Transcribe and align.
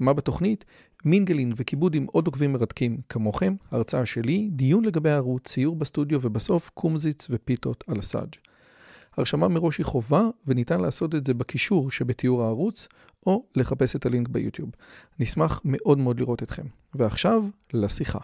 מה 0.00 0.12
בתוכנית? 0.12 0.64
מינגלין 1.04 1.52
וכיבוד 1.56 1.94
עם 1.94 2.06
עוד 2.12 2.26
עוקבים 2.26 2.52
מרתקים 2.52 3.00
כמוכם, 3.08 3.54
הרצאה 3.70 4.06
שלי, 4.06 4.48
דיון 4.52 4.84
לגבי 4.84 5.10
הערוץ, 5.10 5.48
ציור 5.48 5.76
בסטודיו 5.76 6.18
ובסוף 6.22 6.70
קומזיץ 6.74 7.26
ופיתות 7.30 7.84
על 7.86 7.98
הסאג'. 7.98 8.34
הרשמה 9.16 9.48
מראש 9.48 9.78
היא 9.78 9.86
חובה 9.86 10.22
וניתן 10.46 10.80
לעשות 10.80 11.14
את 11.14 11.26
זה 11.26 11.34
בקישור 11.34 11.90
שבתיאור 11.90 12.42
הערוץ 12.42 12.88
או 13.26 13.44
לחפש 13.56 13.96
את 13.96 14.06
הלינק 14.06 14.28
ביוטיוב. 14.28 14.70
נשמח 15.18 15.60
מאוד 15.64 15.98
מאוד 15.98 16.20
לראות 16.20 16.42
אתכם. 16.42 16.66
ועכשיו, 16.94 17.44
לשיחה. 17.72 18.18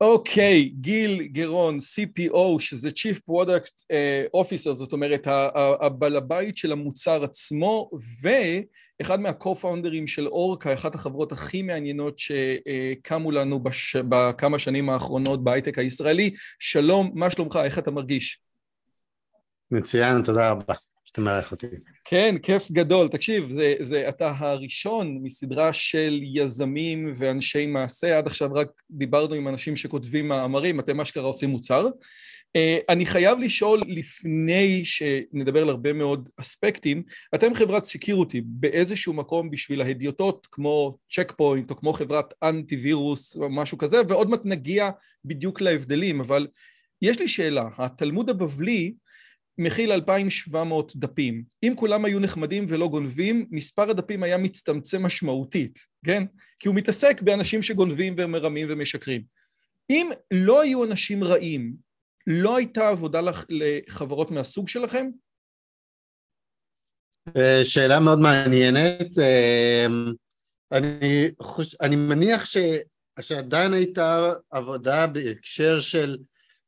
אוקיי, 0.00 0.70
okay, 0.72 0.80
גיל 0.80 1.22
גרון, 1.22 1.78
CPO, 1.78 2.60
שזה 2.60 2.88
Chief 2.88 3.18
Product 3.30 3.82
uh, 3.82 4.40
Officer, 4.40 4.72
זאת 4.72 4.92
אומרת, 4.92 5.26
הבעל 5.80 6.16
הבית 6.16 6.56
של 6.56 6.72
המוצר 6.72 7.24
עצמו, 7.24 7.90
ואחד 9.00 9.20
מה-co-founders 9.20 10.06
של 10.06 10.26
אורקה, 10.26 10.74
אחת 10.74 10.94
החברות 10.94 11.32
הכי 11.32 11.62
מעניינות 11.62 12.18
שקמו 12.18 13.30
לנו 13.30 13.60
בש... 13.60 13.96
בכמה 13.96 14.58
שנים 14.58 14.90
האחרונות 14.90 15.44
בהייטק 15.44 15.78
הישראלי. 15.78 16.34
שלום, 16.58 17.10
מה 17.14 17.30
שלומך? 17.30 17.58
איך 17.64 17.78
אתה 17.78 17.90
מרגיש? 17.90 18.40
מצוין, 19.70 20.22
תודה 20.22 20.50
רבה. 20.50 20.74
שאתה 21.04 21.20
מארח 21.20 21.52
אותי. 21.52 21.66
כן, 22.04 22.36
כיף 22.42 22.70
גדול. 22.70 23.08
תקשיב, 23.08 23.48
זה, 23.48 23.74
זה 23.80 24.08
אתה 24.08 24.32
הראשון 24.38 25.18
מסדרה 25.22 25.72
של 25.72 26.20
יזמים 26.22 27.12
ואנשי 27.16 27.66
מעשה. 27.66 28.18
עד 28.18 28.26
עכשיו 28.26 28.54
רק 28.54 28.68
דיברנו 28.90 29.34
עם 29.34 29.48
אנשים 29.48 29.76
שכותבים 29.76 30.28
מאמרים, 30.28 30.80
אתם 30.80 31.00
אשכרה 31.00 31.24
עושים 31.24 31.50
מוצר. 31.50 31.88
Uh, 32.56 32.84
אני 32.88 33.06
חייב 33.06 33.38
לשאול 33.38 33.80
לפני 33.88 34.84
שנדבר 34.84 35.62
על 35.62 35.68
הרבה 35.68 35.92
מאוד 35.92 36.28
אספקטים, 36.36 37.02
אתם 37.34 37.54
חברת 37.54 37.84
סקיורטי 37.84 38.40
באיזשהו 38.44 39.12
מקום 39.12 39.50
בשביל 39.50 39.82
ההדיוטות 39.82 40.46
כמו 40.52 40.98
צ'ק 41.12 41.32
פוינט 41.36 41.70
או 41.70 41.76
כמו 41.76 41.92
חברת 41.92 42.34
אנטי 42.42 42.76
וירוס 42.76 43.36
או 43.36 43.50
משהו 43.50 43.78
כזה, 43.78 43.96
ועוד 44.08 44.30
מעט 44.30 44.40
נגיע 44.44 44.90
בדיוק 45.24 45.60
להבדלים, 45.60 46.20
אבל 46.20 46.46
יש 47.02 47.20
לי 47.20 47.28
שאלה, 47.28 47.68
התלמוד 47.78 48.30
הבבלי 48.30 48.94
מכיל 49.58 49.92
2,700 49.92 50.96
דפים. 50.96 51.44
אם 51.62 51.72
כולם 51.76 52.04
היו 52.04 52.18
נחמדים 52.20 52.66
ולא 52.68 52.88
גונבים, 52.88 53.46
מספר 53.50 53.90
הדפים 53.90 54.22
היה 54.22 54.38
מצטמצם 54.38 55.02
משמעותית, 55.02 55.78
כן? 56.04 56.24
כי 56.58 56.68
הוא 56.68 56.76
מתעסק 56.76 57.22
באנשים 57.22 57.62
שגונבים 57.62 58.14
ומרמים 58.18 58.66
ומשקרים. 58.70 59.22
אם 59.90 60.10
לא 60.30 60.60
היו 60.60 60.84
אנשים 60.84 61.24
רעים, 61.24 61.85
לא 62.26 62.56
הייתה 62.56 62.88
עבודה 62.88 63.20
לח... 63.20 63.44
לחברות 63.48 64.30
מהסוג 64.30 64.68
שלכם? 64.68 65.06
אה, 67.36 67.60
שאלה 67.64 68.00
מאוד 68.00 68.18
מעניינת. 68.18 69.18
אה, 69.18 69.86
אני, 70.72 71.30
חוש... 71.42 71.76
אני 71.80 71.96
מניח 71.96 72.44
ש... 72.44 72.56
שעדיין 73.20 73.72
הייתה 73.72 74.32
עבודה 74.50 75.06
בהקשר 75.06 75.80
של 75.80 76.18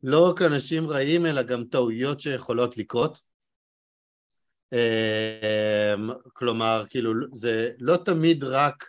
לא 0.02 0.30
רק 0.30 0.42
אנשים 0.42 0.86
רעים, 0.86 1.26
אלא 1.26 1.42
גם 1.42 1.64
טעויות 1.64 2.20
שיכולות 2.20 2.76
לקרות. 2.76 3.20
אמ, 4.72 6.10
כלומר, 6.32 6.84
כאילו, 6.90 7.12
זה 7.32 7.70
לא 7.78 7.96
תמיד 7.96 8.44
רק 8.44 8.84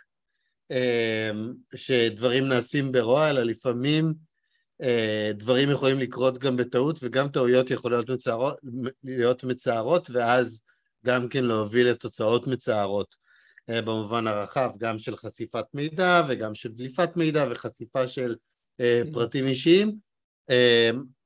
שדברים 1.74 2.48
נעשים 2.48 2.92
ברוע, 2.92 3.30
אלא 3.30 3.42
לפעמים 3.42 4.04
אה, 4.06 4.12
דברים 5.34 5.70
יכולים 5.70 5.98
לקרות 6.00 6.38
גם 6.38 6.56
בטעות, 6.56 6.98
וגם 7.02 7.28
טעויות 7.28 7.70
יכולות 7.70 8.10
מצערות, 8.10 8.56
להיות 9.04 9.44
מצערות, 9.44 10.10
ואז 10.10 10.62
גם 11.06 11.28
כן 11.28 11.44
להוביל 11.44 11.90
לתוצאות 11.90 12.46
מצערות 12.46 13.16
אה, 13.70 13.82
במובן 13.82 14.26
הרחב, 14.26 14.70
גם 14.78 14.98
של 14.98 15.16
חשיפת 15.16 15.64
מידע 15.74 16.22
וגם 16.28 16.54
של 16.54 16.72
דליפת 16.72 17.16
מידע 17.16 17.46
וחשיפה 17.50 18.08
של 18.08 18.36
אה, 18.80 19.02
פרטים 19.12 19.46
אישיים. 19.46 20.10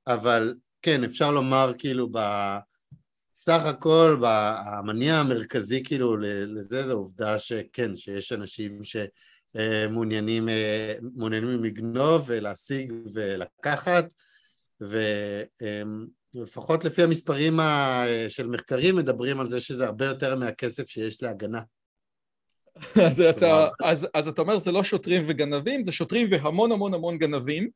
אבל 0.07 0.55
כן, 0.83 1.05
אפשר 1.05 1.31
לומר 1.31 1.73
כאילו 1.79 2.09
בסך 2.09 3.63
הכל, 3.65 4.23
המניע 4.25 5.17
המרכזי 5.17 5.83
כאילו 5.85 6.17
לזה 6.47 6.87
זה 6.87 6.93
עובדה 6.93 7.39
שכן, 7.39 7.97
שיש 7.97 8.33
אנשים 8.33 8.81
שמעוניינים 8.85 9.11
מעוניינים 9.91 10.49
לגנוב 11.65 12.23
ולהשיג 12.27 12.93
ולקחת 13.15 14.15
ולפחות 16.35 16.85
לפי 16.85 17.03
המספרים 17.03 17.59
של 18.29 18.47
מחקרים 18.47 18.97
מדברים 18.97 19.41
על 19.41 19.49
זה 19.49 19.61
שזה 19.61 19.87
הרבה 19.87 20.07
יותר 20.07 20.37
מהכסף 20.37 20.89
שיש 20.89 21.23
להגנה. 21.23 21.61
אז 23.07 23.21
אתה, 23.21 23.69
אז, 23.83 24.09
אז 24.15 24.29
אתה 24.29 24.43
אומר 24.43 24.59
זה 24.59 24.73
לא 24.73 24.85
שוטרים 24.85 25.25
וגנבים, 25.29 25.85
זה 25.85 25.93
שוטרים 25.93 26.29
והמון 26.31 26.73
המון 26.73 26.95
המון 26.95 27.19
גנבים 27.19 27.65
אה, 27.65 27.69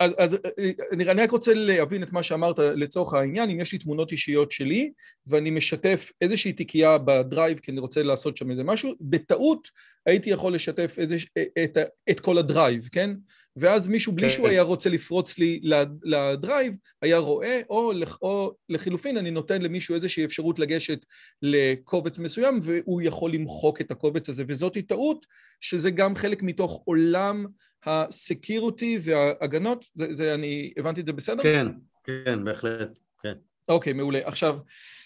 אז, 0.00 0.14
אז 0.18 0.34
אה, 0.58 0.70
אני, 0.92 1.04
רק 1.04 1.30
רוצה 1.30 1.54
להבין 1.54 2.02
את 2.02 2.12
מה 2.12 2.22
שאמרת 2.22 2.58
לצורך 2.58 3.14
העניין, 3.14 3.50
אם 3.50 3.60
יש 3.60 3.72
לי 3.72 3.78
תמונות 3.78 4.12
אישיות 4.12 4.52
שלי 4.52 4.90
ואני 5.26 5.50
משתף 5.50 6.12
איזושהי 6.20 6.52
תיקייה 6.52 6.98
בדרייב 6.98 7.58
כי 7.58 7.70
אני 7.70 7.80
רוצה 7.80 8.02
לעשות 8.02 8.36
שם 8.36 8.50
איזה 8.50 8.64
משהו, 8.64 8.94
בטעות 9.00 9.68
הייתי 10.06 10.30
יכול 10.30 10.54
לשתף 10.54 10.94
איזה, 10.98 11.16
אה, 11.36 11.64
את, 11.64 11.78
את 12.10 12.20
כל 12.20 12.38
הדרייב, 12.38 12.88
כן? 12.92 13.10
ואז 13.56 13.88
מישהו, 13.88 14.12
בלי 14.12 14.30
שהוא 14.30 14.46
כן. 14.46 14.52
היה 14.52 14.62
רוצה 14.62 14.90
לפרוץ 14.90 15.38
לי 15.38 15.60
לדרייב, 16.02 16.76
היה 17.02 17.18
רואה, 17.18 17.60
או, 17.70 17.92
או 18.22 18.54
לחילופין, 18.68 19.16
אני 19.16 19.30
נותן 19.30 19.62
למישהו 19.62 19.94
איזושהי 19.94 20.24
אפשרות 20.24 20.58
לגשת 20.58 21.04
לקובץ 21.42 22.18
מסוים, 22.18 22.60
והוא 22.62 23.02
יכול 23.02 23.32
למחוק 23.32 23.80
את 23.80 23.90
הקובץ 23.90 24.28
הזה, 24.28 24.44
וזאת 24.46 24.78
טעות, 24.88 25.26
שזה 25.60 25.90
גם 25.90 26.16
חלק 26.16 26.42
מתוך 26.42 26.82
עולם 26.84 27.46
הסקיורטי 27.86 28.98
וההגנות, 29.02 29.84
זה, 29.94 30.12
זה, 30.12 30.34
אני 30.34 30.72
הבנתי 30.76 31.00
את 31.00 31.06
זה 31.06 31.12
בסדר? 31.12 31.42
כן, 31.42 31.66
כן, 32.04 32.44
בהחלט, 32.44 32.98
כן. 33.22 33.32
אוקיי, 33.68 33.92
מעולה. 33.92 34.20
עכשיו, 34.24 34.58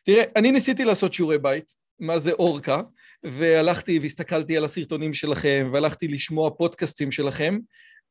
תראה, 0.04 0.24
אני 0.36 0.52
ניסיתי 0.52 0.84
לעשות 0.84 1.12
שיעורי 1.12 1.38
בית, 1.38 1.74
מה 2.00 2.18
זה 2.18 2.32
אורקה, 2.32 2.80
והלכתי 3.24 3.98
והסתכלתי 3.98 4.56
על 4.56 4.64
הסרטונים 4.64 5.14
שלכם, 5.14 5.70
והלכתי 5.72 6.08
לשמוע 6.08 6.50
פודקאסטים 6.50 7.12
שלכם, 7.12 7.58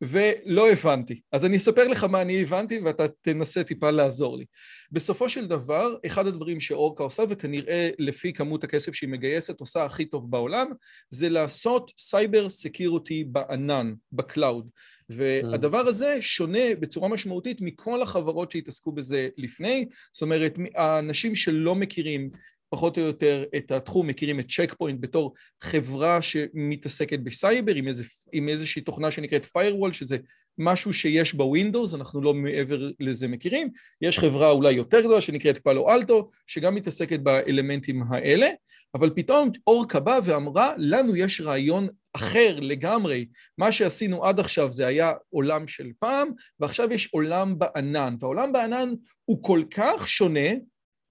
ולא 0.03 0.71
הבנתי. 0.71 1.21
אז 1.31 1.45
אני 1.45 1.57
אספר 1.57 1.87
לך 1.87 2.03
מה 2.03 2.21
אני 2.21 2.41
הבנתי 2.41 2.79
ואתה 2.79 3.07
תנסה 3.21 3.63
טיפה 3.63 3.89
לעזור 3.89 4.37
לי. 4.37 4.45
בסופו 4.91 5.29
של 5.29 5.47
דבר, 5.47 5.95
אחד 6.05 6.27
הדברים 6.27 6.59
שאורקה 6.59 7.03
עושה, 7.03 7.23
וכנראה 7.29 7.89
לפי 7.99 8.33
כמות 8.33 8.63
הכסף 8.63 8.93
שהיא 8.93 9.09
מגייסת 9.09 9.59
עושה 9.59 9.85
הכי 9.85 10.05
טוב 10.05 10.31
בעולם, 10.31 10.67
זה 11.09 11.29
לעשות 11.29 11.91
cyber 11.97 12.49
security 12.49 13.23
בענן, 13.23 13.93
ב 14.11 14.19
cloud. 14.19 14.69
והדבר 15.09 15.87
הזה 15.87 16.17
שונה 16.21 16.75
בצורה 16.79 17.09
משמעותית 17.09 17.61
מכל 17.61 18.01
החברות 18.01 18.51
שהתעסקו 18.51 18.91
בזה 18.91 19.29
לפני, 19.37 19.85
זאת 20.13 20.21
אומרת, 20.21 20.57
האנשים 20.75 21.35
שלא 21.35 21.75
מכירים 21.75 22.29
פחות 22.73 22.97
או 22.97 23.03
יותר 23.03 23.43
את 23.57 23.71
התחום, 23.71 24.07
מכירים 24.07 24.39
את 24.39 24.51
צ'ק 24.51 24.73
פוינט 24.77 25.01
בתור 25.01 25.33
חברה 25.61 26.21
שמתעסקת 26.21 27.19
בסייבר 27.19 27.75
עם, 27.75 27.87
איזה, 27.87 28.03
עם 28.33 28.49
איזושהי 28.49 28.81
תוכנה 28.81 29.11
שנקראת 29.11 29.45
firewall, 29.45 29.93
שזה 29.93 30.17
משהו 30.57 30.93
שיש 30.93 31.33
בווינדוס, 31.33 31.93
אנחנו 31.93 32.21
לא 32.21 32.33
מעבר 32.33 32.89
לזה 32.99 33.27
מכירים. 33.27 33.69
יש 34.01 34.19
חברה 34.19 34.49
אולי 34.49 34.71
יותר 34.71 34.99
גדולה 35.01 35.21
שנקראת 35.21 35.57
פאלו 35.57 35.89
אלטו, 35.89 36.29
שגם 36.47 36.75
מתעסקת 36.75 37.19
באלמנטים 37.19 38.03
האלה, 38.09 38.49
אבל 38.95 39.09
פתאום 39.15 39.49
אורקה 39.67 39.99
באה 39.99 40.19
ואמרה, 40.23 40.73
לנו 40.77 41.15
יש 41.15 41.41
רעיון 41.41 41.87
אחר 42.13 42.59
לגמרי. 42.59 43.25
מה 43.57 43.71
שעשינו 43.71 44.25
עד 44.25 44.39
עכשיו 44.39 44.73
זה 44.73 44.87
היה 44.87 45.11
עולם 45.29 45.67
של 45.67 45.91
פעם, 45.99 46.29
ועכשיו 46.59 46.93
יש 46.93 47.09
עולם 47.11 47.59
בענן, 47.59 48.15
והעולם 48.19 48.53
בענן 48.53 48.93
הוא 49.25 49.43
כל 49.43 49.63
כך 49.71 50.09
שונה, 50.09 50.49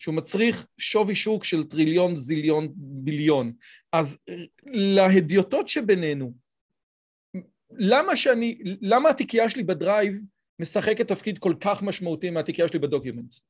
שהוא 0.02 0.14
מצריך 0.14 0.66
שווי 0.78 1.14
שוק 1.14 1.44
של 1.44 1.64
טריליון, 1.64 2.16
זיליון, 2.16 2.68
ביליון. 2.76 3.52
אז 3.92 4.18
להדיוטות 4.66 5.68
שבינינו, 5.68 6.32
למה 7.70 8.16
שאני, 8.16 8.58
למה 8.80 9.08
התיקייה 9.08 9.50
שלי 9.50 9.62
בדרייב 9.62 10.14
משחקת 10.58 11.08
תפקיד 11.08 11.38
כל 11.38 11.54
כך 11.60 11.82
משמעותי 11.82 12.30
מהתיקייה 12.30 12.68
שלי 12.68 12.78
ב 12.78 12.84
documents? 12.84 13.40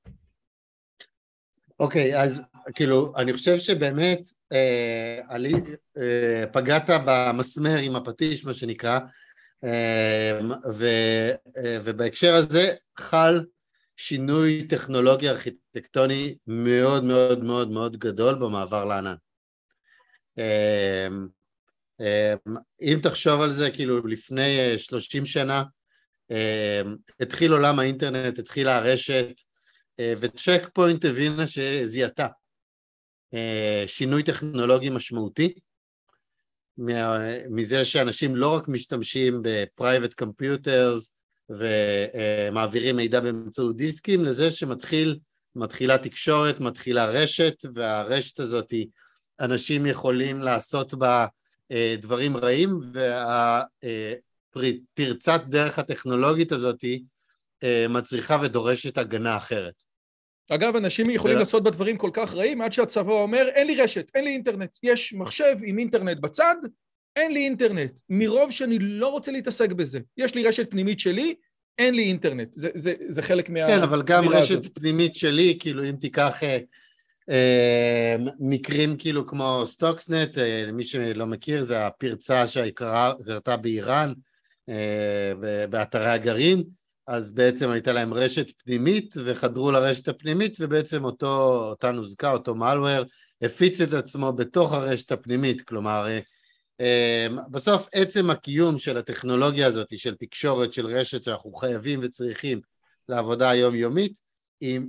אוקיי, 1.80 2.14
okay, 2.14 2.18
אז 2.18 2.42
כאילו, 2.74 3.12
אני 3.16 3.32
חושב 3.32 3.58
שבאמת 3.58 4.20
אה, 4.52 5.20
עלי, 5.28 5.54
אה, 5.98 6.44
פגעת 6.52 6.90
במסמר 7.06 7.78
עם 7.78 7.96
הפטיש, 7.96 8.44
מה 8.44 8.54
שנקרא, 8.54 8.98
ו, 10.72 10.86
ובהקשר 11.84 12.34
הזה 12.34 12.74
חל 12.98 13.44
שינוי 13.96 14.66
טכנולוגי 14.68 15.28
ארכיטקטוני 15.76 16.36
מאוד 16.46 17.04
מאוד 17.04 17.44
מאוד 17.44 17.70
מאוד 17.70 17.96
גדול 17.96 18.34
במעבר 18.34 18.84
לענן. 18.84 19.14
אם 22.82 22.98
תחשוב 23.02 23.40
על 23.40 23.52
זה, 23.52 23.70
כאילו 23.70 24.06
לפני 24.06 24.78
30 24.78 25.24
שנה 25.24 25.62
התחיל 27.20 27.52
עולם 27.52 27.78
האינטרנט, 27.78 28.38
התחילה 28.38 28.76
הרשת, 28.76 29.40
וצ'ק 30.00 30.68
פוינט 30.74 31.04
הבינה 31.04 31.46
שזיהתה 31.46 32.26
שינוי 33.86 34.22
טכנולוגי 34.22 34.90
משמעותי 34.90 35.54
מזה 37.50 37.84
שאנשים 37.84 38.36
לא 38.36 38.54
רק 38.54 38.68
משתמשים 38.68 39.40
ב 39.42 39.51
private 39.51 40.14
computers 40.14 41.12
ומעבירים 41.50 42.96
מידע 42.96 43.20
באמצעות 43.20 43.76
דיסקים, 43.76 44.24
לזה 44.24 44.50
שמתחילה 45.54 45.98
תקשורת, 45.98 46.60
מתחילה 46.60 47.06
רשת, 47.06 47.64
והרשת 47.74 48.40
הזאת 48.40 48.72
אנשים 49.40 49.86
יכולים 49.86 50.38
לעשות 50.38 50.94
בה 50.94 51.26
אה, 51.72 51.94
דברים 51.98 52.36
רעים, 52.36 52.80
והפרצת 54.52 55.42
דרך 55.48 55.78
הטכנולוגית 55.78 56.52
הזאת 56.52 56.84
אה, 57.62 57.86
מצריכה 57.88 58.38
ודורשת 58.42 58.98
הגנה 58.98 59.36
אחרת. 59.36 59.74
אגב, 60.50 60.76
אנשים 60.76 61.10
יכולים 61.10 61.38
לעשות 61.38 61.62
בדברים 61.62 61.96
כל 61.96 62.10
כך 62.12 62.34
רעים 62.34 62.60
עד 62.60 62.72
שהצבא 62.72 63.12
אומר, 63.12 63.48
אין 63.54 63.66
לי 63.66 63.82
רשת, 63.82 64.06
אין 64.14 64.24
לי 64.24 64.30
אינטרנט. 64.30 64.70
יש 64.82 65.14
מחשב 65.14 65.56
עם 65.64 65.78
אינטרנט 65.78 66.18
בצד, 66.18 66.56
אין 67.16 67.32
לי 67.32 67.44
אינטרנט. 67.44 67.92
מרוב 68.08 68.50
שאני 68.50 68.78
לא 68.78 69.08
רוצה 69.08 69.32
להתעסק 69.32 69.72
בזה. 69.72 70.00
יש 70.16 70.34
לי 70.34 70.48
רשת 70.48 70.70
פנימית 70.70 71.00
שלי, 71.00 71.34
אין 71.78 71.94
לי 71.94 72.02
אינטרנט. 72.02 72.48
זה, 72.52 72.70
זה, 72.74 72.94
זה 73.08 73.22
חלק 73.22 73.50
מה... 73.50 73.66
כן, 73.66 73.82
אבל 73.82 74.02
גם 74.02 74.28
רשת 74.28 74.50
הזאת. 74.50 74.78
פנימית 74.78 75.14
שלי, 75.14 75.56
כאילו 75.60 75.84
אם 75.84 75.96
תיקח 76.00 76.42
אה, 76.42 76.58
אה, 77.30 78.16
מקרים 78.40 78.96
כאילו 78.96 79.26
כמו 79.26 79.62
סטוקסנט, 79.66 80.38
אה, 80.38 80.64
למי 80.66 80.84
שלא 80.84 81.26
מכיר, 81.26 81.64
זה 81.64 81.86
הפרצה 81.86 82.46
שקרתה 82.46 83.56
באיראן, 83.56 84.12
אה, 84.68 85.32
באתרי 85.70 86.10
הגרעין, 86.10 86.64
אז 87.06 87.32
בעצם 87.32 87.70
הייתה 87.70 87.92
להם 87.92 88.14
רשת 88.14 88.50
פנימית 88.64 89.14
וחדרו 89.24 89.70
לרשת 89.70 90.08
הפנימית 90.08 90.56
ובעצם 90.60 91.04
אותו, 91.04 91.64
אותה 91.70 91.90
נוזקה, 91.90 92.32
אותו 92.32 92.54
malware, 92.54 93.04
הפיץ 93.42 93.80
את 93.80 93.92
עצמו 93.92 94.32
בתוך 94.32 94.72
הרשת 94.72 95.12
הפנימית, 95.12 95.60
כלומר 95.60 96.06
בסוף 97.50 97.88
עצם 97.92 98.30
הקיום 98.30 98.78
של 98.78 98.98
הטכנולוגיה 98.98 99.66
הזאת, 99.66 99.98
של 99.98 100.14
תקשורת, 100.14 100.72
של 100.72 100.86
רשת 100.86 101.22
שאנחנו 101.22 101.52
חייבים 101.54 102.00
וצריכים 102.02 102.60
לעבודה 103.08 103.50
היומיומית, 103.50 104.20
היא, 104.60 104.80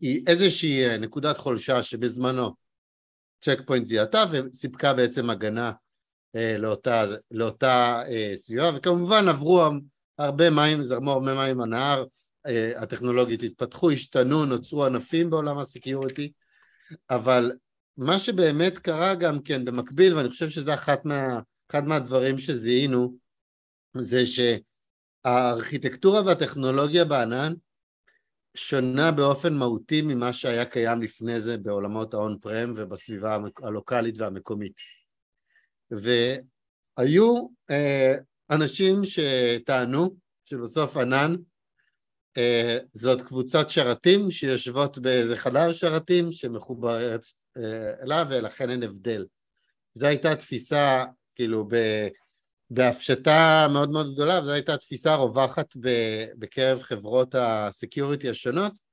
היא 0.00 0.22
איזושהי 0.26 0.98
נקודת 0.98 1.38
חולשה 1.38 1.82
שבזמנו 1.82 2.54
צ'ק 3.40 3.58
פוינט 3.66 3.86
זיהתה 3.86 4.24
וסיפקה 4.30 4.94
בעצם 4.94 5.30
הגנה 5.30 5.72
לאותה, 6.34 7.04
לאותה 7.30 8.02
סביבה 8.34 8.70
וכמובן 8.76 9.28
עברו 9.28 9.62
הרבה 10.18 10.50
מים, 10.50 10.84
זרמו 10.84 11.12
הרבה 11.12 11.34
מים 11.34 11.60
הנהר, 11.60 12.04
אה, 12.46 12.82
הטכנולוגיות 12.82 13.42
התפתחו, 13.42 13.90
השתנו, 13.90 14.44
נוצרו 14.44 14.84
ענפים 14.84 15.30
בעולם 15.30 15.58
ה 15.58 15.65
security, 15.65 16.32
אבל 17.10 17.52
מה 17.98 18.18
שבאמת 18.18 18.78
קרה 18.78 19.14
גם 19.14 19.42
כן 19.42 19.64
במקביל, 19.64 20.14
ואני 20.14 20.28
חושב 20.28 20.48
שזה 20.48 20.74
אחת 20.74 21.04
מה, 21.04 21.40
אחד 21.70 21.84
מהדברים 21.84 22.38
שזיהינו, 22.38 23.16
זה 23.96 24.22
שהארכיטקטורה 25.24 26.22
והטכנולוגיה 26.26 27.04
בענן 27.04 27.54
שונה 28.54 29.12
באופן 29.12 29.54
מהותי 29.54 30.02
ממה 30.02 30.32
שהיה 30.32 30.64
קיים 30.64 31.02
לפני 31.02 31.40
זה 31.40 31.58
בעולמות 31.58 32.14
ה 32.14 32.38
on-prem 32.38 32.72
ובסביבה 32.76 33.38
הלוקאלית 33.62 34.18
והמקומית. 34.18 34.80
והיו 35.90 37.48
אה, 37.70 38.14
אנשים 38.50 39.00
שטענו 39.04 40.16
שבסוף 40.44 40.96
ענן 40.96 41.34
זאת 42.92 43.22
קבוצת 43.22 43.70
שרתים 43.70 44.30
שיושבות 44.30 44.98
באיזה 44.98 45.36
חדר 45.36 45.72
שרתים 45.72 46.32
שמחוברת 46.32 47.26
אה, 47.56 48.02
אליו 48.02 48.26
ולכן 48.30 48.70
אין 48.70 48.82
הבדל. 48.82 49.26
זו 49.94 50.06
הייתה 50.06 50.36
תפיסה 50.36 51.04
כאילו 51.34 51.68
ב, 51.68 51.76
בהפשטה 52.70 53.66
מאוד 53.72 53.90
מאוד 53.90 54.14
גדולה 54.14 54.40
וזו 54.42 54.50
הייתה 54.50 54.76
תפיסה 54.76 55.14
רווחת 55.14 55.76
בקרב 56.38 56.82
חברות 56.82 57.34
ה 57.38 57.48
security 57.48 58.30
השונות 58.30 58.87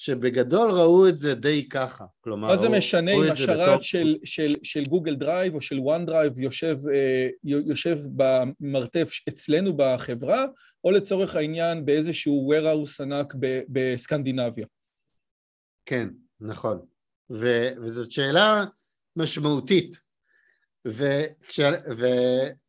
שבגדול 0.00 0.70
ראו 0.70 1.08
את 1.08 1.18
זה 1.18 1.34
די 1.34 1.68
ככה, 1.68 2.04
כלומר... 2.20 2.48
מה 2.48 2.56
זה 2.56 2.68
משנה 2.68 3.12
אם 3.12 3.32
השרת. 3.32 3.82
של, 3.82 4.16
של, 4.24 4.54
של 4.62 4.84
גוגל 4.84 5.14
דרייב 5.14 5.54
או 5.54 5.60
של 5.60 5.78
וואן 5.78 6.06
דרייב 6.06 6.38
יושב, 6.38 6.76
אה, 6.92 7.28
יושב 7.44 7.98
במרתף 8.16 9.10
אצלנו 9.28 9.72
בחברה, 9.76 10.44
או 10.84 10.90
לצורך 10.90 11.34
העניין 11.36 11.84
באיזשהו 11.84 12.52
warehouse 12.52 13.02
ענק 13.02 13.34
בסקנדינביה? 13.68 14.66
כן, 15.86 16.08
נכון. 16.40 16.78
ו, 17.30 17.68
וזאת 17.82 18.12
שאלה 18.12 18.64
משמעותית. 19.16 20.02
וכש, 20.84 21.60
ו, 21.98 22.06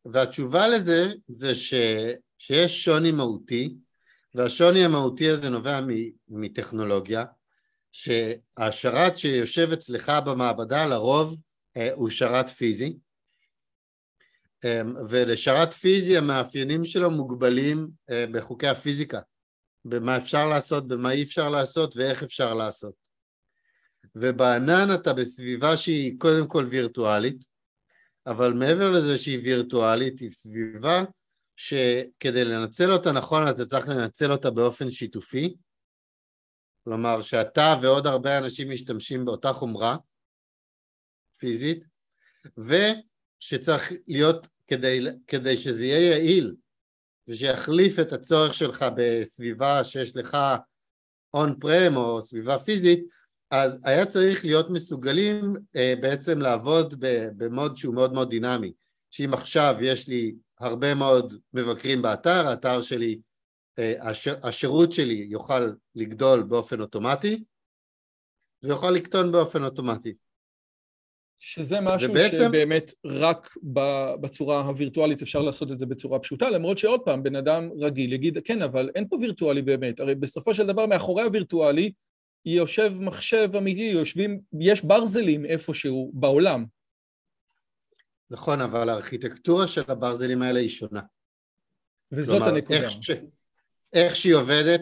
והתשובה 0.04 0.68
לזה 0.68 1.06
זה 1.28 1.54
ש, 1.54 1.74
שיש 2.38 2.84
שוני 2.84 3.12
מהותי 3.12 3.74
והשוני 4.34 4.84
המהותי 4.84 5.30
הזה 5.30 5.48
נובע 5.50 5.80
מטכנולוגיה, 6.28 7.24
שהשרת 7.92 9.18
שיושב 9.18 9.72
אצלך 9.72 10.12
במעבדה 10.26 10.86
לרוב 10.86 11.36
אה, 11.76 11.92
הוא 11.94 12.10
שרת 12.10 12.50
פיזי, 12.50 12.96
אמ, 14.64 14.94
ולשרת 15.08 15.72
פיזי 15.72 16.16
המאפיינים 16.16 16.84
שלו 16.84 17.10
מוגבלים 17.10 17.88
אה, 18.10 18.24
בחוקי 18.32 18.68
הפיזיקה, 18.68 19.20
במה 19.84 20.16
אפשר 20.16 20.48
לעשות, 20.48 20.88
במה 20.88 21.12
אי 21.12 21.22
אפשר 21.22 21.48
לעשות 21.48 21.96
ואיך 21.96 22.22
אפשר 22.22 22.54
לעשות. 22.54 22.94
ובענן 24.14 24.94
אתה 24.94 25.12
בסביבה 25.12 25.76
שהיא 25.76 26.18
קודם 26.18 26.46
כל 26.48 26.66
וירטואלית, 26.70 27.44
אבל 28.26 28.52
מעבר 28.52 28.90
לזה 28.90 29.18
שהיא 29.18 29.40
וירטואלית, 29.44 30.20
היא 30.20 30.30
סביבה 30.30 31.04
שכדי 31.62 32.44
לנצל 32.44 32.92
אותה 32.92 33.12
נכון 33.12 33.48
אתה 33.48 33.66
צריך 33.66 33.88
לנצל 33.88 34.32
אותה 34.32 34.50
באופן 34.50 34.90
שיתופי, 34.90 35.56
כלומר 36.84 37.22
שאתה 37.22 37.74
ועוד 37.82 38.06
הרבה 38.06 38.38
אנשים 38.38 38.70
משתמשים 38.70 39.24
באותה 39.24 39.52
חומרה 39.52 39.96
פיזית, 41.38 41.84
ושצריך 42.58 43.92
להיות, 44.08 44.46
כדי, 44.68 45.06
כדי 45.26 45.56
שזה 45.56 45.86
יהיה 45.86 46.10
יעיל 46.10 46.54
ושיחליף 47.28 47.98
את 47.98 48.12
הצורך 48.12 48.54
שלך 48.54 48.84
בסביבה 48.96 49.84
שיש 49.84 50.16
לך 50.16 50.36
און 51.34 51.58
פרם 51.60 51.96
או 51.96 52.22
סביבה 52.22 52.58
פיזית, 52.58 53.04
אז 53.50 53.80
היה 53.84 54.06
צריך 54.06 54.44
להיות 54.44 54.70
מסוגלים 54.70 55.54
אה, 55.76 55.94
בעצם 56.00 56.40
לעבוד 56.40 56.94
במוד 57.36 57.76
שהוא 57.76 57.94
מאוד 57.94 58.12
מאוד 58.12 58.30
דינמי, 58.30 58.72
שאם 59.10 59.34
עכשיו 59.34 59.74
יש 59.80 60.08
לי 60.08 60.34
הרבה 60.62 60.94
מאוד 60.94 61.34
מבקרים 61.54 62.02
באתר, 62.02 62.46
האתר 62.46 62.80
שלי, 62.80 63.20
אה, 63.78 64.10
השירות 64.42 64.92
שלי 64.92 65.26
יוכל 65.30 65.72
לגדול 65.94 66.42
באופן 66.42 66.80
אוטומטי 66.80 67.44
ויוכל 68.62 68.90
לקטון 68.90 69.32
באופן 69.32 69.64
אוטומטי. 69.64 70.14
שזה 71.38 71.80
משהו 71.80 72.10
ובעצם... 72.10 72.36
שבאמת 72.36 72.92
רק 73.04 73.54
בצורה 74.20 74.60
הווירטואלית 74.60 75.22
אפשר 75.22 75.42
לעשות 75.42 75.70
את 75.70 75.78
זה 75.78 75.86
בצורה 75.86 76.18
פשוטה, 76.18 76.50
למרות 76.50 76.78
שעוד 76.78 77.00
פעם, 77.00 77.22
בן 77.22 77.36
אדם 77.36 77.68
רגיל 77.80 78.12
יגיד, 78.12 78.38
כן, 78.44 78.62
אבל 78.62 78.90
אין 78.94 79.08
פה 79.08 79.16
וירטואלי 79.16 79.62
באמת, 79.62 80.00
הרי 80.00 80.14
בסופו 80.14 80.54
של 80.54 80.66
דבר 80.66 80.86
מאחורי 80.86 81.22
הווירטואלי 81.22 81.92
יושב 82.44 82.92
מחשב 83.00 83.48
אמיתי, 83.58 83.80
יושבים, 83.80 84.40
יש 84.60 84.84
ברזלים 84.84 85.44
איפשהו 85.44 86.10
בעולם, 86.14 86.64
נכון, 88.32 88.60
אבל 88.60 88.88
הארכיטקטורה 88.88 89.66
של 89.66 89.82
הברזלים 89.88 90.42
האלה 90.42 90.60
היא 90.60 90.68
שונה. 90.68 91.00
וזאת 92.12 92.38
כלומר, 92.38 92.54
הנקודה. 92.54 92.78
איך, 92.78 92.90
ש... 93.02 93.10
איך 93.92 94.16
שהיא 94.16 94.34
עובדת, 94.34 94.80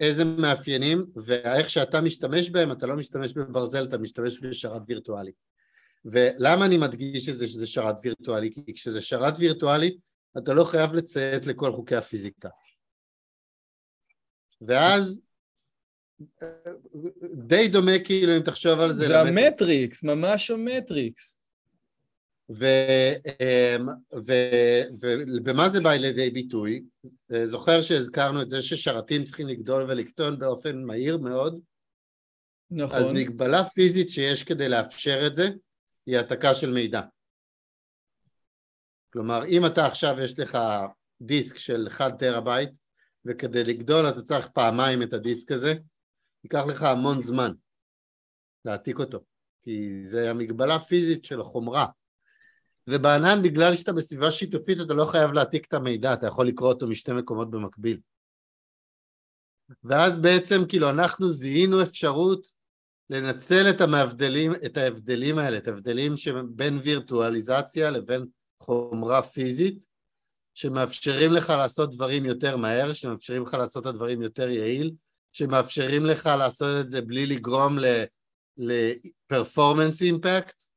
איזה 0.00 0.24
מאפיינים, 0.24 1.06
ואיך 1.26 1.70
שאתה 1.70 2.00
משתמש 2.00 2.50
בהם, 2.50 2.72
אתה 2.72 2.86
לא 2.86 2.96
משתמש 2.96 3.32
בברזל, 3.32 3.84
אתה 3.84 3.98
משתמש 3.98 4.40
בשרת 4.42 4.82
וירטואלי. 4.86 5.32
ולמה 6.04 6.64
אני 6.64 6.78
מדגיש 6.78 7.28
את 7.28 7.38
זה 7.38 7.46
שזה 7.46 7.66
שרת 7.66 7.96
וירטואלי? 8.02 8.54
כי 8.54 8.74
כשזה 8.74 9.00
שרת 9.00 9.34
וירטואלי, 9.38 9.98
אתה 10.38 10.52
לא 10.52 10.64
חייב 10.64 10.92
לציית 10.92 11.46
לכל 11.46 11.72
חוקי 11.72 11.96
הפיזיקה. 11.96 12.48
ואז 14.60 15.20
די 17.34 17.68
דומה 17.68 17.98
כאילו 18.04 18.36
אם 18.36 18.42
תחשוב 18.42 18.80
על 18.80 18.92
זה. 18.92 18.98
זה 18.98 19.08
למטריקס. 19.08 19.46
המטריקס, 19.46 20.02
ממש 20.02 20.50
המטריקס. 20.50 21.39
ובמה 25.32 25.68
זה 25.68 25.80
בא 25.80 25.90
לידי 25.90 26.30
ביטוי? 26.30 26.84
זוכר 27.44 27.82
שהזכרנו 27.82 28.42
את 28.42 28.50
זה 28.50 28.62
ששרתים 28.62 29.24
צריכים 29.24 29.48
לגדול 29.48 29.82
ולקטון 29.82 30.38
באופן 30.38 30.82
מהיר 30.82 31.18
מאוד? 31.18 31.60
נכון. 32.70 32.98
אז 32.98 33.06
מגבלה 33.12 33.64
פיזית 33.64 34.08
שיש 34.08 34.44
כדי 34.44 34.68
לאפשר 34.68 35.26
את 35.26 35.36
זה 35.36 35.48
היא 36.06 36.16
העתקה 36.16 36.54
של 36.54 36.72
מידע. 36.72 37.00
כלומר, 39.12 39.44
אם 39.46 39.66
אתה 39.66 39.86
עכשיו 39.86 40.16
יש 40.20 40.38
לך 40.38 40.58
דיסק 41.22 41.56
של 41.56 41.88
1 41.88 42.18
טראבייט 42.18 42.70
וכדי 43.24 43.64
לגדול 43.64 44.08
אתה 44.08 44.22
צריך 44.22 44.48
פעמיים 44.48 45.02
את 45.02 45.12
הדיסק 45.12 45.52
הזה, 45.52 45.74
ייקח 46.44 46.64
לך 46.68 46.82
המון 46.82 47.22
זמן 47.22 47.52
להעתיק 48.64 48.98
אותו, 48.98 49.20
כי 49.62 50.04
זה 50.04 50.30
המגבלה 50.30 50.74
הפיזית 50.74 51.24
של 51.24 51.40
החומרה. 51.40 51.86
ובענן 52.90 53.42
בגלל 53.42 53.76
שאתה 53.76 53.92
בסביבה 53.92 54.30
שיתופית 54.30 54.80
אתה 54.80 54.94
לא 54.94 55.04
חייב 55.04 55.32
להעתיק 55.32 55.66
את 55.68 55.74
המידע, 55.74 56.12
אתה 56.12 56.26
יכול 56.26 56.46
לקרוא 56.46 56.68
אותו 56.68 56.86
משתי 56.86 57.12
מקומות 57.12 57.50
במקביל. 57.50 58.00
ואז 59.84 60.16
בעצם 60.16 60.62
כאילו 60.68 60.90
אנחנו 60.90 61.30
זיהינו 61.30 61.82
אפשרות 61.82 62.46
לנצל 63.10 63.70
את 63.70 63.80
המהבדלים, 63.80 64.52
את 64.54 64.76
ההבדלים 64.76 65.38
האלה, 65.38 65.58
את 65.58 65.68
ההבדלים 65.68 66.16
שבין 66.16 66.78
וירטואליזציה 66.82 67.90
לבין 67.90 68.26
חומרה 68.62 69.22
פיזית, 69.22 69.86
שמאפשרים 70.54 71.32
לך 71.32 71.50
לעשות 71.50 71.94
דברים 71.94 72.24
יותר 72.24 72.56
מהר, 72.56 72.92
שמאפשרים 72.92 73.42
לך 73.42 73.54
לעשות 73.54 73.82
את 73.82 73.86
הדברים 73.86 74.22
יותר 74.22 74.50
יעיל, 74.50 74.92
שמאפשרים 75.32 76.06
לך 76.06 76.26
לעשות 76.26 76.86
את 76.86 76.90
זה 76.90 77.00
בלי 77.02 77.26
לגרום 77.26 77.78
ל-performance 78.58 80.02
impact, 80.12 80.69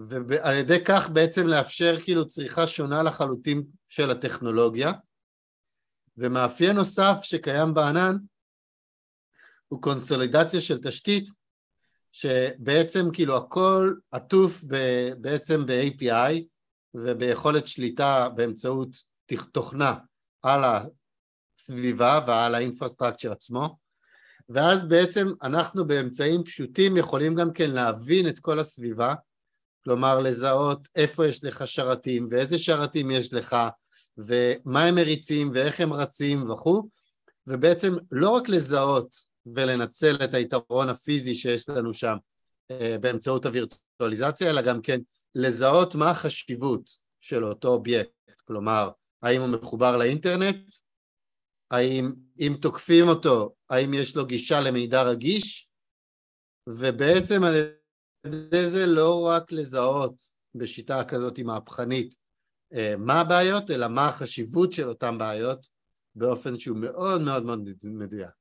ועל 0.00 0.56
ידי 0.56 0.84
כך 0.84 1.10
בעצם 1.10 1.46
לאפשר 1.46 2.00
כאילו 2.00 2.26
צריכה 2.26 2.66
שונה 2.66 3.02
לחלוטין 3.02 3.62
של 3.88 4.10
הטכנולוגיה. 4.10 4.92
ומאפיין 6.16 6.76
נוסף 6.76 7.16
שקיים 7.22 7.74
בענן 7.74 8.16
הוא 9.68 9.82
קונסולידציה 9.82 10.60
של 10.60 10.78
תשתית 10.82 11.28
שבעצם 12.12 13.08
כאילו 13.12 13.36
הכל 13.36 13.94
עטוף 14.10 14.64
בעצם 15.20 15.66
ב-API 15.66 16.42
וביכולת 16.94 17.66
שליטה 17.66 18.28
באמצעות 18.34 18.88
תוכנה 19.52 19.94
על 20.42 20.60
הסביבה 20.64 22.20
ועל 22.26 22.54
האינפרסטרקצ'ר 22.54 23.32
עצמו 23.32 23.78
ואז 24.48 24.88
בעצם 24.88 25.26
אנחנו 25.42 25.86
באמצעים 25.86 26.44
פשוטים 26.44 26.96
יכולים 26.96 27.34
גם 27.34 27.52
כן 27.52 27.70
להבין 27.70 28.28
את 28.28 28.38
כל 28.38 28.58
הסביבה 28.58 29.14
כלומר 29.88 30.20
לזהות 30.20 30.88
איפה 30.96 31.26
יש 31.26 31.44
לך 31.44 31.66
שרתים 31.66 32.28
ואיזה 32.30 32.58
שרתים 32.58 33.10
יש 33.10 33.32
לך 33.32 33.56
ומה 34.18 34.84
הם 34.84 34.94
מריצים 34.94 35.50
ואיך 35.54 35.80
הם 35.80 35.92
רצים 35.92 36.50
וכו' 36.50 36.88
ובעצם 37.46 37.94
לא 38.12 38.30
רק 38.30 38.48
לזהות 38.48 39.16
ולנצל 39.54 40.16
את 40.24 40.34
היתרון 40.34 40.88
הפיזי 40.88 41.34
שיש 41.34 41.68
לנו 41.68 41.94
שם 41.94 42.16
אה, 42.70 42.96
באמצעות 43.00 43.46
הווירטואליזציה 43.46 44.50
אלא 44.50 44.62
גם 44.62 44.82
כן 44.82 45.00
לזהות 45.34 45.94
מה 45.94 46.10
החשיבות 46.10 46.90
של 47.20 47.44
אותו 47.44 47.68
אובייקט. 47.68 48.40
כלומר 48.44 48.90
האם 49.22 49.40
הוא 49.40 49.48
מחובר 49.48 49.96
לאינטרנט? 49.96 50.56
האם 51.70 52.12
אם 52.40 52.56
תוקפים 52.60 53.08
אותו 53.08 53.54
האם 53.70 53.94
יש 53.94 54.16
לו 54.16 54.26
גישה 54.26 54.60
למידע 54.60 55.02
רגיש? 55.02 55.68
ובעצם 56.66 57.44
על 57.44 57.77
זה 58.62 58.86
לא 58.86 59.26
רק 59.26 59.52
לזהות 59.52 60.22
בשיטה 60.54 61.04
כזאת 61.04 61.38
מהפכנית 61.38 62.14
אה, 62.72 62.94
מה 62.98 63.20
הבעיות, 63.20 63.70
אלא 63.70 63.88
מה 63.88 64.08
החשיבות 64.08 64.72
של 64.72 64.88
אותן 64.88 65.18
בעיות 65.18 65.66
באופן 66.14 66.58
שהוא 66.58 66.76
מאוד 66.76 67.20
מאוד 67.20 67.44
מאוד 67.44 67.68
מדויק. 67.82 68.37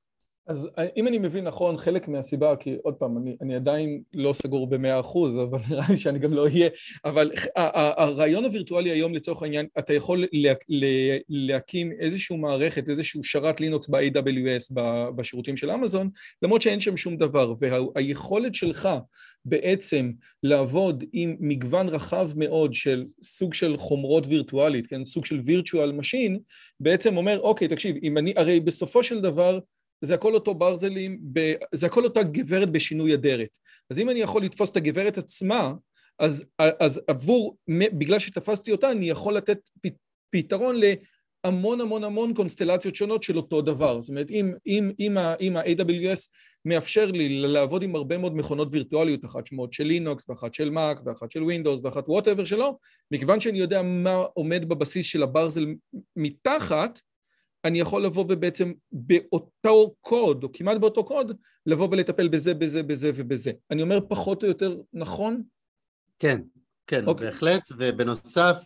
אז 0.48 0.68
אם 0.98 1.08
אני 1.08 1.18
מבין 1.18 1.44
נכון, 1.44 1.78
חלק 1.78 2.08
מהסיבה, 2.08 2.56
כי 2.56 2.76
עוד 2.84 2.94
פעם, 2.94 3.18
אני, 3.18 3.38
אני 3.42 3.56
עדיין 3.56 4.02
לא 4.14 4.34
סגור 4.34 4.68
במאה 4.68 5.00
אחוז, 5.00 5.36
אבל 5.36 5.60
נראה 5.70 5.86
לי 5.90 5.98
שאני 5.98 6.20
גם 6.20 6.34
לא 6.34 6.44
אהיה, 6.44 6.70
אבל 7.06 7.32
הרעיון 7.56 8.46
הווירטואלי 8.46 8.90
היום 8.90 9.14
לצורך 9.14 9.44
העניין, 9.44 9.68
אתה 9.80 9.94
יכול 9.94 10.26
לה, 10.34 10.54
לה, 10.70 11.18
להקים 11.30 11.92
איזושהי 12.00 12.38
מערכת, 12.38 12.90
איזשהו 12.90 13.24
שרת 13.24 13.62
לינוקס 13.62 13.88
ב-AWS 13.88 14.74
בשירותים 15.16 15.58
של 15.58 15.72
אמזון, 15.72 16.10
למרות 16.42 16.62
שאין 16.62 16.82
שם 16.82 16.98
שום 16.98 17.18
דבר, 17.18 17.54
והיכולת 17.60 18.56
שלך 18.56 18.90
בעצם 19.46 20.12
לעבוד 20.44 21.04
עם 21.14 21.36
מגוון 21.40 21.90
רחב 21.90 22.30
מאוד 22.36 22.74
של 22.74 23.06
סוג 23.24 23.54
של 23.54 23.78
חומרות 23.78 24.28
וירטואלית, 24.28 24.88
כן, 24.88 25.06
סוג 25.06 25.26
של 25.26 25.40
virtual 25.40 26.02
machine, 26.02 26.40
בעצם 26.80 27.18
אומר, 27.18 27.40
אוקיי, 27.40 27.68
תקשיב, 27.68 27.96
אם 28.04 28.18
אני, 28.18 28.34
הרי 28.36 28.60
בסופו 28.60 29.04
של 29.04 29.22
דבר, 29.22 29.60
זה 30.02 30.14
הכל 30.14 30.34
אותו 30.34 30.54
ברזלים, 30.54 31.20
ב, 31.34 31.54
זה 31.76 31.86
הכל 31.86 32.04
אותה 32.04 32.24
גברת 32.24 32.72
בשינוי 32.72 33.14
אדרת. 33.14 33.58
אז 33.90 34.00
אם 34.00 34.10
אני 34.10 34.20
יכול 34.20 34.44
לתפוס 34.44 34.72
את 34.72 34.78
הגברת 34.78 35.18
עצמה, 35.18 35.74
אז, 36.20 36.46
אז 36.60 37.02
עבור, 37.08 37.58
בגלל 37.70 38.20
שתפסתי 38.20 38.72
אותה, 38.72 38.92
אני 38.92 39.10
יכול 39.10 39.34
לתת 39.34 39.60
פתרון 40.30 40.76
להמון 40.76 41.82
המון 41.82 42.04
המון 42.04 42.34
קונסטלציות 42.34 42.96
שונות 42.96 43.24
של 43.24 43.38
אותו 43.38 43.62
דבר. 43.62 44.02
זאת 44.02 44.10
אומרת, 44.10 44.30
אם, 44.30 44.54
אם, 44.68 44.92
אם, 45.00 45.18
אם 45.42 45.58
ה-AWS 45.58 46.28
מאפשר 46.66 47.12
לי 47.12 47.42
לעבוד 47.42 47.84
עם 47.84 47.96
הרבה 47.96 48.18
מאוד 48.18 48.36
מכונות 48.36 48.68
וירטואליות, 48.72 49.26
אחת 49.26 49.46
שמה 49.46 49.74
של 49.74 49.84
לינוקס, 49.84 50.30
ואחת 50.30 50.54
של 50.54 50.70
מאק, 50.70 51.00
ואחת 51.06 51.32
של 51.32 51.44
ווינדוס, 51.44 51.82
ואחת 51.84 52.04
whatever 52.10 52.46
שלו, 52.46 52.78
מכיוון 53.12 53.40
שאני 53.40 53.60
יודע 53.60 53.82
מה 53.82 54.16
עומד 54.34 54.70
בבסיס 54.70 55.06
של 55.06 55.24
הברזל 55.24 55.66
מתחת, 56.16 57.00
אני 57.68 57.80
יכול 57.80 58.06
לבוא 58.06 58.24
ובעצם 58.30 58.72
באותו 58.92 59.94
קוד, 60.02 60.44
או 60.44 60.52
כמעט 60.52 60.78
באותו 60.78 61.04
קוד, 61.04 61.38
לבוא 61.66 61.88
ולטפל 61.92 62.28
בזה, 62.28 62.54
בזה, 62.54 62.84
בזה 62.84 63.12
ובזה. 63.16 63.52
אני 63.72 63.82
אומר 63.82 64.00
פחות 64.10 64.44
או 64.44 64.48
יותר 64.48 64.78
נכון? 64.94 65.44
כן, 66.20 66.42
כן, 66.88 67.06
okay. 67.06 67.08
אוקיי. 67.08 67.26
בהחלט, 67.26 67.70
ובנוסף, 67.78 68.58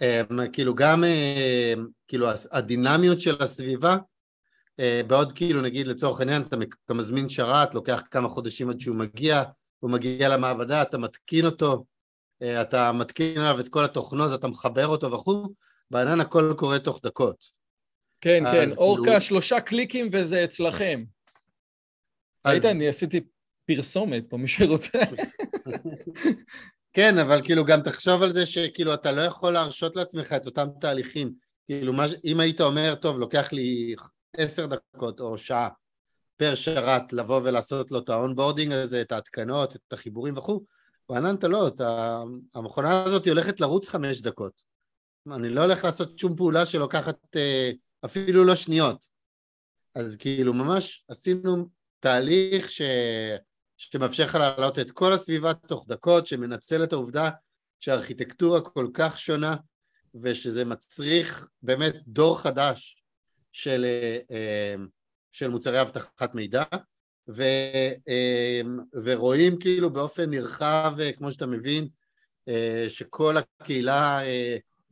אמ, 0.00 0.50
כאילו 0.52 0.74
גם 0.74 1.04
אמ, 1.04 1.86
כאילו 2.08 2.26
הדינמיות 2.52 3.20
של 3.20 3.42
הסביבה, 3.42 3.96
אה, 4.80 5.00
בעוד 5.06 5.32
כאילו 5.32 5.60
נגיד 5.60 5.86
לצורך 5.86 6.20
העניין 6.20 6.42
אתה, 6.42 6.56
אתה 6.84 6.94
מזמין 6.94 7.28
שרת, 7.28 7.74
לוקח 7.74 8.02
כמה 8.10 8.28
חודשים 8.28 8.70
עד 8.70 8.80
שהוא 8.80 8.96
מגיע, 8.96 9.42
הוא 9.78 9.90
מגיע 9.90 10.28
למעבדה, 10.28 10.82
אתה 10.82 10.98
מתקין 10.98 11.46
אותו, 11.46 11.84
אה, 12.42 12.62
אתה 12.62 12.92
מתקין 12.92 13.40
עליו 13.40 13.60
את 13.60 13.68
כל 13.68 13.84
התוכנות, 13.84 14.40
אתה 14.40 14.48
מחבר 14.48 14.86
אותו 14.86 15.12
וכו', 15.12 15.46
בענן 15.90 16.20
הכל 16.20 16.54
קורה 16.56 16.78
תוך 16.78 17.00
דקות. 17.02 17.59
כן, 18.20 18.44
כן, 18.52 18.70
אורקה, 18.76 19.04
כאילו... 19.04 19.20
שלושה 19.20 19.60
קליקים 19.60 20.08
וזה 20.12 20.44
אצלכם. 20.44 21.04
אז... 22.44 22.52
ראית, 22.52 22.64
אני 22.64 22.88
עשיתי 22.88 23.20
פרסומת 23.66 24.24
פה, 24.28 24.36
מי 24.36 24.48
שרוצה. 24.48 24.98
כן, 26.92 27.18
אבל 27.18 27.42
כאילו 27.44 27.64
גם 27.64 27.80
תחשוב 27.82 28.22
על 28.22 28.32
זה 28.32 28.46
שכאילו 28.46 28.94
אתה 28.94 29.12
לא 29.12 29.22
יכול 29.22 29.52
להרשות 29.52 29.96
לעצמך 29.96 30.32
את 30.32 30.46
אותם 30.46 30.68
תהליכים. 30.80 31.32
כאילו, 31.66 31.92
מה, 31.92 32.06
אם 32.24 32.40
היית 32.40 32.60
אומר, 32.60 32.94
טוב, 32.94 33.18
לוקח 33.18 33.52
לי 33.52 33.94
עשר 34.36 34.66
דקות 34.66 35.20
או 35.20 35.38
שעה 35.38 35.68
per 36.36 36.54
שרת 36.54 37.12
לבוא 37.12 37.40
ולעשות 37.44 37.90
לו 37.90 37.98
את 37.98 38.08
ה 38.08 38.14
onboarding 38.14 38.72
הזה, 38.72 39.00
את 39.00 39.12
ההתקנות, 39.12 39.76
את 39.76 39.92
החיבורים 39.92 40.36
וכו', 40.36 40.64
בענן 41.08 41.34
אתה 41.34 41.48
לא, 41.48 41.68
אתה, 41.68 42.22
המכונה 42.54 43.02
הזאת 43.02 43.26
הולכת 43.26 43.60
לרוץ 43.60 43.88
חמש 43.88 44.20
דקות. 44.20 44.62
אני 45.32 45.48
לא 45.48 45.60
הולך 45.60 45.84
לעשות 45.84 46.18
שום 46.18 46.36
פעולה 46.36 46.66
שלוקחת 46.66 47.36
אה, 47.36 47.70
אפילו 48.04 48.44
לא 48.44 48.54
שניות. 48.54 49.08
אז 49.94 50.16
כאילו 50.16 50.54
ממש 50.54 51.04
עשינו 51.08 51.68
תהליך 52.00 52.70
ש... 52.70 52.82
שמאפשר 53.76 54.24
לך 54.24 54.34
להעלות 54.34 54.78
את 54.78 54.90
כל 54.90 55.12
הסביבה 55.12 55.54
תוך 55.54 55.84
דקות, 55.88 56.26
שמנצל 56.26 56.84
את 56.84 56.92
העובדה 56.92 57.30
שהארכיטקטורה 57.80 58.60
כל 58.60 58.86
כך 58.94 59.18
שונה 59.18 59.56
ושזה 60.22 60.64
מצריך 60.64 61.48
באמת 61.62 61.94
דור 62.06 62.40
חדש 62.40 63.02
של, 63.52 63.86
אה, 64.30 64.74
של 65.32 65.48
מוצרי 65.48 65.80
אבטחת 65.80 66.34
מידע 66.34 66.62
ו, 67.28 67.42
אה, 68.08 68.60
ורואים 69.04 69.58
כאילו 69.58 69.90
באופן 69.90 70.30
נרחב, 70.30 70.94
אה, 71.00 71.12
כמו 71.12 71.32
שאתה 71.32 71.46
מבין, 71.46 71.88
שכל 72.88 73.36
הקהילה 73.36 74.20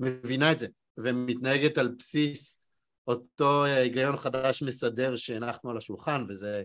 מבינה 0.00 0.52
את 0.52 0.58
זה 0.58 0.66
ומתנהגת 0.98 1.78
על 1.78 1.88
בסיס 1.98 2.60
אותו 3.08 3.64
היגיון 3.64 4.16
חדש 4.16 4.62
מסדר 4.62 5.16
שהנחנו 5.16 5.70
על 5.70 5.76
השולחן 5.76 6.24
וזה 6.28 6.62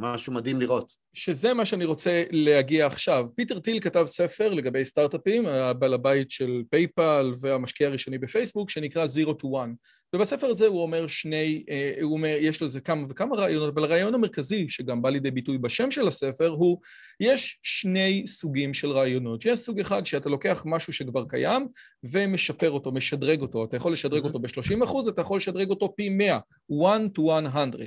משהו 0.00 0.32
מדהים 0.32 0.60
לראות. 0.60 1.03
שזה 1.14 1.54
מה 1.54 1.66
שאני 1.66 1.84
רוצה 1.84 2.24
להגיע 2.30 2.86
עכשיו. 2.86 3.26
פיטר 3.36 3.58
טיל 3.58 3.80
כתב 3.80 4.04
ספר 4.06 4.54
לגבי 4.54 4.84
סטארט-אפים, 4.84 5.46
הבעל 5.46 5.94
הבית 5.94 6.30
של 6.30 6.62
פייפל 6.70 7.34
והמשקיע 7.40 7.88
הראשוני 7.88 8.18
בפייסבוק, 8.18 8.70
שנקרא 8.70 9.06
Zero 9.06 9.30
to 9.30 9.44
One. 9.44 9.74
ובספר 10.14 10.46
הזה 10.46 10.66
הוא 10.66 10.82
אומר 10.82 11.06
שני, 11.06 11.64
אה, 11.70 11.92
הוא 12.02 12.12
אומר, 12.12 12.36
יש 12.40 12.62
לזה 12.62 12.80
כמה 12.80 13.06
וכמה 13.08 13.36
רעיונות, 13.36 13.74
אבל 13.74 13.84
הרעיון 13.84 14.14
המרכזי, 14.14 14.68
שגם 14.68 15.02
בא 15.02 15.10
לידי 15.10 15.30
ביטוי 15.30 15.58
בשם 15.58 15.90
של 15.90 16.08
הספר, 16.08 16.48
הוא, 16.48 16.78
יש 17.20 17.58
שני 17.62 18.24
סוגים 18.26 18.74
של 18.74 18.90
רעיונות. 18.90 19.44
יש 19.44 19.58
סוג 19.58 19.80
אחד 19.80 20.06
שאתה 20.06 20.28
לוקח 20.28 20.62
משהו 20.66 20.92
שכבר 20.92 21.24
קיים 21.28 21.68
ומשפר 22.04 22.70
אותו, 22.70 22.92
משדרג 22.92 23.40
אותו. 23.40 23.64
אתה 23.64 23.76
יכול 23.76 23.92
לשדרג 23.92 24.24
אותו 24.24 24.38
ב-30 24.38 24.84
אחוז, 24.84 25.08
אתה 25.08 25.20
יכול 25.20 25.36
לשדרג 25.36 25.70
אותו 25.70 25.94
פי 25.96 26.08
100, 26.08 26.34
1 26.36 27.00
to 27.18 27.22
100. 27.22 27.86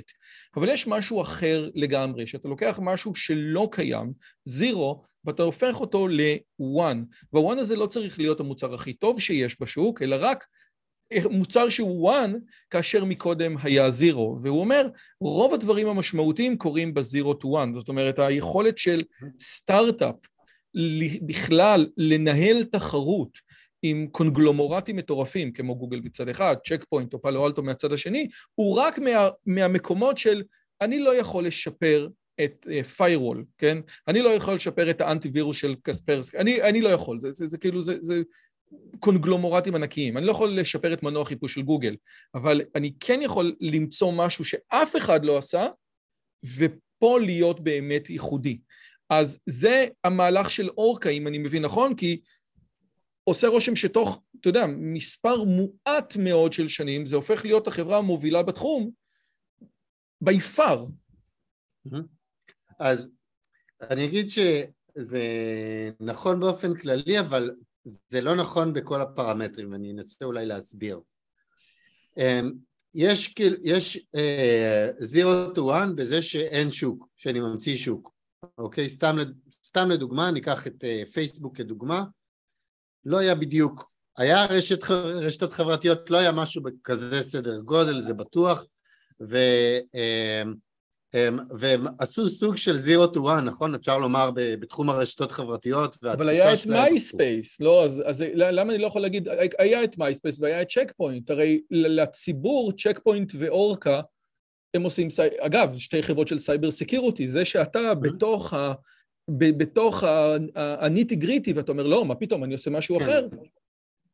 אבל 0.56 0.68
יש 0.68 0.86
משהו 0.86 1.22
אחר 1.22 1.70
לגמרי, 1.74 2.26
שאתה 2.26 2.48
לוקח 2.48 2.78
משהו 2.82 3.14
שלא 3.18 3.68
קיים, 3.72 4.12
זירו, 4.44 5.02
ואתה 5.24 5.42
הופך 5.42 5.80
אותו 5.80 6.08
ל-one. 6.08 6.98
וה-one 7.32 7.60
הזה 7.60 7.76
לא 7.76 7.86
צריך 7.86 8.18
להיות 8.18 8.40
המוצר 8.40 8.74
הכי 8.74 8.92
טוב 8.92 9.20
שיש 9.20 9.60
בשוק, 9.60 10.02
אלא 10.02 10.16
רק 10.20 10.44
מוצר 11.30 11.68
שהוא 11.68 12.12
one, 12.12 12.30
כאשר 12.70 13.04
מקודם 13.04 13.56
היה 13.62 13.90
זירו. 13.90 14.38
והוא 14.42 14.60
אומר, 14.60 14.88
רוב 15.20 15.54
הדברים 15.54 15.88
המשמעותיים 15.88 16.56
קורים 16.56 16.94
בזירו 16.94 17.32
to 17.32 17.44
one. 17.44 17.74
זאת 17.74 17.88
אומרת, 17.88 18.18
היכולת 18.18 18.78
של 18.78 18.98
סטארט-אפ 19.40 20.14
בכלל 21.22 21.86
לנהל 21.96 22.64
תחרות 22.64 23.38
עם 23.82 24.06
קונגלומרטים 24.12 24.96
מטורפים, 24.96 25.52
כמו 25.52 25.76
גוגל 25.76 26.00
מצד 26.00 26.28
אחד, 26.28 26.56
צ'ק 26.68 26.84
פוינט 26.88 27.14
או 27.14 27.22
פאלו 27.22 27.46
אלטו 27.46 27.62
מהצד 27.62 27.92
השני, 27.92 28.28
הוא 28.54 28.76
רק 28.76 28.98
מה, 28.98 29.28
מהמקומות 29.46 30.18
של 30.18 30.42
אני 30.80 30.98
לא 30.98 31.14
יכול 31.14 31.46
לשפר 31.46 32.08
את 32.44 32.66
firewall, 32.96 33.38
uh, 33.38 33.54
כן? 33.58 33.78
אני 34.08 34.22
לא 34.22 34.28
יכול 34.28 34.54
לשפר 34.54 34.90
את 34.90 35.00
האנטי-וירוס 35.00 35.56
של 35.56 35.76
קספרסקי, 35.82 36.38
אני, 36.38 36.62
אני 36.62 36.80
לא 36.80 36.88
יכול, 36.88 37.20
זה, 37.20 37.32
זה, 37.32 37.46
זה 37.46 37.58
כאילו, 37.58 37.82
זה, 37.82 37.96
זה 38.00 38.22
קונגלומרטים 39.00 39.74
ענקיים. 39.74 40.16
אני 40.16 40.26
לא 40.26 40.30
יכול 40.30 40.50
לשפר 40.50 40.92
את 40.92 41.02
מנוע 41.02 41.24
חיפוש 41.24 41.54
של 41.54 41.62
גוגל, 41.62 41.96
אבל 42.34 42.62
אני 42.74 42.92
כן 43.00 43.20
יכול 43.22 43.56
למצוא 43.60 44.12
משהו 44.12 44.44
שאף 44.44 44.96
אחד 44.96 45.24
לא 45.24 45.38
עשה, 45.38 45.66
ופה 46.56 47.18
להיות 47.20 47.60
באמת 47.60 48.10
ייחודי. 48.10 48.58
אז 49.10 49.38
זה 49.46 49.86
המהלך 50.04 50.50
של 50.50 50.68
אורקה, 50.68 51.08
אם 51.08 51.26
אני 51.26 51.38
מבין 51.38 51.62
נכון, 51.62 51.94
כי 51.94 52.20
עושה 53.24 53.48
רושם 53.48 53.76
שתוך, 53.76 54.22
אתה 54.40 54.48
יודע, 54.48 54.66
מספר 54.66 55.44
מועט 55.44 56.16
מאוד 56.16 56.52
של 56.52 56.68
שנים, 56.68 57.06
זה 57.06 57.16
הופך 57.16 57.44
להיות 57.44 57.68
החברה 57.68 57.98
המובילה 57.98 58.42
בתחום, 58.42 58.90
בי 60.20 60.40
פאר. 60.40 60.86
אז 62.78 63.10
אני 63.90 64.04
אגיד 64.04 64.30
שזה 64.30 65.22
נכון 66.00 66.40
באופן 66.40 66.74
כללי, 66.74 67.20
אבל 67.20 67.50
זה 68.08 68.20
לא 68.20 68.36
נכון 68.36 68.72
בכל 68.72 69.00
הפרמטרים, 69.00 69.74
אני 69.74 69.92
אנסה 69.92 70.24
אולי 70.24 70.46
להסביר. 70.46 71.00
אמ, 72.16 72.52
יש, 72.94 73.34
יש 73.62 73.96
uh, 73.96 75.02
zero 75.02 75.56
to 75.56 75.58
one 75.58 75.92
בזה 75.94 76.22
שאין 76.22 76.70
שוק, 76.70 77.08
שאני 77.16 77.40
ממציא 77.40 77.76
שוק, 77.76 78.14
אוקיי? 78.58 78.88
סתם, 78.88 79.16
סתם 79.66 79.90
לדוגמה, 79.90 80.30
ניקח 80.30 80.66
את 80.66 80.84
uh, 80.84 81.10
פייסבוק 81.12 81.56
כדוגמה, 81.56 82.04
לא 83.04 83.18
היה 83.18 83.34
בדיוק, 83.34 83.90
היה 84.16 84.46
רשת, 84.46 84.90
רשתות 84.90 85.52
חברתיות, 85.52 86.10
לא 86.10 86.18
היה 86.18 86.32
משהו 86.32 86.62
בכזה 86.62 87.22
סדר 87.22 87.60
גודל, 87.60 88.02
זה 88.02 88.14
בטוח, 88.14 88.64
ו... 89.20 89.36
Uh, 89.96 90.67
והם 91.58 91.86
עשו 91.98 92.28
סוג 92.28 92.56
של 92.56 92.78
zero 92.78 93.14
to 93.14 93.18
one, 93.18 93.40
נכון? 93.40 93.74
אפשר 93.74 93.98
לומר 93.98 94.30
בתחום 94.34 94.90
הרשתות 94.90 95.30
החברתיות. 95.30 95.96
אבל 96.04 96.28
היה 96.28 96.54
את 96.54 96.66
מייספייס, 96.66 97.60
לא? 97.60 97.84
אז, 97.84 98.02
אז 98.06 98.24
למה 98.34 98.72
אני 98.72 98.82
לא 98.82 98.86
יכול 98.86 99.02
להגיד, 99.02 99.28
היה 99.58 99.84
את 99.84 99.98
מייספייס 99.98 100.40
והיה 100.40 100.62
את 100.62 100.68
צ'ק 100.70 100.92
פוינט, 100.96 101.30
הרי 101.30 101.60
לציבור 101.70 102.72
צ'ק 102.72 103.00
פוינט 103.04 103.32
ואורקה, 103.38 104.00
הם 104.74 104.82
עושים, 104.82 105.08
אגב, 105.40 105.78
שתי 105.78 106.02
חברות 106.02 106.28
של 106.28 106.38
סייבר 106.38 106.70
security, 106.70 107.28
זה 107.28 107.44
שאתה 107.44 107.94
בתוך 107.94 108.54
ה... 108.54 108.72
בתוך 109.30 110.04
ה 110.54 110.64
nitty 110.64 111.16
gritty, 111.16 111.52
ואתה 111.52 111.72
אומר, 111.72 111.86
לא, 111.86 112.04
מה 112.04 112.14
פתאום, 112.14 112.44
אני 112.44 112.52
עושה 112.52 112.70
משהו 112.70 112.98
כן. 112.98 113.02
אחר. 113.02 113.28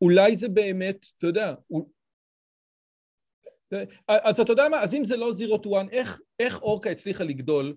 אולי 0.00 0.36
זה 0.36 0.48
באמת, 0.48 1.06
אתה 1.18 1.26
יודע, 1.26 1.54
אז 4.08 4.40
אתה 4.40 4.52
יודע 4.52 4.68
מה, 4.68 4.80
אז 4.80 4.94
אם 4.94 5.04
זה 5.04 5.16
לא 5.16 5.32
zero 5.32 5.58
to 5.58 5.68
one, 5.68 5.86
איך 6.38 6.62
אורקה 6.62 6.90
הצליחה 6.90 7.24
לגדול 7.24 7.74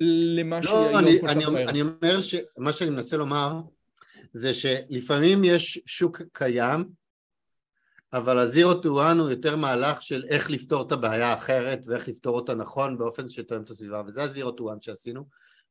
למה 0.00 0.62
שהיא 0.62 0.74
היום 0.74 1.20
כל 1.20 1.28
כך 1.28 1.36
מהר? 1.36 1.68
אני 1.68 1.80
אומר 1.80 2.20
שמה 2.20 2.72
שאני 2.72 2.90
מנסה 2.90 3.16
לומר 3.16 3.60
זה 4.32 4.54
שלפעמים 4.54 5.44
יש 5.44 5.80
שוק 5.86 6.22
קיים, 6.32 6.84
אבל 8.12 8.38
ה 8.38 8.45
zero 8.45 8.74
to 8.74 8.88
one 8.88 9.18
הוא 9.18 9.30
יותר 9.30 9.56
מהלך 9.56 10.02
של 10.02 10.24
איך 10.28 10.50
לפתור 10.50 10.86
את 10.86 10.92
הבעיה 10.92 11.26
האחרת 11.26 11.80
ואיך 11.86 12.08
לפתור 12.08 12.36
אותה 12.36 12.54
נכון 12.54 12.98
באופן 12.98 13.28
שתואם 13.28 13.62
את 13.62 13.70
הסביבה, 13.70 14.02
וזה 14.06 14.22
ה 14.22 14.28
zero 14.28 14.52
to 14.52 14.64
one 14.64 14.80
שעשינו, 14.80 15.24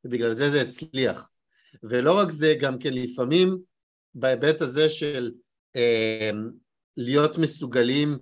ובגלל 0.04 0.34
זה 0.34 0.50
זה 0.50 0.60
הצליח. 0.60 1.30
ולא 1.82 2.18
רק 2.18 2.30
זה, 2.30 2.54
גם 2.60 2.78
כן 2.78 2.94
לפעמים 2.94 3.58
בהיבט 4.14 4.62
הזה 4.62 4.88
של 4.88 5.32
אה, 5.76 6.30
להיות 6.96 7.38
מסוגלים 7.38 8.18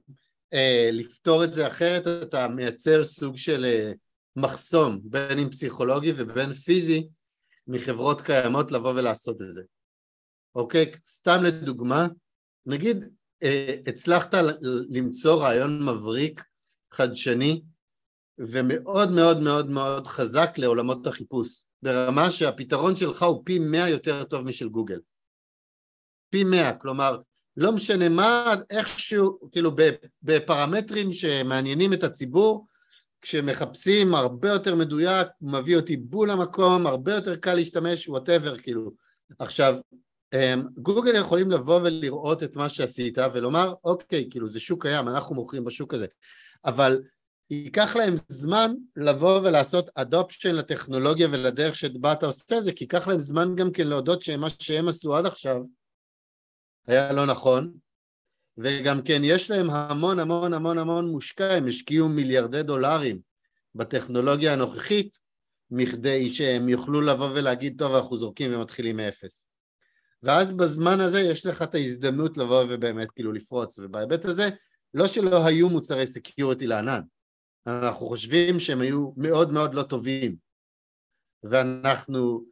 לפתור 0.93 1.45
את 1.45 1.55
זה 1.55 1.67
אחרת 1.67 2.07
אתה 2.23 2.49
מייצר 2.49 3.05
סוג 3.05 3.37
של 3.37 3.65
אה, 3.65 3.93
מחסום 4.37 5.01
בין 5.03 5.39
אם 5.39 5.51
פסיכולוגי 5.51 6.13
ובין 6.17 6.55
פיזי 6.55 7.09
מחברות 7.67 8.21
קיימות 8.21 8.73
לבוא 8.73 8.91
ולעשות 8.91 9.43
את 9.43 9.53
זה 9.53 9.63
אוקיי? 10.55 10.93
סתם 11.07 11.39
לדוגמה 11.43 12.07
נגיד 12.67 12.97
אה, 13.43 13.75
הצלחת 13.87 14.35
למצוא 14.89 15.43
רעיון 15.43 15.83
מבריק 15.83 16.45
חדשני 16.93 17.63
ומאוד 18.39 19.11
מאוד 19.11 19.41
מאוד 19.41 19.71
מאוד 19.71 20.07
חזק 20.07 20.51
לעולמות 20.59 21.07
החיפוש 21.07 21.65
ברמה 21.83 22.31
שהפתרון 22.31 22.97
שלך 22.97 23.23
הוא 23.23 23.43
פי 23.45 23.59
מאה 23.59 23.89
יותר 23.89 24.25
טוב 24.25 24.41
משל 24.45 24.69
גוגל 24.69 25.01
פי 26.31 26.45
מאה, 26.45 26.77
כלומר 26.77 27.21
לא 27.59 27.73
משנה 27.73 28.09
מה, 28.09 28.55
איכשהו, 28.71 29.39
כאילו 29.53 29.71
בפרמטרים 30.23 31.13
שמעניינים 31.13 31.93
את 31.93 32.05
הציבור, 32.05 32.67
כשמחפשים 33.23 34.15
הרבה 34.15 34.49
יותר 34.49 34.75
מדויק, 34.75 35.29
מביא 35.41 35.77
אותי 35.77 35.97
בול 35.97 36.31
למקום, 36.31 36.87
הרבה 36.87 37.15
יותר 37.15 37.37
קל 37.37 37.55
להשתמש, 37.55 38.09
whatever, 38.09 38.59
כאילו. 38.59 38.93
עכשיו, 39.39 39.75
אמ, 40.35 40.63
גוגל 40.77 41.15
יכולים 41.15 41.51
לבוא 41.51 41.81
ולראות 41.85 42.43
את 42.43 42.57
מה 42.57 42.69
שעשית 42.69 43.19
ולומר, 43.35 43.75
אוקיי, 43.85 44.29
כאילו 44.31 44.49
זה 44.49 44.61
שוק 44.61 44.83
קיים, 44.83 45.09
אנחנו 45.09 45.35
מוכרים 45.35 45.65
בשוק 45.65 45.95
הזה, 45.95 46.07
אבל 46.65 47.03
ייקח 47.51 47.97
להם 47.97 48.15
זמן 48.29 48.73
לבוא 48.97 49.41
ולעשות 49.41 49.91
adoption 49.95 50.55
לטכנולוגיה 50.55 51.29
ולדרך 51.33 51.75
שבה 51.75 52.13
אתה 52.13 52.27
עושה 52.27 52.59
את 52.59 52.65
זה, 52.65 52.73
כי 52.73 52.85
ייקח 52.85 53.09
להם 53.09 53.21
זמן 53.21 53.55
גם 53.57 53.73
כן 53.73 53.87
להודות 53.87 54.23
שמה 54.23 54.49
שהם 54.59 54.89
עשו 54.89 55.17
עד 55.17 55.27
עכשיו 55.27 55.57
היה 56.89 57.13
לא 57.13 57.27
נכון, 57.27 57.73
וגם 58.59 59.03
כן 59.03 59.21
יש 59.25 59.51
להם 59.51 59.71
המון 59.71 60.19
המון 60.19 60.55
המון 60.55 60.79
המון 60.79 61.09
מושקע, 61.09 61.55
הם 61.55 61.69
השקיעו 61.69 62.09
מיליארדי 62.09 62.63
דולרים 62.63 63.21
בטכנולוגיה 63.75 64.53
הנוכחית, 64.53 65.19
מכדי 65.71 66.35
שהם 66.35 66.69
יוכלו 66.69 67.01
לבוא 67.01 67.31
ולהגיד, 67.31 67.79
טוב, 67.79 67.95
אנחנו 67.95 68.19
זורקים 68.19 68.55
ומתחילים 68.55 68.97
מאפס. 68.97 69.49
ואז 70.23 70.53
בזמן 70.53 71.01
הזה 71.01 71.21
יש 71.21 71.47
לך 71.47 71.63
את 71.63 71.75
ההזדמנות 71.75 72.37
לבוא 72.37 72.65
ובאמת 72.69 73.11
כאילו 73.11 73.33
לפרוץ, 73.33 73.79
ובהיבט 73.79 74.25
הזה, 74.25 74.49
לא 74.95 75.07
שלא 75.07 75.47
היו 75.47 75.69
מוצרי 75.69 76.07
security 76.07 76.67
לענן, 76.67 77.01
אנחנו 77.67 78.07
חושבים 78.09 78.61
שהם 78.61 78.81
היו 78.81 79.13
מאוד 79.17 79.53
מאוד 79.53 79.75
לא 79.75 79.83
טובים, 79.83 80.37
ואנחנו 81.43 82.45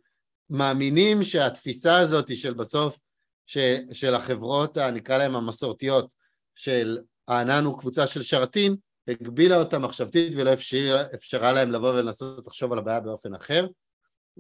מאמינים 0.50 1.24
שהתפיסה 1.24 1.98
הזאת 1.98 2.36
של 2.36 2.54
בסוף 2.54 2.98
ש, 3.46 3.58
של 3.92 4.14
החברות, 4.14 4.78
נקרא 4.78 5.18
להן 5.18 5.34
המסורתיות, 5.34 6.14
של 6.54 6.98
הענן 7.28 7.64
הוא 7.64 7.78
קבוצה 7.78 8.06
של 8.06 8.22
שרתים, 8.22 8.76
הגבילה 9.08 9.58
אותה 9.58 9.78
מחשבתית 9.78 10.32
ולא 10.36 10.52
אפשר, 10.52 11.02
אפשרה 11.14 11.52
להם 11.52 11.70
לבוא 11.70 11.90
ולנסות 11.90 12.46
לחשוב 12.46 12.72
על 12.72 12.78
הבעיה 12.78 13.00
באופן 13.00 13.34
אחר, 13.34 13.66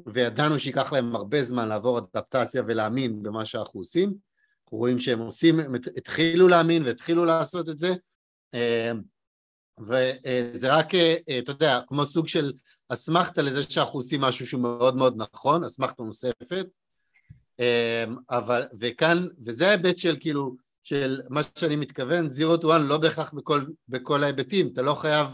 וידענו 0.06 0.58
שייקח 0.58 0.92
להם 0.92 1.16
הרבה 1.16 1.42
זמן 1.42 1.68
לעבור 1.68 1.98
אדפטציה 1.98 2.62
ולהאמין 2.66 3.22
במה 3.22 3.44
שאנחנו 3.44 3.80
עושים. 3.80 4.14
אנחנו 4.64 4.78
רואים 4.78 4.98
שהם 4.98 5.18
עושים, 5.18 5.60
הם 5.60 5.74
התחילו 5.74 6.48
להאמין 6.48 6.82
והתחילו 6.82 7.24
לעשות 7.24 7.68
את 7.68 7.78
זה, 7.78 7.94
אה, 8.54 8.92
וזה 9.80 10.74
רק, 10.74 10.94
אה, 10.94 11.38
אתה 11.38 11.52
יודע, 11.52 11.80
כמו 11.86 12.04
סוג 12.04 12.28
של 12.28 12.52
אסמכתה 12.88 13.42
לזה 13.42 13.62
שאנחנו 13.62 13.98
עושים 13.98 14.20
משהו 14.20 14.46
שהוא 14.46 14.62
מאוד 14.62 14.96
מאוד 14.96 15.14
נכון, 15.16 15.64
אסמכתה 15.64 16.02
נוספת, 16.02 16.66
אבל, 18.30 18.62
וכאן, 18.80 19.26
וזה 19.46 19.68
ההיבט 19.68 19.98
של 19.98 20.16
כאילו, 20.20 20.56
של 20.84 21.20
מה 21.28 21.40
שאני 21.58 21.76
מתכוון, 21.76 22.26
zero 22.26 22.60
to 22.60 22.64
one 22.64 22.78
לא 22.78 22.98
בהכרח 22.98 23.32
בכל, 23.32 23.64
בכל 23.88 24.24
ההיבטים, 24.24 24.70
אתה 24.72 24.82
לא 24.82 24.94
חייב, 24.94 25.26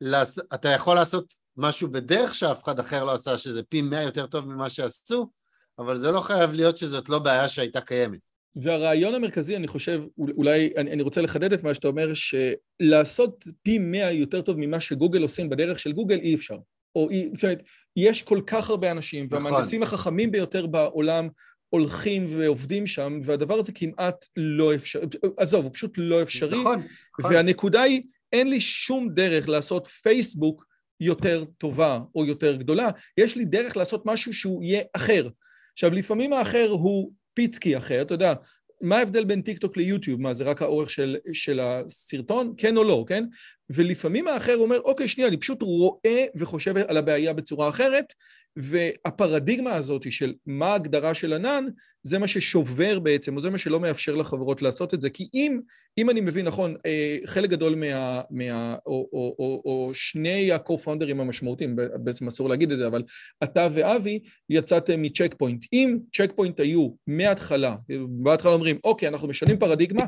לעשות, 0.00 0.44
אתה 0.54 0.68
יכול 0.68 0.96
לעשות 0.96 1.34
משהו 1.56 1.90
בדרך 1.90 2.34
שאף 2.34 2.64
אחד 2.64 2.78
אחר 2.78 3.04
לא 3.04 3.12
עשה, 3.12 3.38
שזה 3.38 3.62
פי 3.62 3.82
מאה 3.82 4.02
יותר 4.02 4.26
טוב 4.26 4.44
ממה 4.44 4.68
שעשו, 4.68 5.30
אבל 5.78 5.98
זה 5.98 6.10
לא 6.10 6.20
חייב 6.20 6.52
להיות 6.52 6.76
שזאת 6.76 7.08
לא 7.08 7.18
בעיה 7.18 7.48
שהייתה 7.48 7.80
קיימת. 7.80 8.18
והרעיון 8.56 9.14
המרכזי, 9.14 9.56
אני 9.56 9.68
חושב, 9.68 10.02
אולי, 10.18 10.72
אני, 10.76 10.92
אני 10.92 11.02
רוצה 11.02 11.22
לחדד 11.22 11.52
את 11.52 11.62
מה 11.62 11.74
שאתה 11.74 11.88
אומר, 11.88 12.08
שלעשות 12.14 13.44
פי 13.62 13.78
מאה 13.78 14.12
יותר 14.12 14.40
טוב 14.40 14.56
ממה 14.58 14.80
שגוגל 14.80 15.22
עושים 15.22 15.48
בדרך 15.48 15.78
של 15.78 15.92
גוגל, 15.92 16.18
אי 16.18 16.34
אפשר. 16.34 16.56
או 16.96 17.10
אי, 17.10 17.30
זאת 17.34 17.44
אומרת, 17.44 17.62
יש 17.98 18.22
כל 18.22 18.40
כך 18.46 18.70
הרבה 18.70 18.90
אנשים, 18.90 19.26
נכון. 19.26 19.44
והמהנדסים 19.44 19.82
החכמים 19.82 20.30
ביותר 20.30 20.66
בעולם 20.66 21.28
הולכים 21.68 22.26
ועובדים 22.28 22.86
שם, 22.86 23.20
והדבר 23.24 23.54
הזה 23.54 23.72
כמעט 23.72 24.26
לא 24.36 24.74
אפשרי, 24.74 25.06
עזוב, 25.36 25.64
הוא 25.64 25.72
פשוט 25.74 25.94
לא 25.96 26.22
אפשרי. 26.22 26.60
נכון, 26.60 26.82
נכון. 27.18 27.34
והנקודה 27.34 27.82
היא, 27.82 28.02
אין 28.32 28.50
לי 28.50 28.60
שום 28.60 29.08
דרך 29.08 29.48
לעשות 29.48 29.86
פייסבוק 29.86 30.66
יותר 31.00 31.44
טובה 31.58 32.00
או 32.14 32.24
יותר 32.24 32.56
גדולה, 32.56 32.90
יש 33.16 33.36
לי 33.36 33.44
דרך 33.44 33.76
לעשות 33.76 34.02
משהו 34.06 34.32
שהוא 34.32 34.62
יהיה 34.62 34.82
אחר. 34.92 35.28
עכשיו, 35.72 35.90
לפעמים 35.90 36.32
האחר 36.32 36.68
הוא 36.70 37.12
פיצקי 37.34 37.76
אחר, 37.76 38.02
אתה 38.02 38.14
יודע, 38.14 38.34
מה 38.80 38.98
ההבדל 38.98 39.24
בין 39.24 39.42
טיק 39.42 39.58
טוק 39.58 39.76
ליוטיוב? 39.76 40.20
מה, 40.20 40.34
זה 40.34 40.44
רק 40.44 40.62
האורך 40.62 40.90
של, 40.90 41.16
של 41.32 41.60
הסרטון? 41.60 42.54
כן 42.56 42.76
או 42.76 42.84
לא, 42.84 43.04
כן? 43.08 43.24
ולפעמים 43.70 44.28
האחר 44.28 44.56
אומר, 44.56 44.80
אוקיי, 44.80 45.08
שנייה, 45.08 45.28
אני 45.28 45.36
פשוט 45.36 45.62
רואה 45.62 46.24
וחושב 46.36 46.76
על 46.76 46.96
הבעיה 46.96 47.32
בצורה 47.32 47.68
אחרת, 47.68 48.14
והפרדיגמה 48.58 49.74
הזאת 49.74 50.12
של 50.12 50.34
מה 50.46 50.66
ההגדרה 50.66 51.14
של 51.14 51.32
ענן, 51.32 51.64
זה 52.02 52.18
מה 52.18 52.28
ששובר 52.28 52.98
בעצם, 52.98 53.36
או 53.36 53.40
זה 53.40 53.50
מה 53.50 53.58
שלא 53.58 53.80
מאפשר 53.80 54.14
לחברות 54.14 54.62
לעשות 54.62 54.94
את 54.94 55.00
זה. 55.00 55.10
כי 55.10 55.28
אם, 55.34 55.60
אם 55.98 56.10
אני 56.10 56.20
מבין 56.20 56.46
נכון, 56.46 56.76
אה, 56.86 57.18
חלק 57.24 57.50
גדול 57.50 57.74
מה... 57.74 58.20
מה 58.30 58.76
או, 58.86 59.08
או, 59.12 59.36
או, 59.38 59.62
או 59.64 59.90
שני 59.94 60.52
ה-co-founders 60.52 61.10
המשמעותיים, 61.10 61.76
בעצם 61.76 62.26
אסור 62.26 62.48
להגיד 62.48 62.72
את 62.72 62.78
זה, 62.78 62.86
אבל 62.86 63.02
אתה 63.42 63.68
ואבי 63.72 64.20
יצאתם 64.50 65.02
מצ'ק 65.02 65.34
פוינט. 65.38 65.66
אם 65.72 65.98
צ'ק 66.16 66.32
פוינט 66.36 66.60
היו 66.60 66.88
מההתחלה, 67.06 67.76
בהתחלה 68.08 68.52
אומרים, 68.52 68.78
אוקיי, 68.84 69.08
אנחנו 69.08 69.28
משנים 69.28 69.58
פרדיגמה, 69.58 70.04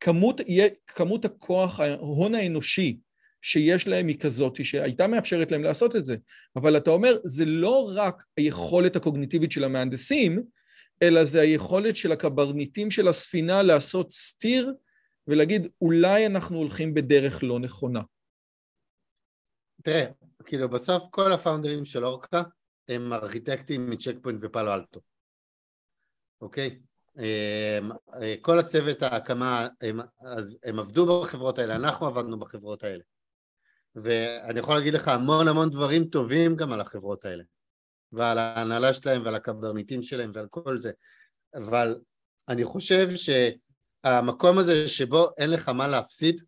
כמות, 0.00 0.40
כמות 0.86 1.24
הכוח, 1.24 1.80
ההון 1.80 2.34
האנושי 2.34 2.96
שיש 3.42 3.88
להם 3.88 4.06
היא 4.06 4.18
כזאת, 4.18 4.64
שהייתה 4.64 5.06
מאפשרת 5.06 5.52
להם 5.52 5.64
לעשות 5.64 5.96
את 5.96 6.04
זה. 6.04 6.16
אבל 6.56 6.76
אתה 6.76 6.90
אומר, 6.90 7.16
זה 7.24 7.44
לא 7.44 7.92
רק 7.94 8.24
היכולת 8.36 8.96
הקוגניטיבית 8.96 9.52
של 9.52 9.64
המהנדסים, 9.64 10.42
אלא 11.02 11.24
זה 11.24 11.40
היכולת 11.40 11.96
של 11.96 12.12
הקברניטים 12.12 12.90
של 12.90 13.08
הספינה 13.08 13.62
לעשות 13.62 14.10
סטיר 14.10 14.74
ולהגיד, 15.26 15.68
אולי 15.80 16.26
אנחנו 16.26 16.56
הולכים 16.56 16.94
בדרך 16.94 17.42
לא 17.42 17.58
נכונה. 17.58 18.00
תראה, 19.82 20.04
כאילו 20.44 20.68
בסוף 20.68 21.02
כל 21.10 21.32
הפאונדרים 21.32 21.84
של 21.84 22.04
אורקה 22.04 22.42
הם 22.88 23.12
ארכיטקטים 23.12 23.90
מצ'ק 23.90 24.14
פוינט 24.22 24.40
ופאלו 24.42 24.74
אלטו, 24.74 25.00
אוקיי? 26.40 26.80
אמ, 27.18 27.90
כל 28.40 28.58
הצוות 28.58 29.02
ההקמה, 29.02 29.68
הם, 29.80 30.00
אז 30.20 30.58
הם 30.64 30.78
עבדו 30.78 31.22
בחברות 31.22 31.58
האלה, 31.58 31.76
אנחנו 31.76 32.06
עבדנו 32.06 32.38
בחברות 32.38 32.84
האלה. 32.84 33.02
ואני 33.94 34.60
יכול 34.60 34.74
להגיד 34.74 34.94
לך 34.94 35.08
המון 35.08 35.48
המון 35.48 35.70
דברים 35.70 36.04
טובים 36.04 36.56
גם 36.56 36.72
על 36.72 36.80
החברות 36.80 37.24
האלה. 37.24 37.44
ועל 38.12 38.38
ההנהלה 38.38 38.94
שלהם 38.94 39.24
ועל 39.24 39.34
הקברניטים 39.34 40.02
שלהם 40.02 40.30
ועל 40.34 40.46
כל 40.50 40.78
זה. 40.78 40.92
אבל 41.54 42.00
אני 42.48 42.64
חושב 42.64 43.08
שהמקום 43.14 44.58
הזה 44.58 44.88
שבו 44.88 45.28
אין 45.38 45.50
לך 45.50 45.68
מה 45.68 45.88
להפסיד 45.88 46.42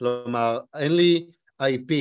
כלומר 0.00 0.60
אין 0.74 0.96
לי 0.96 1.30
IP 1.62 1.92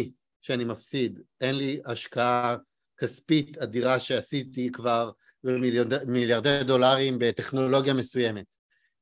שאני 0.41 0.63
מפסיד, 0.63 1.19
אין 1.41 1.55
לי 1.55 1.81
השקעה 1.85 2.57
כספית 2.97 3.57
אדירה 3.57 3.99
שעשיתי 3.99 4.71
כבר 4.71 5.11
במיליארדי 5.43 6.59
דולרים 6.67 7.19
בטכנולוגיה 7.19 7.93
מסוימת. 7.93 8.55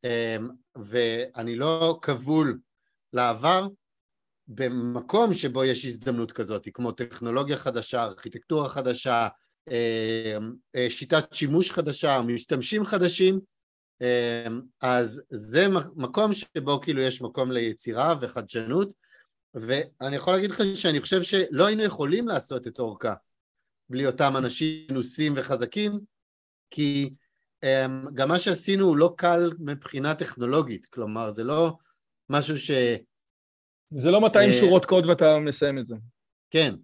אמ, 0.03 0.49
ואני 0.75 1.55
לא 1.55 1.99
כבול 2.01 2.59
לעבר 3.13 3.67
במקום 4.47 5.33
שבו 5.33 5.63
יש 5.63 5.85
הזדמנות 5.85 6.31
כזאת, 6.31 6.67
כמו 6.73 6.91
טכנולוגיה 6.91 7.57
חדשה, 7.57 8.03
ארכיטקטורה 8.03 8.69
חדשה, 8.69 9.27
אה, 9.71 10.37
אה, 10.75 10.89
שיטת 10.89 11.33
שימוש 11.33 11.71
חדשה, 11.71 12.21
משתמשים 12.21 12.85
חדשים, 12.85 13.39
אה, 14.01 14.47
אז 14.81 15.23
זה 15.29 15.67
מקום 15.95 16.33
שבו 16.33 16.81
כאילו 16.81 17.01
יש 17.01 17.21
מקום 17.21 17.51
ליצירה 17.51 18.15
וחדשנות, 18.21 18.93
ואני 19.53 20.15
יכול 20.15 20.33
להגיד 20.33 20.51
לך 20.51 20.61
שאני 20.75 21.01
חושב 21.01 21.23
שלא 21.23 21.65
היינו 21.65 21.83
יכולים 21.83 22.27
לעשות 22.27 22.67
את 22.67 22.79
אורכה 22.79 23.13
בלי 23.89 24.07
אותם 24.07 24.33
אנשים 24.37 24.87
מנוסים 24.89 25.33
וחזקים, 25.35 25.99
כי 26.71 27.13
גם 28.13 28.29
מה 28.29 28.39
שעשינו 28.39 28.85
הוא 28.85 28.97
לא 28.97 29.13
קל 29.17 29.51
מבחינה 29.59 30.15
טכנולוגית, 30.15 30.85
כלומר 30.85 31.31
זה 31.31 31.43
לא 31.43 31.77
משהו 32.29 32.57
ש... 32.57 32.71
זה 33.91 34.11
לא 34.11 34.21
200 34.21 34.49
אה, 34.49 34.57
שורות 34.57 34.85
קוד 34.85 35.05
ואתה 35.05 35.39
מסיים 35.39 35.77
את 35.77 35.85
זה. 35.85 35.95
כן. 36.51 36.75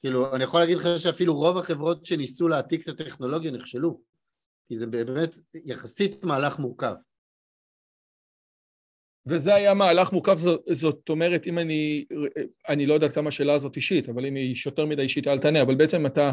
כאילו, 0.00 0.34
אני 0.34 0.44
יכול 0.44 0.60
להגיד 0.60 0.76
לך 0.76 0.88
שאפילו 0.96 1.34
רוב 1.34 1.58
החברות 1.58 2.06
שניסו 2.06 2.48
להעתיק 2.48 2.82
את 2.82 2.88
הטכנולוגיה 2.88 3.50
נכשלו, 3.50 4.00
כי 4.68 4.76
זה 4.76 4.86
באמת 4.86 5.36
יחסית 5.54 6.24
מהלך 6.24 6.58
מורכב. 6.58 6.94
וזה 9.26 9.54
היה 9.54 9.74
מהלך 9.74 10.12
מורכב, 10.12 10.36
זאת, 10.72 11.08
אומרת, 11.08 11.46
אם 11.46 11.58
אני, 11.58 12.04
אני 12.68 12.86
לא 12.86 12.94
יודע 12.94 13.08
כמה 13.08 13.28
השאלה 13.28 13.52
הזאת 13.52 13.76
אישית, 13.76 14.08
אבל 14.08 14.26
אם 14.26 14.34
היא 14.34 14.56
יותר 14.66 14.86
מדי 14.86 15.02
אישית, 15.02 15.26
אל 15.26 15.38
תענה, 15.38 15.62
אבל 15.62 15.74
בעצם 15.74 16.06
אתה 16.06 16.32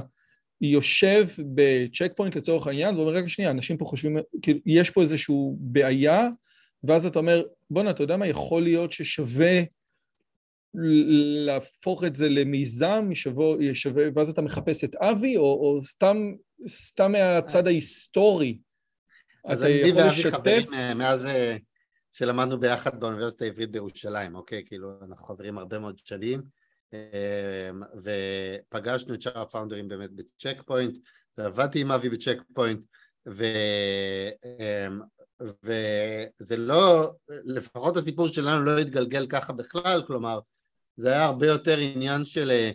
יושב 0.62 1.28
בצ'ק 1.56 2.12
פוינט 2.16 2.36
לצורך 2.36 2.68
העניין, 2.68 2.96
ואומר, 2.96 3.12
רגע 3.12 3.30
שנייה, 3.30 3.52
אנשים 3.52 3.78
פה 3.78 3.86
חושבים, 3.86 4.18
כאילו, 4.42 4.60
יש 4.66 4.90
פה 4.90 5.02
איזושהי 5.02 5.36
בעיה, 5.58 6.28
ואז 6.84 7.06
אתה 7.06 7.20
אומר, 7.20 7.44
בואנה, 7.70 7.90
אתה 7.90 8.04
יודע 8.04 8.18
מה, 8.18 8.28
יכול 8.28 8.64
להיות 8.64 8.92
ששווה 8.92 9.62
להפוך 11.46 12.04
את 12.04 12.16
זה 12.16 12.30
למיזם, 12.30 13.10
ישבו, 13.12 13.58
ישווה, 13.62 14.04
ואז 14.16 14.30
אתה 14.30 14.42
מחפש 14.42 14.84
את 14.84 14.96
אבי, 14.96 15.38
או, 15.38 15.44
או 15.44 15.84
סתם, 15.84 16.18
סתם 16.68 17.12
מהצד 17.12 17.68
ההיסטורי. 17.68 18.58
אז 19.46 19.64
אני 19.64 19.92
ואבי 19.92 20.32
חברים 20.32 20.64
מאז 20.98 21.26
אה, 21.26 21.58
שלמדנו 22.12 22.60
ביחד 22.60 23.00
באוניברסיטה 23.00 23.46
העברית 23.46 23.72
בירושלים, 23.72 24.36
אוקיי? 24.36 24.64
כאילו, 24.66 24.92
אנחנו 25.10 25.26
חברים 25.26 25.58
הרבה 25.58 25.80
מאוד 25.80 26.00
שנים, 26.06 26.42
אה, 26.94 27.70
ופגשנו 28.04 29.14
את 29.14 29.22
שאר 29.22 29.42
הפאונדרים 29.42 29.88
באמת 29.88 30.12
בצ'ק 30.12 30.62
פוינט, 30.66 30.98
ועבדתי 31.38 31.82
עם 31.82 31.92
אבי 31.92 32.10
בצ'ק 32.10 32.38
פוינט, 32.54 32.84
ו... 33.30 33.44
אה, 34.46 34.88
וזה 35.64 36.58
לא, 36.58 37.12
לפחות 37.30 37.98
הסיפור 37.98 38.28
שלנו 38.28 38.66
לא 38.66 38.78
התגלגל 38.78 39.28
ככה 39.28 39.54
בכלל, 39.54 40.04
כלומר, 40.08 40.40
זה 41.02 41.10
היה 41.10 41.24
הרבה 41.24 41.48
יותר 41.48 41.78
עניין 41.78 42.26
של 42.26 42.52
אה, 42.52 42.72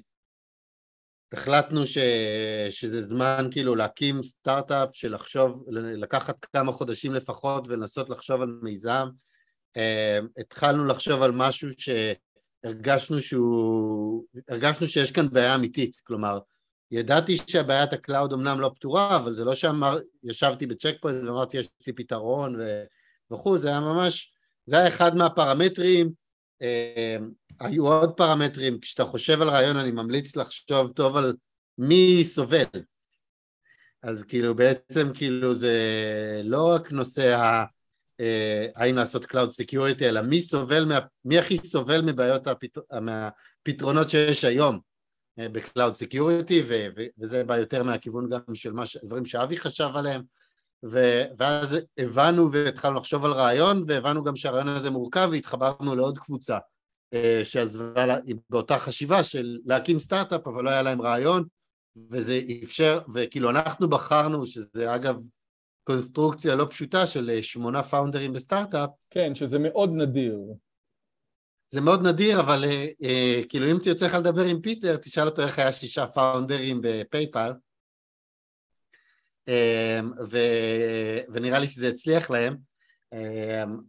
החלטנו 1.32 1.86
ש, 1.86 1.98
שזה 2.70 3.02
זמן 3.02 3.48
כאילו 3.50 3.74
להקים 3.74 4.22
סטארט-אפ, 4.22 4.88
של 4.92 5.14
לחשוב, 5.14 5.64
לקחת 5.70 6.44
כמה 6.44 6.72
חודשים 6.72 7.14
לפחות 7.14 7.68
ולנסות 7.68 8.10
לחשוב 8.10 8.42
על 8.42 8.58
מיזם. 8.62 9.08
אה, 9.76 10.18
התחלנו 10.38 10.84
לחשוב 10.84 11.22
על 11.22 11.32
משהו 11.32 11.68
שהרגשנו 12.64 13.22
שהוא, 13.22 14.24
הרגשנו 14.48 14.88
שיש 14.88 15.10
כאן 15.10 15.28
בעיה 15.30 15.54
אמיתית, 15.54 15.96
כלומר, 16.04 16.38
ידעתי 16.90 17.36
שהבעיית 17.36 17.92
ה 17.92 17.99
cloud 17.99 18.32
אמנם 18.32 18.60
לא 18.60 18.70
פתורה, 18.76 19.16
אבל 19.16 19.34
זה 19.34 19.44
לא 19.44 19.52
שישבתי 19.54 20.66
בצ'ק 20.66 20.94
פוינט 21.00 21.24
ואמרתי 21.24 21.56
יש 21.56 21.68
לי 21.86 21.92
פתרון 21.92 22.56
וכו', 23.32 23.58
זה 23.58 23.68
היה 23.68 23.80
ממש, 23.80 24.32
זה 24.66 24.78
היה 24.78 24.88
אחד 24.88 25.16
מהפרמטרים. 25.16 26.10
אה, 26.62 27.16
היו 27.60 27.88
עוד 27.88 28.12
פרמטרים, 28.12 28.80
כשאתה 28.80 29.04
חושב 29.04 29.42
על 29.42 29.48
רעיון 29.48 29.76
אני 29.76 29.90
ממליץ 29.90 30.36
לחשוב 30.36 30.92
טוב 30.92 31.16
על 31.16 31.36
מי 31.78 32.24
סובל. 32.24 32.64
אז 34.02 34.24
כאילו 34.24 34.54
בעצם 34.54 35.10
כאילו 35.14 35.54
זה 35.54 35.80
לא 36.44 36.68
רק 36.74 36.92
נושא 36.92 37.36
ה... 37.36 37.64
אה, 38.20 38.66
האם 38.76 38.96
לעשות 38.96 39.24
Cloud 39.24 39.50
Security, 39.62 40.02
אלא 40.02 40.22
מי 40.22 40.40
סובל, 40.40 40.84
מה, 40.84 40.98
מי 41.24 41.38
הכי 41.38 41.56
סובל 41.56 42.02
מבעיות 42.02 42.46
הפתר, 42.46 42.80
מהפתרונות 43.00 44.10
שיש 44.10 44.44
היום 44.44 44.78
אה, 45.38 45.48
ב-Cloud 45.48 45.94
Security, 46.04 46.62
ו, 46.68 46.86
ו, 46.96 47.02
וזה 47.18 47.44
בא 47.44 47.56
יותר 47.56 47.82
מהכיוון 47.82 48.28
גם 48.30 48.54
של 48.54 48.72
מה, 48.72 48.84
דברים 49.04 49.26
שאבי 49.26 49.56
חשב 49.56 49.88
עליהם, 49.94 50.22
ו, 50.90 51.22
ואז 51.38 51.78
הבנו 51.98 52.52
והתחלנו 52.52 52.98
לחשוב 52.98 53.24
על 53.24 53.32
רעיון, 53.32 53.84
והבנו 53.88 54.24
גם 54.24 54.36
שהרעיון 54.36 54.68
הזה 54.68 54.90
מורכב, 54.90 55.28
והתחברנו 55.32 55.96
לעוד 55.96 56.18
קבוצה 56.18 56.58
שעזבה, 57.44 58.18
באותה 58.50 58.78
חשיבה 58.78 59.24
של 59.24 59.58
להקים 59.64 59.98
סטארט-אפ, 59.98 60.46
אבל 60.46 60.64
לא 60.64 60.70
היה 60.70 60.82
להם 60.82 61.02
רעיון, 61.02 61.44
וזה 62.10 62.40
אפשר, 62.64 63.00
וכאילו 63.14 63.50
אנחנו 63.50 63.88
בחרנו, 63.88 64.46
שזה 64.46 64.94
אגב 64.94 65.16
קונסטרוקציה 65.84 66.54
לא 66.54 66.66
פשוטה 66.70 67.06
של 67.06 67.30
אה, 67.30 67.42
שמונה 67.42 67.82
founderים 67.82 68.32
בסטארט-אפ. 68.32 68.90
כן, 69.10 69.34
שזה 69.34 69.58
מאוד 69.58 69.90
נדיר. 69.92 70.38
זה 71.68 71.80
מאוד 71.80 72.06
נדיר, 72.06 72.40
אבל 72.40 72.64
כאילו 73.48 73.70
אם 73.70 73.78
תרצה 73.82 74.06
לך 74.06 74.14
לדבר 74.14 74.44
עם 74.44 74.60
פיטר, 74.60 74.96
תשאל 74.96 75.26
אותו 75.26 75.42
איך 75.42 75.58
היה 75.58 75.72
שישה 75.72 76.06
founderים 76.06 76.80
בפייפאל, 76.82 77.52
ו, 80.30 80.38
ונראה 81.32 81.58
לי 81.58 81.66
שזה 81.66 81.88
הצליח 81.88 82.30
להם. 82.30 82.56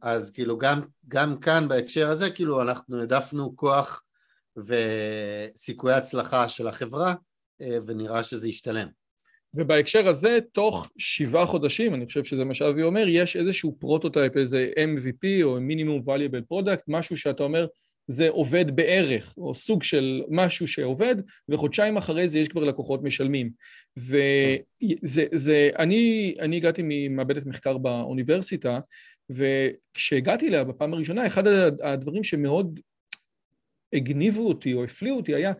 אז 0.01 0.31
כאילו 0.31 0.57
גם, 0.57 0.81
גם 1.07 1.39
כאן 1.39 1.67
בהקשר 1.67 2.09
הזה, 2.09 2.29
כאילו 2.29 2.61
אנחנו 2.61 2.99
העדפנו 2.99 3.55
כוח 3.55 4.03
וסיכויי 4.57 5.95
הצלחה 5.95 6.47
של 6.47 6.67
החברה, 6.67 7.13
ונראה 7.59 8.23
שזה 8.23 8.49
ישתלם. 8.49 8.87
ובהקשר 9.53 10.07
הזה, 10.07 10.39
תוך 10.51 10.89
שבעה 10.97 11.45
חודשים, 11.45 11.93
אני 11.93 12.05
חושב 12.05 12.23
שזה 12.23 12.45
מה 12.45 12.53
שאבי 12.53 12.83
אומר, 12.83 13.05
יש 13.07 13.35
איזשהו 13.35 13.75
prototype, 13.79 14.37
איזה 14.37 14.71
MVP 14.77 15.43
או 15.43 15.61
minimum 15.61 16.01
valuable 16.01 16.53
product, 16.53 16.81
משהו 16.87 17.17
שאתה 17.17 17.43
אומר, 17.43 17.67
זה 18.07 18.29
עובד 18.29 18.75
בערך, 18.75 19.33
או 19.37 19.55
סוג 19.55 19.83
של 19.83 20.21
משהו 20.29 20.67
שעובד, 20.67 21.15
וחודשיים 21.49 21.97
אחרי 21.97 22.29
זה 22.29 22.39
יש 22.39 22.47
כבר 22.47 22.63
לקוחות 22.63 23.03
משלמים. 23.03 23.49
וזה, 23.97 25.25
זה, 25.31 25.69
אני, 25.79 26.35
אני 26.39 26.55
הגעתי 26.55 26.81
ממעבדת 26.85 27.45
מחקר 27.45 27.77
באוניברסיטה, 27.77 28.79
וכשהגעתי 29.29 30.47
אליה 30.47 30.63
בפעם 30.63 30.93
הראשונה, 30.93 31.27
אחד 31.27 31.47
הדברים 31.83 32.23
שמאוד 32.23 32.79
הגניבו 33.93 34.47
אותי 34.47 34.73
או 34.73 34.83
הפליאו 34.83 35.15
אותי 35.15 35.35
היה, 35.35 35.53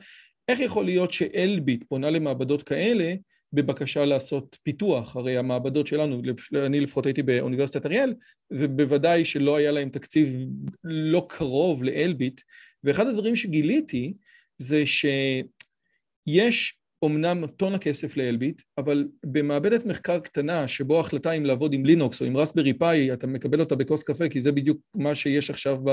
איך 0.48 0.60
יכול 0.60 0.86
להיות 0.86 1.14
שאלביט 1.14 1.84
פונה 1.84 2.10
למעבדות 2.10 2.64
כאלה 2.64 3.14
בבקשה 3.58 4.06
לעשות 4.06 4.58
פיתוח, 4.63 5.15
הרי 5.15 5.38
המעבדות 5.38 5.88
שלנו, 5.88 6.22
אני 6.65 6.80
לפחות 6.80 7.06
הייתי 7.06 7.24
באוניברסיטת 7.24 7.86
אריאל, 7.86 8.13
ובוודאי 8.52 9.26
שלא 9.26 9.56
היה 9.56 9.72
להם 9.72 9.89
תקציב 9.89 10.36
לא 10.84 11.26
קרוב 11.30 11.84
לאלביט, 11.84 12.41
ואחד 12.84 13.08
הדברים 13.08 13.36
שגיליתי 13.36 14.13
זה 14.58 14.84
שיש 14.86 16.78
אומנם 17.02 17.48
טון 17.48 17.74
הכסף 17.74 18.17
לאלביט, 18.17 18.62
אבל 18.78 19.08
במעבדת 19.24 19.86
מחקר 19.86 20.20
קטנה, 20.20 20.67
שבו 20.67 20.98
ההחלטה 20.98 21.32
אם 21.32 21.46
לעבוד 21.46 21.74
עם 21.74 21.86
לינוקס 21.86 22.22
או 22.22 22.26
עם 22.26 22.38
רסברי 22.38 22.74
פאי, 22.74 23.13
אתה 23.13 23.28
מקבל 23.28 23.60
אותה 23.60 23.76
בכוס 23.76 24.04
קפה, 24.04 24.30
כי 24.30 24.41
זה 24.41 24.52
בדיוק 24.52 24.78
מה 24.96 25.15
שיש 25.15 25.50
עכשיו 25.50 25.78
ב... 25.84 25.91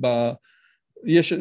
ב 0.00 0.30
יש, 1.06 1.32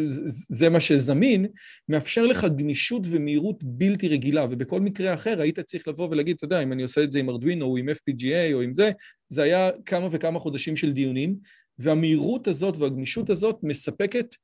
זה 0.50 0.70
מה 0.70 0.80
שזמין, 0.80 1.46
מאפשר 1.90 2.26
לך 2.26 2.48
גמישות 2.58 3.02
ומהירות 3.06 3.64
בלתי 3.64 4.08
רגילה, 4.08 4.46
ובכל 4.52 4.82
מקרה 4.82 5.14
אחר 5.14 5.42
היית 5.42 5.60
צריך 5.60 5.88
לבוא 5.88 6.08
ולהגיד, 6.12 6.36
אתה 6.36 6.46
יודע, 6.46 6.64
אם 6.64 6.74
אני 6.74 6.84
עושה 6.84 7.04
את 7.04 7.12
זה 7.12 7.20
עם 7.20 7.30
ארדווינו 7.30 7.66
או 7.66 7.78
עם 7.78 7.90
FPGA 7.90 8.54
או 8.54 8.62
עם 8.62 8.74
זה, 8.74 8.92
זה 9.30 9.44
היה 9.44 9.70
כמה 9.86 10.08
וכמה 10.12 10.40
חודשים 10.40 10.76
של 10.76 10.92
דיונים, 10.92 11.36
והמהירות 11.80 12.48
הזאת 12.48 12.78
והגמישות 12.78 13.30
הזאת 13.30 13.60
מספקת 13.64 14.36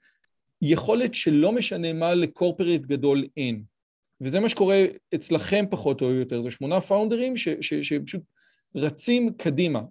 יכולת 0.61 1.13
שלא 1.13 1.51
משנה 1.51 1.93
מה 1.93 2.13
לקורפרט 2.13 2.81
גדול 2.81 3.27
אין. 3.37 3.63
וזה 4.21 4.39
מה 4.39 4.49
שקורה 4.49 4.85
אצלכם 5.15 5.65
פחות 5.69 6.01
או 6.01 6.11
יותר, 6.11 6.41
זה 6.41 6.51
שמונה 6.51 6.81
פאונדרים 6.81 7.37
ש, 7.37 7.49
ש, 7.61 7.73
שפשוט 7.73 8.21
רצים 8.75 9.33
קדימה. 9.37 9.81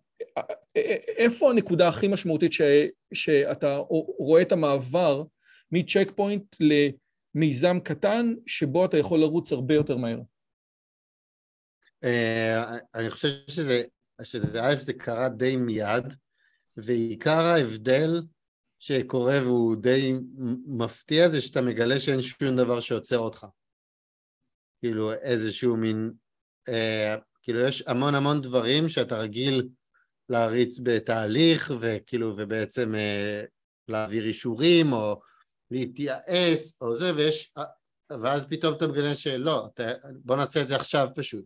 איפה 1.16 1.50
הנקודה 1.50 1.88
הכי 1.88 2.09
משמעותית 2.09 2.52
ש, 2.52 2.61
שאתה 3.14 3.76
רואה 4.18 4.42
את 4.42 4.52
המעבר 4.52 5.22
מצ'ק 5.72 6.12
פוינט 6.16 6.57
למיזם 6.61 7.81
קטן 7.85 8.35
שבו 8.46 8.85
אתה 8.85 8.98
יכול 8.98 9.18
לרוץ 9.18 9.52
הרבה 9.52 9.74
יותר 9.74 9.96
מהר? 9.96 10.20
אה, 12.04 12.78
אני 12.94 13.11
חושב 13.11 13.28
שזה, 13.50 13.83
שזה 14.22 14.62
א', 14.62 14.74
זה 14.78 14.92
קרה 14.92 15.28
די 15.28 15.57
מיד, 15.57 16.14
ועיקר 16.76 17.40
ההבדל 17.40 18.22
שקורה 18.78 19.38
והוא 19.42 19.76
די 19.76 20.14
מפתיע 20.66 21.28
זה 21.28 21.40
שאתה 21.40 21.62
מגלה 21.62 22.00
שאין 22.00 22.20
שום 22.20 22.57
דבר 22.57 22.81
שעוצר 22.81 23.18
אותך. 23.18 23.46
כאילו 24.81 25.12
איזשהו 25.12 25.76
מין, 25.76 26.12
אה, 26.68 27.16
כאילו 27.42 27.61
יש 27.61 27.83
המון 27.87 28.14
המון 28.14 28.40
דברים 28.40 28.88
שאתה 28.88 29.18
רגיל 29.18 29.68
להריץ 30.29 30.79
בתהליך 30.83 31.73
וכאילו 31.81 32.35
ובעצם 32.37 32.95
אה, 32.95 33.45
להעביר 33.88 34.25
אישורים 34.25 34.93
או 34.93 35.21
להתייעץ 35.71 36.79
או 36.81 36.97
זה 36.97 37.14
ויש 37.17 37.53
ואז 38.11 38.47
פתאום 38.49 38.75
אתה 38.75 38.87
מגלה 38.87 39.14
שלא, 39.14 39.67
אתה, 39.75 39.83
בוא 40.25 40.37
נעשה 40.37 40.62
את 40.62 40.69
זה 40.69 40.77
עכשיו 40.77 41.09
פשוט. 41.14 41.45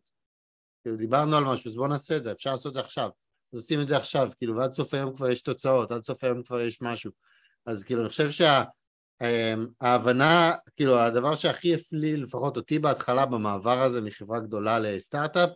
כאילו 0.83 0.97
דיברנו 0.97 1.37
על 1.37 1.45
משהו 1.45 1.71
אז 1.71 1.77
בוא 1.77 1.89
נעשה 1.89 2.17
את 2.17 2.25
זה, 2.25 2.33
אפשר 2.33 2.51
לעשות 2.51 2.71
את 2.71 2.75
זה 2.75 2.81
עכשיו. 2.81 3.11
אז 3.53 3.59
עושים 3.59 3.81
את 3.81 3.89
זה 3.89 3.97
עכשיו, 3.97 4.31
כאילו 4.39 4.57
ועד 4.57 4.73
סוף 4.73 4.95
היום 4.95 5.17
כבר 5.17 5.31
יש 5.31 5.43
תוצאות, 5.43 5.93
עד 5.93 6.05
סוף 6.05 6.25
היום 6.25 6.43
כבר 6.43 6.61
יש 6.61 6.83
משהו. 6.83 7.11
אז 7.67 7.85
כאילו 7.85 8.01
אני 8.01 8.09
חושב 8.09 8.31
שההבנה, 9.21 10.51
שה, 10.53 10.71
כאילו 10.77 10.99
הדבר 10.99 11.35
שהכי 11.35 11.75
הפליא 11.75 12.17
לפחות 12.17 12.57
אותי 12.57 12.79
בהתחלה 12.79 13.27
במעבר 13.27 13.79
הזה 13.79 14.01
מחברה 14.01 14.41
גדולה 14.41 14.79
לסטארט-אפ 14.79 15.51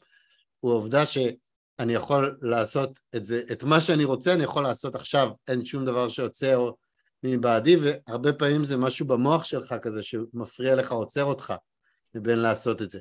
הוא 0.60 0.72
העובדה 0.72 1.06
ש 1.06 1.18
אני 1.78 1.94
יכול 1.94 2.38
לעשות 2.42 3.00
את 3.16 3.26
זה, 3.26 3.42
את 3.52 3.62
מה 3.62 3.80
שאני 3.80 4.04
רוצה 4.04 4.34
אני 4.34 4.44
יכול 4.44 4.62
לעשות 4.62 4.94
עכשיו, 4.94 5.30
אין 5.48 5.64
שום 5.64 5.84
דבר 5.84 6.08
שעוצר 6.08 6.70
מבעדי 7.22 7.76
והרבה 7.76 8.32
פעמים 8.32 8.64
זה 8.64 8.76
משהו 8.76 9.06
במוח 9.06 9.44
שלך 9.44 9.74
כזה 9.82 10.02
שמפריע 10.02 10.74
לך, 10.74 10.92
עוצר 10.92 11.24
אותך 11.24 11.54
מבין 12.14 12.38
לעשות 12.38 12.82
את 12.82 12.90
זה. 12.90 13.00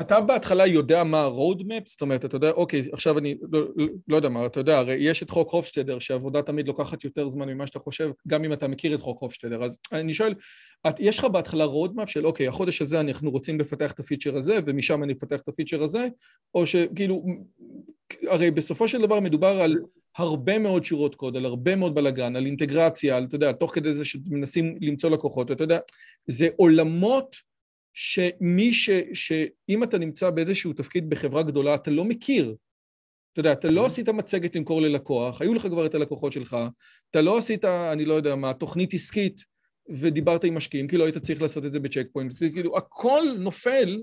אתה 0.00 0.20
בהתחלה 0.20 0.66
יודע 0.66 1.04
מה 1.04 1.20
ה-roadmap? 1.20 1.82
זאת 1.86 2.02
אומרת, 2.02 2.24
אתה 2.24 2.36
יודע, 2.36 2.50
אוקיי, 2.50 2.82
עכשיו 2.92 3.18
אני 3.18 3.34
לא, 3.52 3.60
לא, 4.08 4.16
יודע 4.16 4.28
מה, 4.28 4.46
אתה 4.46 4.60
יודע, 4.60 4.78
הרי 4.78 4.94
יש 4.94 5.22
את 5.22 5.30
חוק 5.30 5.52
הופשטדר, 5.52 5.98
שעבודה 5.98 6.42
תמיד 6.42 6.68
לוקחת 6.68 7.04
יותר 7.04 7.28
זמן 7.28 7.48
ממה 7.48 7.66
שאתה 7.66 7.78
חושב, 7.78 8.10
גם 8.28 8.44
אם 8.44 8.52
אתה 8.52 8.68
מכיר 8.68 8.94
את 8.94 9.00
חוק 9.00 9.20
הופשטדר. 9.20 9.64
אז 9.64 9.78
אני 9.92 10.14
שואל, 10.14 10.34
את, 10.88 11.00
יש 11.00 11.18
לך 11.18 11.24
בהתחלה 11.24 11.64
roadmap 11.64 12.06
של, 12.06 12.26
אוקיי, 12.26 12.48
החודש 12.48 12.82
הזה 12.82 13.00
אנחנו 13.00 13.30
רוצים 13.30 13.60
לפתח 13.60 13.92
את 13.92 14.00
הפיצ'ר 14.00 14.36
הזה, 14.36 14.58
ומשם 14.66 15.02
אני 15.02 15.12
אפתח 15.12 15.40
את 15.40 15.48
הפיצ'ר 15.48 15.82
הזה, 15.82 16.06
או 16.54 16.66
שכאילו, 16.66 17.24
הרי 18.22 18.50
בסופו 18.50 18.88
של 18.88 19.00
דבר 19.00 19.20
מדובר 19.20 19.60
על 19.60 19.76
הרבה 20.16 20.58
מאוד 20.58 20.84
שורות 20.84 21.14
קוד, 21.14 21.36
על 21.36 21.44
הרבה 21.44 21.76
מאוד 21.76 21.94
בלאגן, 21.94 22.36
על 22.36 22.46
אינטגרציה, 22.46 23.16
על, 23.16 23.24
אתה 23.24 23.34
יודע, 23.34 23.52
תוך 23.52 23.74
כדי 23.74 23.94
זה 23.94 24.04
שמנסים 24.04 24.76
למצוא 24.80 25.10
לקוחות, 25.10 25.50
אתה 25.50 25.64
יודע, 25.64 25.78
זה 26.26 26.48
עולמות 26.56 27.47
שמי 28.00 28.74
ש... 28.74 28.90
שאם 29.12 29.82
אתה 29.82 29.98
נמצא 29.98 30.30
באיזשהו 30.30 30.72
תפקיד 30.72 31.10
בחברה 31.10 31.42
גדולה, 31.42 31.74
אתה 31.74 31.90
לא 31.90 32.04
מכיר. 32.04 32.56
אתה 33.32 33.40
יודע, 33.40 33.52
אתה 33.52 33.68
לא 33.68 33.86
עשית 33.86 34.08
מצגת 34.08 34.56
למכור 34.56 34.80
ללקוח, 34.82 35.40
היו 35.40 35.54
לך 35.54 35.66
כבר 35.66 35.86
את 35.86 35.94
הלקוחות 35.94 36.32
שלך, 36.32 36.56
אתה 37.10 37.22
לא 37.22 37.38
עשית, 37.38 37.64
אני 37.64 38.04
לא 38.04 38.14
יודע 38.14 38.36
מה, 38.36 38.54
תוכנית 38.54 38.94
עסקית 38.94 39.44
ודיברת 39.88 40.44
עם 40.44 40.54
משקיעים, 40.54 40.88
כי 40.88 40.96
לא 40.96 41.04
היית 41.04 41.18
צריך 41.18 41.42
לעשות 41.42 41.64
את 41.64 41.72
זה 41.72 41.80
בצ'ק 41.80 42.06
פוינט. 42.12 42.38
כאילו, 42.38 42.76
הכל 42.76 43.22
נופל, 43.38 44.02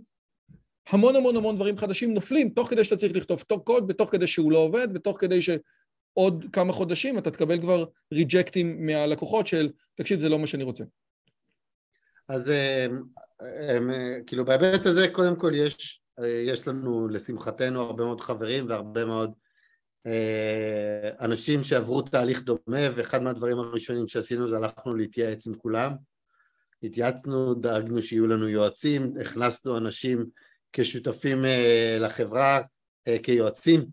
המון 0.90 1.16
המון 1.16 1.36
המון 1.36 1.56
דברים 1.56 1.78
חדשים 1.78 2.14
נופלים, 2.14 2.50
תוך 2.50 2.70
כדי 2.70 2.84
שאתה 2.84 2.96
צריך 2.96 3.16
לכתוב 3.16 3.44
קוד, 3.64 3.86
ותוך 3.90 4.12
כדי 4.12 4.28
שהוא 4.28 4.52
לא 4.52 4.58
עובד, 4.58 4.88
ותוך 4.96 5.18
כדי 5.20 5.42
שעוד 5.42 6.46
כמה 6.54 6.74
חודשים 6.74 7.18
אתה 7.18 7.32
תקבל 7.32 7.62
כבר 7.62 7.86
ריג'קטים 8.14 8.86
מהלקוחות 8.86 9.48
של, 9.48 9.70
תקשיב, 9.96 10.20
זה 10.20 10.30
לא 10.30 10.40
מה 10.40 10.48
שאני 10.48 10.64
רוצה. 10.64 10.84
אז 12.30 12.54
כאילו 14.28 14.46
בהיבט 14.46 14.86
הזה 14.86 15.08
קודם 15.12 15.36
כל 15.36 15.52
יש, 15.56 16.02
יש 16.46 16.68
לנו 16.68 17.08
לשמחתנו 17.08 17.82
הרבה 17.82 18.04
מאוד 18.04 18.22
חברים 18.22 18.70
והרבה 18.70 19.06
מאוד 19.06 19.32
אנשים 21.22 21.64
שעברו 21.64 22.02
תהליך 22.02 22.44
דומה 22.44 22.90
ואחד 22.96 23.24
מהדברים 23.24 23.60
הראשונים 23.60 24.08
שעשינו 24.08 24.48
זה 24.48 24.56
הלכנו 24.56 24.96
להתייעץ 24.96 25.48
עם 25.48 25.54
כולם. 25.54 25.92
התייעצנו, 26.84 27.54
דאגנו 27.54 28.02
שיהיו 28.02 28.28
לנו 28.28 28.50
יועצים, 28.50 29.14
הכנסנו 29.22 29.78
אנשים 29.78 30.26
כשותפים 30.74 31.46
לחברה, 32.00 32.62
כיועצים 33.24 33.86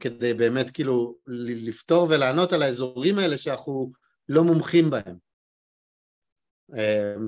כדי 0.00 0.34
באמת 0.34 0.70
כאילו 0.70 1.16
לפתור 1.28 2.06
ולענות 2.10 2.52
על 2.52 2.62
האזורים 2.62 3.18
האלה 3.18 3.36
שאנחנו 3.36 3.92
לא 4.28 4.44
מומחים 4.44 4.90
בהם 4.90 5.16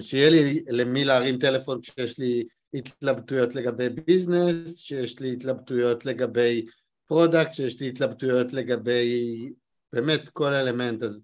שיהיה 0.00 0.30
לי 0.30 0.64
למי 0.68 1.04
להרים 1.04 1.38
טלפון 1.38 1.80
כשיש 1.80 2.18
לי 2.18 2.44
התלבטויות 2.74 3.54
לגבי 3.54 3.88
ביזנס, 3.88 4.78
שיש 4.78 5.20
לי 5.20 5.32
התלבטויות 5.32 6.04
לגבי 6.06 6.66
product, 7.06 7.54
שיש 7.54 7.80
לי 7.80 7.88
התלבטויות 7.88 8.52
לגבי 8.52 9.48
באמת 9.92 10.28
כל 10.28 10.52
אלמנט, 10.52 11.02
אז, 11.02 11.22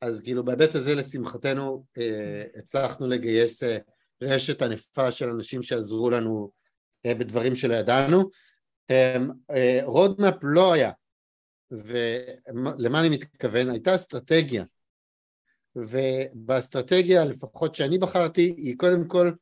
אז 0.00 0.20
כאילו 0.20 0.44
בהיבט 0.44 0.74
הזה 0.74 0.94
לשמחתנו 0.94 1.84
אה, 1.98 2.44
הצלחנו 2.56 3.06
לגייס 3.06 3.62
אה, 3.62 3.78
רשת 4.22 4.62
ענפה 4.62 5.10
של 5.10 5.30
אנשים 5.30 5.62
שעזרו 5.62 6.10
לנו 6.10 6.50
אה, 7.06 7.14
בדברים 7.14 7.54
שלא 7.54 7.74
ידענו. 7.74 8.30
roadmap 9.84 10.34
לא 10.42 10.72
היה, 10.72 10.90
ולמה 11.70 13.00
אני 13.00 13.08
מתכוון? 13.08 13.70
הייתה 13.70 13.94
אסטרטגיה 13.94 14.64
ובאסטרטגיה 15.76 17.24
לפחות 17.24 17.74
שאני 17.74 17.98
בחרתי 17.98 18.54
היא 18.56 18.76
קודם 18.76 19.08
כל 19.08 19.32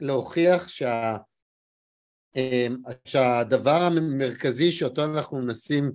להוכיח 0.00 0.68
שה, 0.68 1.16
אמ, 2.36 2.76
שהדבר 3.04 3.82
המרכזי 3.82 4.72
שאותו 4.72 5.04
אנחנו 5.04 5.38
מנסים 5.38 5.92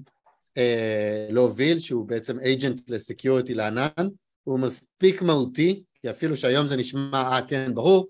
אה, 0.57 1.27
להוביל, 1.29 1.79
שהוא 1.79 2.07
בעצם 2.07 2.39
agent 2.39 2.81
לסקיוריטי 2.87 3.53
לענן, 3.53 4.07
הוא 4.43 4.59
מספיק 4.59 5.21
מהותי, 5.21 5.83
כי 6.01 6.09
אפילו 6.09 6.37
שהיום 6.37 6.67
זה 6.67 6.75
נשמע, 6.75 7.11
אה 7.13 7.47
כן, 7.47 7.73
ברור, 7.73 8.07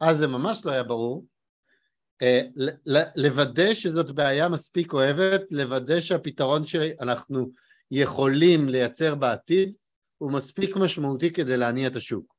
אז 0.00 0.18
זה 0.18 0.26
ממש 0.26 0.60
לא 0.64 0.70
היה 0.70 0.82
ברור, 0.82 1.24
אה, 2.22 2.42
לוודא 3.16 3.74
שזאת 3.74 4.10
בעיה 4.10 4.48
מספיק 4.48 4.92
אוהבת, 4.92 5.42
לוודא 5.50 6.00
שהפתרון 6.00 6.66
שאנחנו 6.66 7.50
יכולים 7.90 8.68
לייצר 8.68 9.14
בעתיד 9.14 9.72
הוא 10.18 10.32
מספיק 10.32 10.76
משמעותי 10.76 11.32
כדי 11.32 11.56
להניע 11.56 11.88
את 11.88 11.96
השוק. 11.96 12.36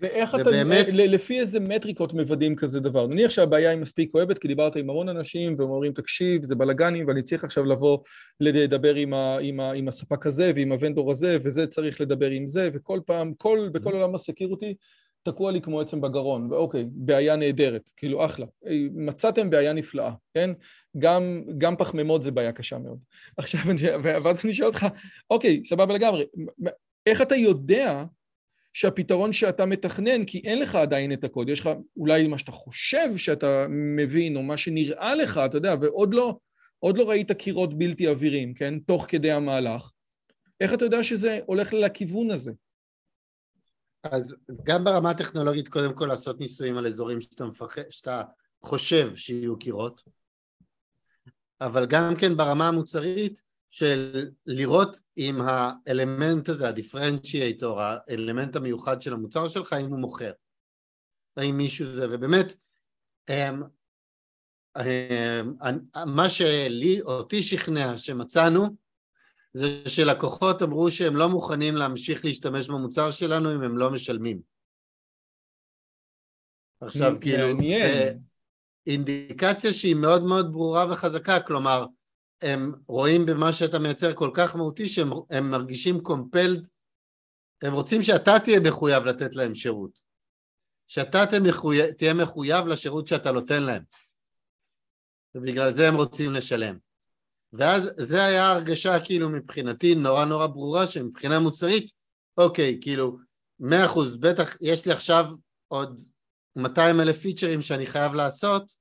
ואיך 0.00 0.34
אתה, 0.34 0.44
באמת... 0.44 0.86
לפי 0.90 1.40
איזה 1.40 1.60
מטריקות 1.60 2.14
מוודאים 2.14 2.56
כזה 2.56 2.80
דבר? 2.80 3.06
נניח 3.06 3.30
שהבעיה 3.30 3.70
היא 3.70 3.78
מספיק 3.78 4.12
כואבת, 4.12 4.38
כי 4.38 4.48
דיברת 4.48 4.76
עם 4.76 4.90
המון 4.90 5.08
אנשים 5.08 5.54
והם 5.58 5.70
אומרים, 5.70 5.92
תקשיב, 5.92 6.42
זה 6.42 6.54
בלאגנים 6.54 7.06
ואני 7.08 7.22
צריך 7.22 7.44
עכשיו 7.44 7.64
לבוא 7.64 7.98
לדבר 8.40 8.94
עם, 8.94 9.14
ה, 9.14 9.38
עם, 9.40 9.60
ה, 9.60 9.72
עם 9.72 9.88
הספק 9.88 10.26
הזה 10.26 10.52
ועם 10.54 10.72
הוונדור 10.72 11.10
הזה, 11.10 11.36
וזה 11.44 11.66
צריך 11.66 12.00
לדבר 12.00 12.30
עם 12.30 12.46
זה, 12.46 12.68
וכל 12.72 13.00
פעם, 13.06 13.34
כל, 13.34 13.68
בכל 13.72 13.92
עולם 13.92 14.14
הסקיורטי 14.14 14.74
תקוע 15.22 15.52
לי 15.52 15.60
כמו 15.60 15.80
עצם 15.80 16.00
בגרון, 16.00 16.52
ואוקיי, 16.52 16.84
בעיה 16.88 17.36
נהדרת, 17.36 17.90
כאילו 17.96 18.24
אחלה. 18.24 18.46
מצאתם 18.94 19.50
בעיה 19.50 19.72
נפלאה, 19.72 20.12
כן? 20.34 20.50
גם, 20.98 21.42
גם 21.58 21.76
פחמימות 21.76 22.22
זה 22.22 22.30
בעיה 22.30 22.52
קשה 22.52 22.78
מאוד. 22.78 22.98
עכשיו, 23.36 23.60
ואז 24.02 24.44
אני 24.44 24.54
שואל 24.54 24.68
אותך, 24.68 24.86
אוקיי, 25.30 25.62
סבבה 25.64 25.94
לגמרי, 25.94 26.24
איך 27.06 27.22
אתה 27.22 27.36
יודע 27.36 28.04
שהפתרון 28.72 29.32
שאתה 29.32 29.66
מתכנן, 29.66 30.24
כי 30.24 30.38
אין 30.44 30.58
לך 30.58 30.74
עדיין 30.74 31.12
את 31.12 31.24
הקוד, 31.24 31.48
יש 31.48 31.60
לך 31.60 31.70
אולי 31.96 32.28
מה 32.28 32.38
שאתה 32.38 32.52
חושב 32.52 33.16
שאתה 33.16 33.66
מבין, 33.70 34.36
או 34.36 34.42
מה 34.42 34.56
שנראה 34.56 35.14
לך, 35.14 35.40
אתה 35.46 35.56
יודע, 35.56 35.74
ועוד 35.80 36.14
לא, 36.14 36.36
לא 36.96 37.10
ראית 37.10 37.32
קירות 37.32 37.78
בלתי 37.78 38.08
אווירים, 38.08 38.54
כן? 38.54 38.78
תוך 38.78 39.06
כדי 39.08 39.32
המהלך. 39.32 39.90
איך 40.60 40.74
אתה 40.74 40.84
יודע 40.84 41.04
שזה 41.04 41.40
הולך 41.46 41.72
לכיוון 41.72 42.30
הזה? 42.30 42.52
אז 44.02 44.36
גם 44.62 44.84
ברמה 44.84 45.10
הטכנולוגית, 45.10 45.68
קודם 45.68 45.94
כל 45.94 46.06
לעשות 46.06 46.40
ניסויים 46.40 46.78
על 46.78 46.86
אזורים 46.86 47.20
שאתה, 47.20 47.44
מפחד, 47.44 47.82
שאתה 47.90 48.22
חושב 48.62 49.16
שיהיו 49.16 49.58
קירות, 49.58 50.02
אבל 51.60 51.86
גם 51.86 52.14
כן 52.20 52.36
ברמה 52.36 52.68
המוצרית, 52.68 53.42
של 53.72 54.30
לראות 54.46 54.96
אם 55.18 55.40
האלמנט 55.40 56.48
הזה, 56.48 56.68
הדיפרנציאטור, 56.68 57.80
האלמנט 57.80 58.56
המיוחד 58.56 59.02
של 59.02 59.12
המוצר 59.12 59.48
שלך, 59.48 59.72
אם 59.72 59.90
הוא 59.90 59.98
מוכר. 59.98 60.32
האם 61.36 61.56
מישהו 61.56 61.94
זה, 61.94 62.06
ובאמת, 62.10 62.54
הם, 63.28 63.62
הם, 64.76 65.78
מה 66.06 66.30
שלי, 66.30 67.00
אותי 67.00 67.42
שכנע 67.42 67.98
שמצאנו, 67.98 68.76
זה 69.54 69.82
שלקוחות 69.88 70.62
אמרו 70.62 70.90
שהם 70.90 71.16
לא 71.16 71.28
מוכנים 71.28 71.76
להמשיך 71.76 72.24
להשתמש 72.24 72.68
במוצר 72.68 73.10
שלנו 73.10 73.54
אם 73.54 73.62
הם 73.62 73.78
לא 73.78 73.90
משלמים. 73.90 74.40
עכשיו, 76.80 77.12
כאילו, 77.20 77.46
אינדיקציה 78.86 79.72
שהיא 79.72 79.94
מאוד 79.94 80.22
מאוד 80.22 80.52
ברורה 80.52 80.92
וחזקה, 80.92 81.40
כלומר, 81.40 81.86
הם 82.42 82.72
רואים 82.86 83.26
במה 83.26 83.52
שאתה 83.52 83.78
מייצר 83.78 84.14
כל 84.14 84.30
כך 84.34 84.56
מהותי 84.56 84.88
שהם 84.88 85.50
מרגישים 85.50 86.00
קומפלד, 86.00 86.68
הם 87.62 87.72
רוצים 87.72 88.02
שאתה 88.02 88.32
תהיה 88.44 88.60
מחויב 88.60 89.04
לתת 89.04 89.36
להם 89.36 89.54
שירות, 89.54 90.02
שאתה 90.88 91.26
תהיה 91.26 91.40
מחויב, 91.40 91.90
תהיה 91.90 92.14
מחויב 92.14 92.66
לשירות 92.66 93.06
שאתה 93.06 93.32
נותן 93.32 93.62
להם, 93.62 93.82
ובגלל 95.34 95.72
זה 95.72 95.88
הם 95.88 95.94
רוצים 95.94 96.32
לשלם. 96.32 96.78
ואז 97.52 97.92
זה 97.96 98.24
היה 98.24 98.50
הרגשה 98.50 99.04
כאילו 99.04 99.28
מבחינתי 99.30 99.94
נורא 99.94 100.24
נורא 100.24 100.46
ברורה 100.46 100.86
שמבחינה 100.86 101.38
מוצרית, 101.38 101.90
אוקיי, 102.38 102.78
כאילו, 102.80 103.18
מאה 103.60 103.84
אחוז, 103.84 104.16
בטח 104.16 104.56
יש 104.60 104.86
לי 104.86 104.92
עכשיו 104.92 105.26
עוד 105.68 106.00
200 106.56 107.00
אלף 107.00 107.18
פיצ'רים 107.18 107.62
שאני 107.62 107.86
חייב 107.86 108.14
לעשות, 108.14 108.72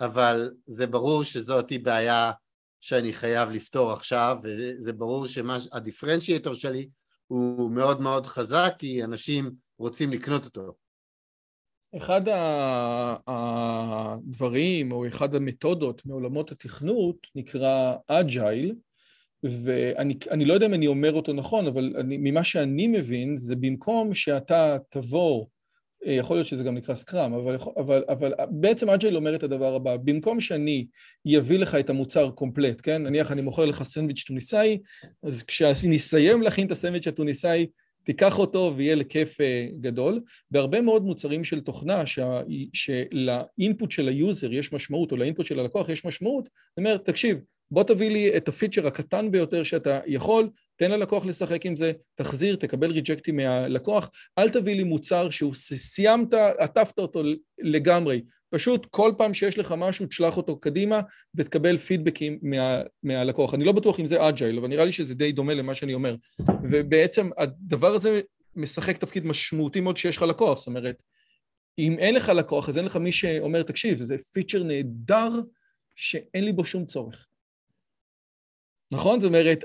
אבל 0.00 0.50
זה 0.66 0.86
ברור 0.86 1.24
שזאת 1.24 1.72
בעיה 1.82 2.32
שאני 2.80 3.12
חייב 3.12 3.50
לפתור 3.50 3.92
עכשיו, 3.92 4.36
וזה 4.42 4.92
ברור 4.92 5.26
שהדיפרנציאטור 5.26 6.54
שלי 6.54 6.88
הוא 7.26 7.70
מאוד 7.70 8.00
מאוד 8.00 8.26
חזק, 8.26 8.74
כי 8.78 9.04
אנשים 9.04 9.52
רוצים 9.78 10.12
לקנות 10.12 10.44
אותו. 10.44 10.83
אחד 11.96 12.20
הדברים, 13.26 14.92
או 14.92 15.06
אחד 15.06 15.34
המתודות 15.34 16.06
מעולמות 16.06 16.52
התכנות, 16.52 17.16
נקרא 17.34 17.94
אג'ייל, 18.06 18.74
ואני 19.42 20.44
לא 20.44 20.54
יודע 20.54 20.66
אם 20.66 20.74
אני 20.74 20.86
אומר 20.86 21.12
אותו 21.12 21.32
נכון, 21.32 21.66
אבל 21.66 21.92
אני, 21.98 22.16
ממה 22.16 22.44
שאני 22.44 22.86
מבין, 22.86 23.36
זה 23.36 23.56
במקום 23.56 24.14
שאתה 24.14 24.76
תבוא 24.90 25.46
אה, 26.06 26.12
יכול 26.12 26.36
להיות 26.36 26.46
שזה 26.46 26.64
גם 26.64 26.74
נקרא 26.74 26.94
Scrum, 26.94 27.34
אבל, 27.34 27.56
אבל, 27.76 28.04
אבל 28.08 28.32
בעצם 28.50 28.90
Agile 28.90 29.16
אומר 29.16 29.34
את 29.34 29.42
הדבר 29.42 29.74
הבא, 29.74 29.96
במקום 29.96 30.40
שאני 30.40 30.86
אביא 31.38 31.58
לך 31.58 31.74
את 31.74 31.90
המוצר 31.90 32.30
complete, 32.30 32.80
כן? 32.82 33.02
נניח 33.02 33.32
אני 33.32 33.42
מוכר 33.42 33.64
לך 33.64 33.82
סנדוויץ' 33.82 34.24
טוניסאי, 34.24 34.78
אז 35.22 35.42
כשאני 35.42 35.96
אסיים 35.96 36.42
להכין 36.42 36.66
את 36.66 36.72
הסנדוויץ' 36.72 37.06
הטוניסאי, 37.06 37.66
תיקח 38.04 38.38
אותו 38.38 38.74
ויהיה 38.76 38.94
לך 38.94 39.14
כיף 39.14 39.40
אה, 39.40 39.66
גדול. 39.80 40.20
בהרבה 40.50 40.80
מאוד 40.80 41.04
מוצרים 41.04 41.44
של 41.44 41.60
תוכנה 41.60 42.06
שה, 42.06 42.40
של 42.72 44.08
input 44.08 44.25
של 44.25 44.35
ה 44.35 44.38
user 44.38 44.52
יש 44.52 44.72
משמעות, 44.72 45.12
או 45.12 45.16
ל 45.16 45.21
input 45.21 45.46
של 45.46 45.58
הלקוח 45.58 45.88
יש 45.88 46.04
משמעות, 46.04 46.48
אני 46.78 46.86
אומר, 46.86 46.96
תקשיב, 46.96 47.38
בוא 47.70 47.82
תביא 47.82 48.10
לי 48.10 48.36
את 48.36 48.48
ה 48.48 48.53
feature 48.53 48.86
הקטן 48.86 49.30
ביותר 49.30 49.62
שאתה 49.62 50.00
יכול, 50.06 50.48
תן 50.76 50.90
ללקוח 50.90 51.26
לשחק 51.26 51.66
עם 51.66 51.76
זה, 51.76 51.92
תחזיר, 52.14 52.56
תקבל 52.56 52.90
rejectים 52.90 53.36
מהלקוח, 53.36 54.10
אל 54.38 54.50
תביא 54.50 54.76
לי 54.76 54.84
מוצר 54.84 55.30
שהוא 55.30 55.54
סיימת, 55.54 56.34
עטפת 56.58 56.98
אותו 56.98 57.22
לגמרי. 57.58 58.20
פשוט 58.54 58.86
כל 58.90 59.12
פעם 59.18 59.34
שיש 59.34 59.58
לך 59.58 59.74
משהו, 59.78 60.06
תשלח 60.06 60.36
אותו 60.36 60.60
קדימה 60.60 61.00
ותקבל 61.34 61.78
feedbackים 61.78 62.38
מה, 62.42 62.82
מהלקוח. 63.02 63.54
אני 63.54 63.64
לא 63.64 63.72
בטוח 63.72 64.00
אם 64.00 64.06
זה 64.06 64.28
Agile, 64.28 64.58
אבל 64.58 64.68
נראה 64.68 64.84
לי 64.84 64.92
שזה 64.92 65.14
די 65.14 65.32
דומה 65.32 65.54
למה 65.54 65.74
שאני 65.74 65.94
אומר. 65.94 66.16
ובעצם 66.70 67.30
הדבר 67.36 67.92
הזה 67.92 68.20
משחק 68.56 68.98
תפקיד 68.98 69.26
משמעותי 69.26 69.80
מאוד 69.80 69.96
שיש 69.96 70.16
לך 70.16 70.22
לקוח. 70.22 70.58
זאת 70.58 70.66
אומרת, 70.66 71.02
אם 71.78 71.96
אין 71.98 72.14
לך 72.14 72.28
לקוח, 72.28 72.68
אז 72.68 72.78
אין 72.78 72.84
לך 72.84 72.96
מי 72.96 73.12
שאומר, 73.12 73.62
תקשיב, 73.62 73.98
זה 73.98 74.18
feature 74.18 74.62
נהדר 74.62 75.30
שאין 75.96 76.44
לי 76.44 76.52
בו 76.52 76.64
שום 76.64 76.86
צורך. 76.86 77.26
נכון? 78.90 79.20
זאת 79.20 79.28
אומרת, 79.28 79.64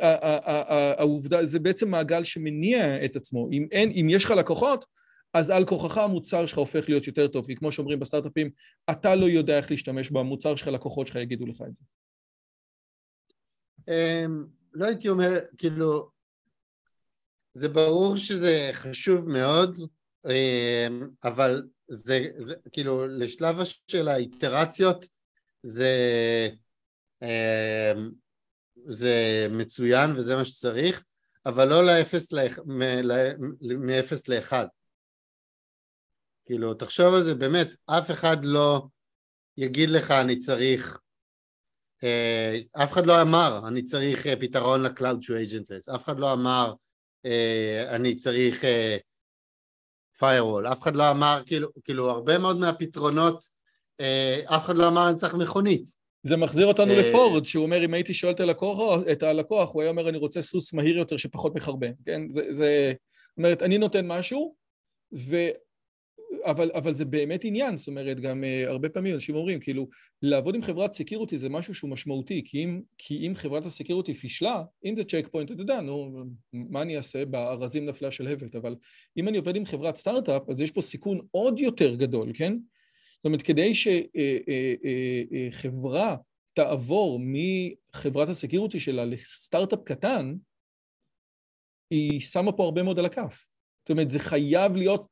העובדה, 0.98 1.46
זה 1.46 1.60
בעצם 1.60 1.92
מעגל 1.92 2.24
שמניע 2.24 3.06
את 3.06 3.16
עצמו. 3.16 3.50
אם, 3.52 3.68
אין, 3.72 3.92
אם 3.92 4.08
יש 4.10 4.26
לך 4.26 4.32
לקוחות, 4.32 4.86
אז 5.34 5.50
על 5.50 5.66
כוחך 5.66 5.98
המוצר 5.98 6.46
שלך 6.46 6.58
הופך 6.58 6.90
להיות 6.90 7.08
יותר 7.08 7.28
טוב, 7.28 7.46
כי 7.46 7.56
כמו 7.56 7.72
שאומרים 7.72 8.00
בסטארט-אפים, 8.00 8.50
אתה 8.92 9.16
לא 9.16 9.26
יודע 9.26 9.58
איך 9.58 9.72
להשתמש 9.72 10.12
במוצר 10.12 10.56
שלך, 10.56 10.68
לקוחות 10.68 11.08
שלך 11.08 11.16
יגידו 11.16 11.46
לך 11.46 11.62
את 11.68 11.76
זה. 11.76 11.84
אמ, 13.88 14.46
לא 14.74 14.86
הייתי 14.86 15.10
אומר, 15.10 15.40
כאילו, 15.58 16.10
זה 17.54 17.70
ברור 17.70 18.16
שזה 18.18 18.70
חשוב 18.74 19.30
מאוד, 19.30 19.80
אמ, 20.26 21.10
אבל 21.24 21.64
זה, 21.88 22.26
זה 22.40 22.56
כאילו, 22.72 23.08
לשלב 23.08 23.56
של 23.88 24.08
האיטרציות, 24.08 25.08
זה... 25.64 25.90
אמ, 27.22 28.12
זה 28.86 29.48
מצוין 29.50 30.12
וזה 30.16 30.36
מה 30.36 30.46
שצריך, 30.46 31.04
אבל 31.46 31.68
לא 31.68 31.82
מ-0 33.76 34.18
ל-1. 34.28 34.54
כאילו, 36.50 36.74
תחשוב 36.74 37.14
על 37.14 37.22
זה, 37.22 37.36
באמת, 37.36 37.76
אף 37.86 38.12
אחד 38.12 38.38
לא 38.44 38.82
יגיד 39.58 39.90
לך 39.90 40.12
אני 40.12 40.38
צריך, 40.38 41.00
אה, 42.04 42.60
אף 42.72 42.92
אחד 42.92 43.06
לא 43.06 43.22
אמר 43.22 43.62
אני 43.68 43.84
צריך 43.84 44.28
אה, 44.28 44.36
פתרון 44.36 44.84
ל-Cloud 44.84 45.22
שהוא 45.22 45.38
agentless, 45.38 45.96
אף 45.96 46.06
אחד 46.06 46.20
לא 46.20 46.34
אמר 46.34 46.74
אה, 47.26 47.96
אני 47.96 48.16
צריך 48.16 48.64
firewall, 50.22 50.72
אף 50.72 50.82
אחד 50.82 50.96
לא 50.96 51.12
אמר, 51.12 51.42
כאילו, 51.46 51.70
כאילו 51.84 52.10
הרבה 52.10 52.38
מאוד 52.38 52.58
מהפתרונות, 52.58 53.44
אף 54.46 54.66
אחד 54.66 54.76
לא 54.76 54.88
אמר 54.88 55.10
אני 55.10 55.18
צריך 55.18 55.34
מכונית, 55.34 55.92
זה 56.24 56.38
מחזיר 56.38 56.66
אותנו 56.66 56.94
לפורד, 56.94 57.46
שהוא 57.46 57.66
אומר, 57.66 57.86
אם 57.86 57.94
הייתי 57.94 58.14
שואל 58.14 58.34
את 58.34 58.40
הלקוח, 58.40 59.02
את 59.12 59.24
הלקוח, 59.24 59.74
הוא 59.74 59.82
היה 59.82 59.92
אומר, 59.92 60.10
אני 60.10 60.18
רוצה 60.18 60.42
סוס 60.42 60.74
מהיר 60.74 60.98
יותר 60.98 61.18
שפחות 61.18 61.56
מחרבן, 61.56 61.92
כן? 62.06 62.30
זה, 62.30 62.54
זה... 62.54 62.94
זאת 63.30 63.38
אומרת, 63.38 63.62
אני 63.64 63.78
נותן 63.78 64.08
משהו, 64.08 64.56
ו... 65.14 65.36
אבל, 66.46 66.72
אבל 66.74 66.96
זה 66.96 67.06
באמת 67.06 67.44
עניין, 67.44 67.78
זאת 67.78 67.88
אומרת, 67.88 68.20
גם 68.20 68.44
uh, 68.44 68.70
הרבה 68.70 68.90
פעמים 68.90 69.14
אנשים 69.16 69.36
אומרים, 69.36 69.60
כאילו, 69.60 69.88
לעבוד 70.22 70.56
עם 70.56 70.62
חברת 70.62 70.94
סקיורטי 70.94 71.38
זה 71.38 71.50
משהו 71.50 71.74
שהוא 71.74 71.90
משמעותי, 71.90 72.42
כי 72.46 72.64
אם, 72.64 72.82
כי 72.98 73.28
אם 73.28 73.36
חברת 73.36 73.66
הסקיורטי 73.66 74.14
פישלה, 74.14 74.64
אם 74.86 74.96
זה 74.96 75.04
צ'ק 75.04 75.28
פוינט, 75.32 75.52
אתה 75.52 75.62
יודע, 75.62 75.82
נו, 75.82 76.24
מה 76.54 76.82
אני 76.82 76.98
אעשה 76.98 77.26
בארזים 77.26 77.86
נפלה 77.86 78.12
של 78.12 78.28
הבט, 78.28 78.56
אבל 78.56 78.76
אם 79.18 79.28
אני 79.28 79.38
עובד 79.38 79.56
עם 79.56 79.66
חברת 79.66 79.96
סטארט-אפ, 79.96 80.50
אז 80.50 80.62
יש 80.62 80.72
פה 80.72 80.82
סיכון 80.82 81.20
עוד 81.32 81.60
יותר 81.60 81.96
גדול, 81.96 82.32
כן? 82.34 82.54
זאת 83.16 83.26
אומרת, 83.26 83.42
כדי 83.42 83.74
שחברה 85.52 86.16
תעבור 86.54 87.20
מחברת 87.22 88.30
הסקיורטי 88.30 88.80
שלה 88.80 89.06
לסטארט-אפ 89.06 89.80
קטן, 89.84 90.36
היא 91.90 92.20
שמה 92.20 92.52
פה 92.52 92.64
הרבה 92.64 92.84
מאוד 92.84 93.00
על 93.00 93.06
הכף. 93.06 93.46
זאת 93.82 93.90
אומרת, 93.90 94.12
זה 94.12 94.20
חייב 94.20 94.76
להיות, 94.76 95.08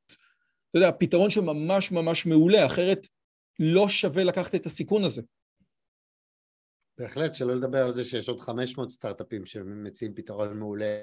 אתה 0.69 0.77
יודע, 0.77 0.91
פתרון 0.91 1.29
שממש 1.29 1.91
ממש 1.91 2.25
מעולה, 2.25 2.65
אחרת 2.65 3.07
לא 3.59 3.89
שווה 3.89 4.23
לקחת 4.23 4.55
את 4.55 4.65
הסיכון 4.65 5.03
הזה. 5.03 5.21
בהחלט, 6.97 7.35
שלא 7.35 7.55
לדבר 7.55 7.85
על 7.85 7.93
זה 7.93 8.03
שיש 8.03 8.29
עוד 8.29 8.39
500 8.39 8.91
סטארט-אפים 8.91 9.45
שמציעים 9.45 10.13
פתרון 10.13 10.59
מעולה 10.59 10.99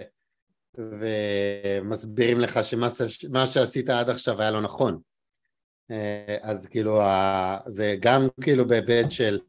ומסבירים 0.78 2.40
לך 2.40 2.64
שמה 2.64 3.46
שעשית 3.46 3.88
עד 3.88 4.10
עכשיו 4.10 4.40
היה 4.40 4.50
לא 4.50 4.60
נכון. 4.60 5.00
אה, 5.90 6.38
אז 6.42 6.66
כאילו 6.66 7.00
זה 7.66 7.96
גם 8.00 8.26
כאילו 8.40 8.66
בהיבט 8.66 9.10
של 9.10 9.40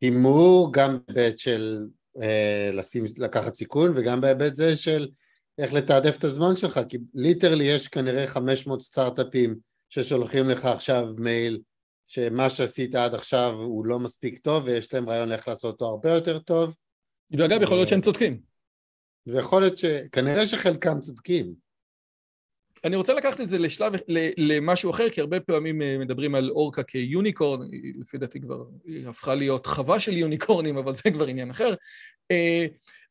הימור, 0.00 0.72
גם 0.72 0.98
בהיבט 1.08 1.38
של 1.38 1.86
אה, 2.22 2.70
לשים, 2.72 3.04
לקחת 3.18 3.54
סיכון 3.54 3.92
וגם 3.96 4.20
בהיבט 4.20 4.54
זה 4.54 4.76
של 4.76 5.08
איך 5.58 5.72
לתעדף 5.72 6.16
את 6.18 6.24
הזמן 6.24 6.56
שלך, 6.56 6.80
כי 6.88 6.98
ליטרלי 7.14 7.64
יש 7.64 7.88
כנראה 7.88 8.26
500 8.26 8.82
סטארט-אפים 8.82 9.56
ששולחים 9.88 10.48
לך 10.48 10.64
עכשיו 10.64 11.06
מייל 11.18 11.60
שמה 12.08 12.50
שעשית 12.50 12.94
עד 12.94 13.14
עכשיו 13.14 13.52
הוא 13.52 13.86
לא 13.86 13.98
מספיק 13.98 14.38
טוב 14.38 14.64
ויש 14.64 14.94
להם 14.94 15.08
רעיון 15.08 15.32
איך 15.32 15.48
לעשות 15.48 15.72
אותו 15.72 15.84
הרבה 15.84 16.10
יותר 16.10 16.38
טוב. 16.38 16.70
ואגב, 17.30 17.62
יכול 17.62 17.76
להיות 17.76 17.88
שהם 17.88 18.00
צודקים. 18.00 18.40
ויכול 19.26 19.62
להיות 19.62 19.78
ש... 19.78 19.84
כנראה 20.12 20.46
שחלקם 20.46 21.00
צודקים. 21.00 21.66
אני 22.84 22.96
רוצה 22.96 23.14
לקחת 23.14 23.40
את 23.40 23.48
זה 23.48 23.58
לשלב, 23.58 23.92
למשהו 24.38 24.90
אחר, 24.90 25.10
כי 25.10 25.20
הרבה 25.20 25.40
פעמים 25.40 25.82
אה, 25.82 25.98
מדברים 25.98 26.34
על 26.34 26.50
אורקה 26.50 26.82
כ 26.82 26.98
unicorn, 26.98 27.60
לפי 28.00 28.18
דעתי 28.18 28.40
כבר 28.40 28.64
היא 28.84 29.08
הפכה 29.08 29.34
להיות 29.34 29.66
חווה 29.66 30.00
של 30.00 30.16
unicornים, 30.16 30.78
אבל 30.78 30.94
זה 30.94 31.10
כבר 31.12 31.26
עניין 31.26 31.50
אחר. 31.50 31.74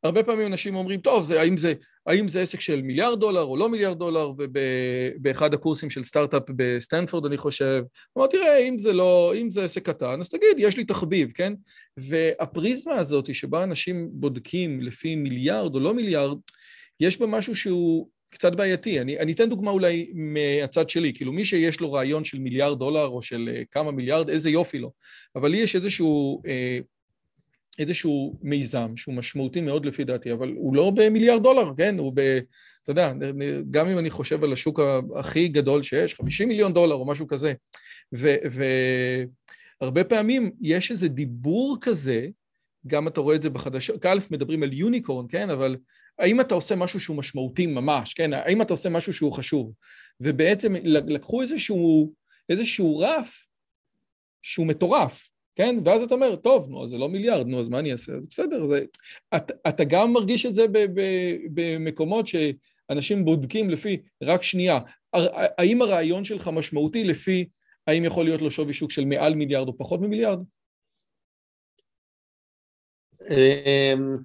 אה, 0.06 0.10
הרבה 0.10 0.24
פעמים 0.24 0.48
אנשים 0.48 0.76
אומרים, 0.76 1.00
טוב, 1.00 1.26
זה, 1.26 1.42
האם, 1.42 1.58
זה, 1.58 1.74
האם 2.08 2.28
זה 2.28 2.42
עסק 2.42 2.60
של 2.60 2.82
מיליארד 2.82 3.20
דולר 3.20 3.42
או 3.42 3.58
לא 3.58 3.70
מיליארד 3.70 4.00
דולר, 4.00 4.32
ובאחד 4.38 5.54
הקורסים 5.54 5.90
של 5.90 6.04
סטארט-אפ 6.04 6.44
בסטנפורד, 6.56 7.26
אני 7.26 7.38
חושב, 7.38 7.84
אמרתי, 8.18 8.38
תראה, 8.38 8.58
אם 8.58 8.78
זה 8.78 8.94
לא, 8.94 9.34
אם 9.36 9.52
זה 9.52 9.64
עסק 9.64 9.86
קטן, 9.86 10.20
אז 10.20 10.30
תגיד, 10.30 10.58
יש 10.58 10.78
לי 10.78 10.84
תחביב, 10.84 11.32
כן? 11.32 11.54
והפריזמה 11.98 12.96
הזאת 12.96 13.36
שבה 13.36 13.64
אנשים 13.64 14.10
בודקים 14.12 14.82
לפי 14.82 15.16
מיליארד 15.16 15.76
או 15.76 15.80
לא 15.80 15.94
מיליארד, 15.94 16.38
יש 17.00 17.20
בה 17.20 17.28
משהו 17.28 17.56
שהוא 17.56 18.08
קצת 18.32 18.56
בעייתי. 18.56 19.02
אני, 19.02 19.20
אני 19.20 19.32
אתן 19.32 19.50
דוגמה 19.50 19.72
אולי 19.72 20.12
מהצד 20.14 20.90
שלי, 20.90 21.14
כאילו 21.14 21.34
מי 21.34 21.46
שיש 21.46 21.80
לו 21.80 21.94
רעיון 21.94 22.24
של 22.24 22.40
מיליארד 22.40 22.80
דולר 22.80 23.08
או 23.08 23.22
של 23.22 23.50
uh, 23.54 23.66
כמה 23.72 23.92
מיליארד, 23.92 24.30
איזה 24.30 24.50
יופי 24.50 24.80
לו. 24.80 24.92
אבל 25.36 25.52
לי 25.52 25.58
יש 25.58 25.76
איזשהו, 25.76 26.42
uh, 26.46 26.84
איזשהו 27.80 28.40
מיזם 28.42 28.98
שהוא 28.98 29.16
משמעותי 29.16 29.62
מאוד 29.62 29.86
לפי 29.86 30.04
דעתי, 30.04 30.32
אבל 30.32 30.54
הוא 30.56 30.76
לא 30.76 30.92
במיליארד 30.96 31.44
דולר, 31.44 31.72
כן? 31.78 31.98
הוא 31.98 32.12
ב... 32.16 32.40
אתה 32.84 32.92
יודע, 32.92 33.14
גם 33.72 33.88
אם 33.88 33.98
אני 33.98 34.10
חושב 34.10 34.44
על 34.44 34.54
השוק 34.54 34.80
הכי 35.16 35.48
גדול 35.48 35.84
שיש, 35.84 36.14
50 36.14 36.48
מיליון 36.48 36.74
דולר 36.74 36.96
או 36.96 37.06
משהו 37.06 37.28
כזה, 37.28 37.54
והרבה 39.82 40.04
פעמים 40.04 40.52
יש 40.62 40.92
איזה 40.92 41.08
דיבור 41.08 41.78
כזה, 41.82 42.28
גם 42.88 43.08
אתה 43.08 43.22
רואה 43.22 43.36
את 43.36 43.42
זה 43.42 43.50
בחדשות, 43.50 44.02
כאלף 44.02 44.32
מדברים 44.32 44.64
על 44.64 44.74
יוניקורן, 44.74 45.26
כן? 45.30 45.50
אבל 45.50 45.78
האם 46.20 46.42
אתה 46.42 46.56
עושה 46.56 46.76
משהו 46.76 47.00
שהוא 47.00 47.18
משמעותי 47.18 47.68
ממש, 47.68 48.14
כן? 48.14 48.34
האם 48.34 48.62
אתה 48.62 48.74
עושה 48.74 48.90
משהו 48.90 49.14
שהוא 49.14 49.34
חשוב? 49.34 49.74
ובעצם 50.22 50.74
לקחו 50.84 51.42
איזשהו, 51.42 52.14
איזשהו 52.50 52.98
רף 52.98 53.48
שהוא 54.42 54.68
מטורף, 54.68 55.30
כן? 55.56 55.76
ואז 55.86 56.02
אתה 56.02 56.14
אומר, 56.14 56.36
טוב, 56.36 56.70
נו, 56.70 56.84
אז 56.84 56.90
זה 56.90 56.98
לא 56.98 57.10
מיליארד, 57.10 57.48
נו, 57.48 57.60
אז 57.60 57.70
מה 57.70 57.80
אני 57.80 57.92
אעשה? 57.92 58.14
אז 58.14 58.28
בסדר, 58.28 58.66
זה... 58.66 58.86
את, 59.36 59.52
אתה 59.68 59.84
גם 59.84 60.14
מרגיש 60.14 60.46
את 60.46 60.56
זה 60.56 60.68
ב, 60.68 60.78
ב, 60.78 61.02
במקומות 61.54 62.26
שאנשים 62.28 63.26
בודקים 63.26 63.70
לפי, 63.70 64.02
רק 64.24 64.44
שנייה, 64.44 64.80
האם 65.58 65.82
הרעיון 65.82 66.24
שלך 66.24 66.48
משמעותי 66.48 67.04
לפי 67.04 67.46
האם 67.88 68.04
יכול 68.04 68.26
להיות 68.26 68.42
לו 68.42 68.52
שווי 68.52 68.74
שוק 68.74 68.92
של 68.92 69.06
מעל 69.06 69.36
מיליארד 69.36 69.68
או 69.68 69.78
פחות 69.78 70.02
ממיליארד? 70.02 70.40
אמ, 73.30 74.18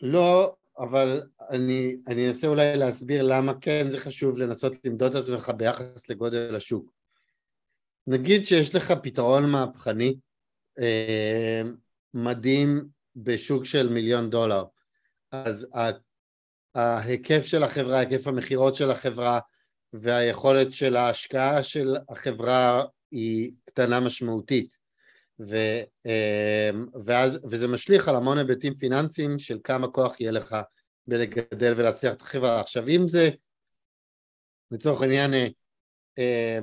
לא, 0.00 0.54
אבל 0.78 1.22
אני, 1.50 1.96
אני 2.06 2.26
אנסה 2.26 2.48
אולי 2.48 2.76
להסביר 2.76 3.22
למה 3.22 3.52
כן 3.60 3.90
זה 3.90 3.98
חשוב 3.98 4.38
לנסות 4.38 4.76
למדוד 4.84 5.16
את 5.16 5.22
עצמך 5.22 5.50
ביחס 5.56 6.08
לגודל 6.10 6.56
השוק. 6.56 6.92
נגיד 8.06 8.44
שיש 8.44 8.74
לך 8.74 8.92
פתרון 9.02 9.50
מהפכני 9.50 10.16
אה, 10.78 11.62
מדהים 12.14 12.88
בשוק 13.16 13.64
של 13.64 13.88
מיליון 13.88 14.30
דולר, 14.30 14.64
אז 15.32 15.68
ההיקף 16.74 17.46
של 17.46 17.62
החברה, 17.62 17.98
היקף 17.98 18.26
המכירות 18.26 18.74
של 18.74 18.90
החברה 18.90 19.40
והיכולת 19.92 20.72
של 20.72 20.96
ההשקעה 20.96 21.62
של 21.62 21.96
החברה 22.08 22.84
היא 23.10 23.52
קטנה 23.64 24.00
משמעותית 24.00 24.78
ו, 25.40 25.56
אמ, 26.06 26.86
ואז, 27.04 27.40
וזה 27.50 27.68
משליך 27.68 28.08
על 28.08 28.16
המון 28.16 28.38
היבטים 28.38 28.74
פיננסיים 28.74 29.38
של 29.38 29.58
כמה 29.64 29.88
כוח 29.88 30.20
יהיה 30.20 30.32
לך 30.32 30.56
בלגדל 31.06 31.74
ולהצליח 31.76 32.14
את 32.14 32.22
החברה. 32.22 32.60
עכשיו 32.60 32.88
אם 32.88 33.08
זה 33.08 33.30
לצורך 34.70 35.02
העניין 35.02 35.34
אה, 36.18 36.58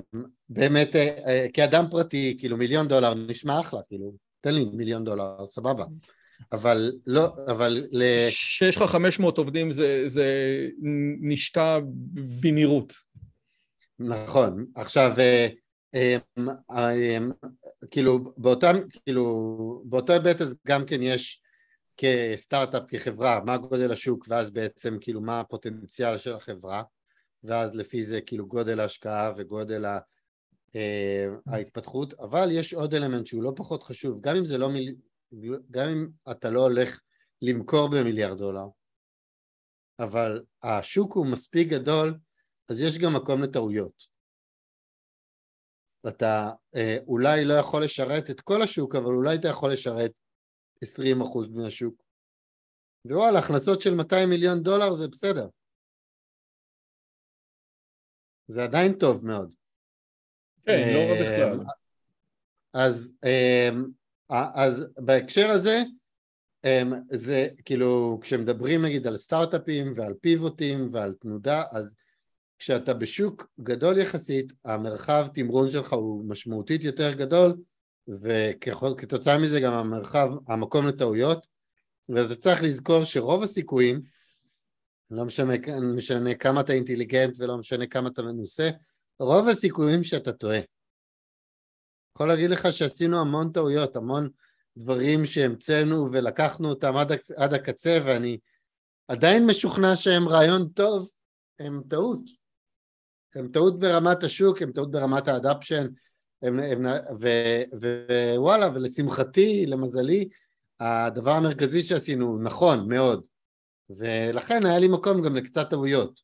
באמת 0.54 0.96
אה, 0.96 1.08
אה, 1.28 1.48
כאדם 1.54 1.86
פרטי 1.92 2.36
כאילו 2.40 2.58
מיליון 2.58 2.88
דולר 2.88 3.14
נשמע 3.14 3.60
אחלה 3.60 3.80
כאילו 3.88 4.14
תן 4.42 4.54
לי 4.54 4.66
מיליון 4.66 5.04
דולר 5.04 5.46
סבבה. 5.46 5.86
אבל 6.52 6.92
לא 7.08 7.36
אבל 7.48 7.88
ל... 7.92 8.30
שיש 8.30 8.78
לך 8.78 8.84
500 8.84 9.38
עובדים 9.38 9.72
זה, 9.72 10.04
זה 10.06 10.28
נשתה 11.22 11.78
בנראות 12.42 12.94
נכון. 14.00 14.66
עכשיו 14.76 15.12
אמ, 15.96 16.48
אמ, 16.72 17.32
כאילו 17.92 18.20
באותם, 18.38 18.76
כאילו 19.06 19.82
באותו 19.86 20.14
היבט 20.14 20.42
אז 20.42 20.56
גם 20.68 20.86
כן 20.86 21.02
יש 21.02 21.42
כסטארט-אפ, 21.98 22.84
כחברה, 22.88 23.40
מה 23.46 23.58
גודל 23.58 23.92
השוק 23.92 24.26
ואז 24.30 24.50
בעצם 24.50 24.98
כאילו 25.02 25.22
מה 25.22 25.40
הפוטנציאל 25.40 26.18
של 26.18 26.34
החברה 26.34 26.84
ואז 27.44 27.76
לפי 27.76 28.04
זה 28.04 28.22
כאילו 28.22 28.48
גודל 28.48 28.80
ההשקעה 28.80 29.34
וגודל 29.38 29.86
אה, 29.86 30.00
ההתפתחות, 31.48 32.14
אבל 32.14 32.48
יש 32.52 32.74
עוד 32.74 32.94
אלמנט 32.94 33.28
שהוא 33.28 33.44
לא 33.44 33.52
פחות 33.56 33.84
חשוב, 33.84 34.22
גם 34.22 34.36
אם 34.36 34.46
זה 34.46 34.58
לא 34.58 34.70
מיל... 34.70 34.96
גם 35.72 35.90
אם 35.90 36.08
אתה 36.32 36.50
לא 36.50 36.62
הולך 36.62 37.02
למכור 37.42 37.90
במיליארד 37.92 38.38
דולר, 38.38 38.66
אבל 40.00 40.44
השוק 40.64 41.14
הוא 41.14 41.32
מספיק 41.32 41.68
גדול, 41.68 42.18
אז 42.70 42.82
יש 42.82 42.98
גם 42.98 43.16
מקום 43.16 43.42
לטעויות. 43.42 44.04
אתה 46.08 46.52
אה, 46.76 46.98
אולי 47.08 47.46
לא 47.46 47.54
יכול 47.54 47.84
לשרת 47.84 48.30
את 48.30 48.42
כל 48.42 48.62
השוק, 48.62 48.96
אבל 48.96 49.14
אולי 49.16 49.36
אתה 49.36 49.48
יכול 49.48 49.74
לשרת 49.74 50.12
20% 50.86 50.88
מהשוק. 51.56 52.04
ווואלה, 53.08 53.40
הכנסות 53.40 53.82
של 53.82 53.96
200 53.96 54.30
מיליון 54.30 54.64
דולר 54.64 54.94
זה 54.94 55.08
בסדר. 55.08 55.48
זה 58.48 58.64
עדיין 58.64 58.94
טוב 59.00 59.26
מאוד. 59.26 59.54
כן, 60.66 60.94
לא. 60.94 61.00
אה, 61.00 61.54
אז, 62.74 63.14
אה, 63.24 63.70
אז 64.56 64.86
בהקשר 64.98 65.50
הזה, 65.50 65.84
אה, 66.66 66.84
זה 67.12 67.48
כאילו, 67.66 68.20
כשמדברים 68.22 68.86
נגיד 68.86 69.08
על 69.08 69.18
סטארט-אפים 69.18 69.94
ועל 69.96 70.14
פיבוטים 70.22 70.90
ועל 70.92 71.14
תנודה, 71.14 71.64
אז 71.72 71.96
כשאתה 72.60 72.94
בשוק 72.94 73.48
גדול 73.60 73.98
יחסית, 73.98 74.54
המרחב 74.66 75.28
תמרון 75.34 75.70
שלך 75.70 75.94
הוא 75.94 76.26
משמעותית 76.30 76.84
יותר 76.84 77.14
גדול, 77.14 77.56
וכתוצאה 78.08 79.38
מזה 79.38 79.60
גם 79.60 79.74
המרחב, 79.74 80.30
המקום 80.48 80.88
לטעויות, 80.88 81.48
ואתה 82.10 82.36
צריך 82.36 82.64
לזכור 82.64 83.04
שרוב 83.04 83.44
הסיכויים, 83.44 84.02
לא 85.12 85.26
משנה, 85.26 85.54
משנה 85.96 86.34
כמה 86.34 86.62
אתה 86.62 86.74
אינטליגנט 86.74 87.36
ולא 87.40 87.58
משנה 87.58 87.88
כמה 87.88 88.10
אתה 88.10 88.22
מנוסה, 88.22 88.70
רוב 89.20 89.48
הסיכויים 89.48 90.04
שאתה 90.04 90.32
טועה. 90.32 90.60
יכול 92.16 92.28
להגיד 92.28 92.50
לך 92.50 92.72
שעשינו 92.72 93.22
המון 93.22 93.52
טעויות, 93.52 93.96
המון 93.96 94.30
דברים 94.78 95.26
שהמצאנו 95.26 96.10
ולקחנו 96.12 96.70
אותם 96.70 96.96
עד, 96.96 97.12
עד 97.36 97.54
הקצה, 97.54 98.00
ואני 98.06 98.38
עדיין 99.08 99.46
משוכנע 99.46 99.96
שהם 99.96 100.30
רעיון 100.30 100.70
טוב, 100.70 101.10
הם 101.60 101.82
טעות. 101.90 102.20
הם 103.36 103.48
טעות 103.48 103.80
ברמת 103.80 104.24
השוק, 104.24 104.62
הם 104.62 104.72
טעות 104.72 104.92
ברמת 104.92 105.28
האדפשן, 105.28 105.88
הם, 106.42 106.60
הם, 106.60 106.86
ו, 107.22 107.28
ווואלה, 108.36 108.70
ולשמחתי, 108.76 109.66
למזלי, 109.66 110.30
הדבר 110.80 111.32
המרכזי 111.32 111.82
שעשינו 111.82 112.40
נכון 112.44 112.90
מאוד, 112.90 113.28
ולכן 113.90 114.66
היה 114.66 114.80
לי 114.80 114.88
מקום 114.88 115.22
גם 115.22 115.36
לקצת 115.36 115.70
טעויות, 115.70 116.22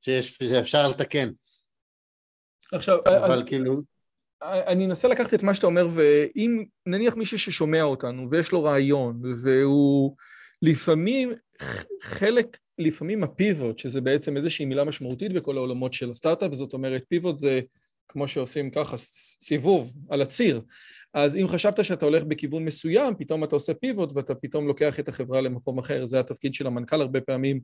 שאפשר 0.00 0.88
לתקן. 0.88 1.28
עכשיו, 2.72 2.98
אבל 3.06 3.32
אז, 3.32 3.42
כאילו... 3.46 3.82
אני 4.42 4.86
אנסה 4.86 5.08
לקחת 5.08 5.34
את 5.34 5.42
מה 5.42 5.54
שאתה 5.54 5.66
אומר, 5.66 5.88
ואם 5.94 6.64
נניח 6.86 7.16
מישהו 7.16 7.38
ששומע 7.38 7.82
אותנו 7.82 8.30
ויש 8.30 8.52
לו 8.52 8.64
רעיון, 8.64 9.22
והוא 9.42 10.16
לפעמים 10.62 11.32
חלק, 12.02 12.58
לפעמים 12.78 13.24
הפיבוט, 13.24 13.78
שזה 13.78 14.00
בעצם 14.00 14.36
איזושהי 14.36 14.64
מילה 14.64 14.84
משמעותית 14.84 15.32
בכל 15.32 15.56
העולמות 15.56 15.94
של 15.94 16.10
הסטארט-אפ, 16.10 16.52
זאת 16.52 16.72
אומרת, 16.72 17.04
פיבוט 17.08 17.38
זה 17.38 17.60
כמו 18.08 18.28
שעושים 18.28 18.70
ככה, 18.70 18.96
סיבוב 19.42 19.92
על 20.10 20.22
הציר. 20.22 20.60
אז 21.14 21.36
אם 21.36 21.48
חשבת 21.48 21.84
שאתה 21.84 22.06
הולך 22.06 22.22
בכיוון 22.22 22.64
מסוים, 22.64 23.14
פתאום 23.18 23.44
אתה 23.44 23.56
עושה 23.56 23.74
פיבוט 23.74 24.12
ואתה 24.14 24.34
פתאום 24.34 24.66
לוקח 24.66 25.00
את 25.00 25.08
החברה 25.08 25.40
למקום 25.40 25.78
אחר. 25.78 26.06
זה 26.06 26.20
התפקיד 26.20 26.54
של 26.54 26.66
המנכ"ל 26.66 27.00
הרבה 27.00 27.20
פעמים, 27.20 27.60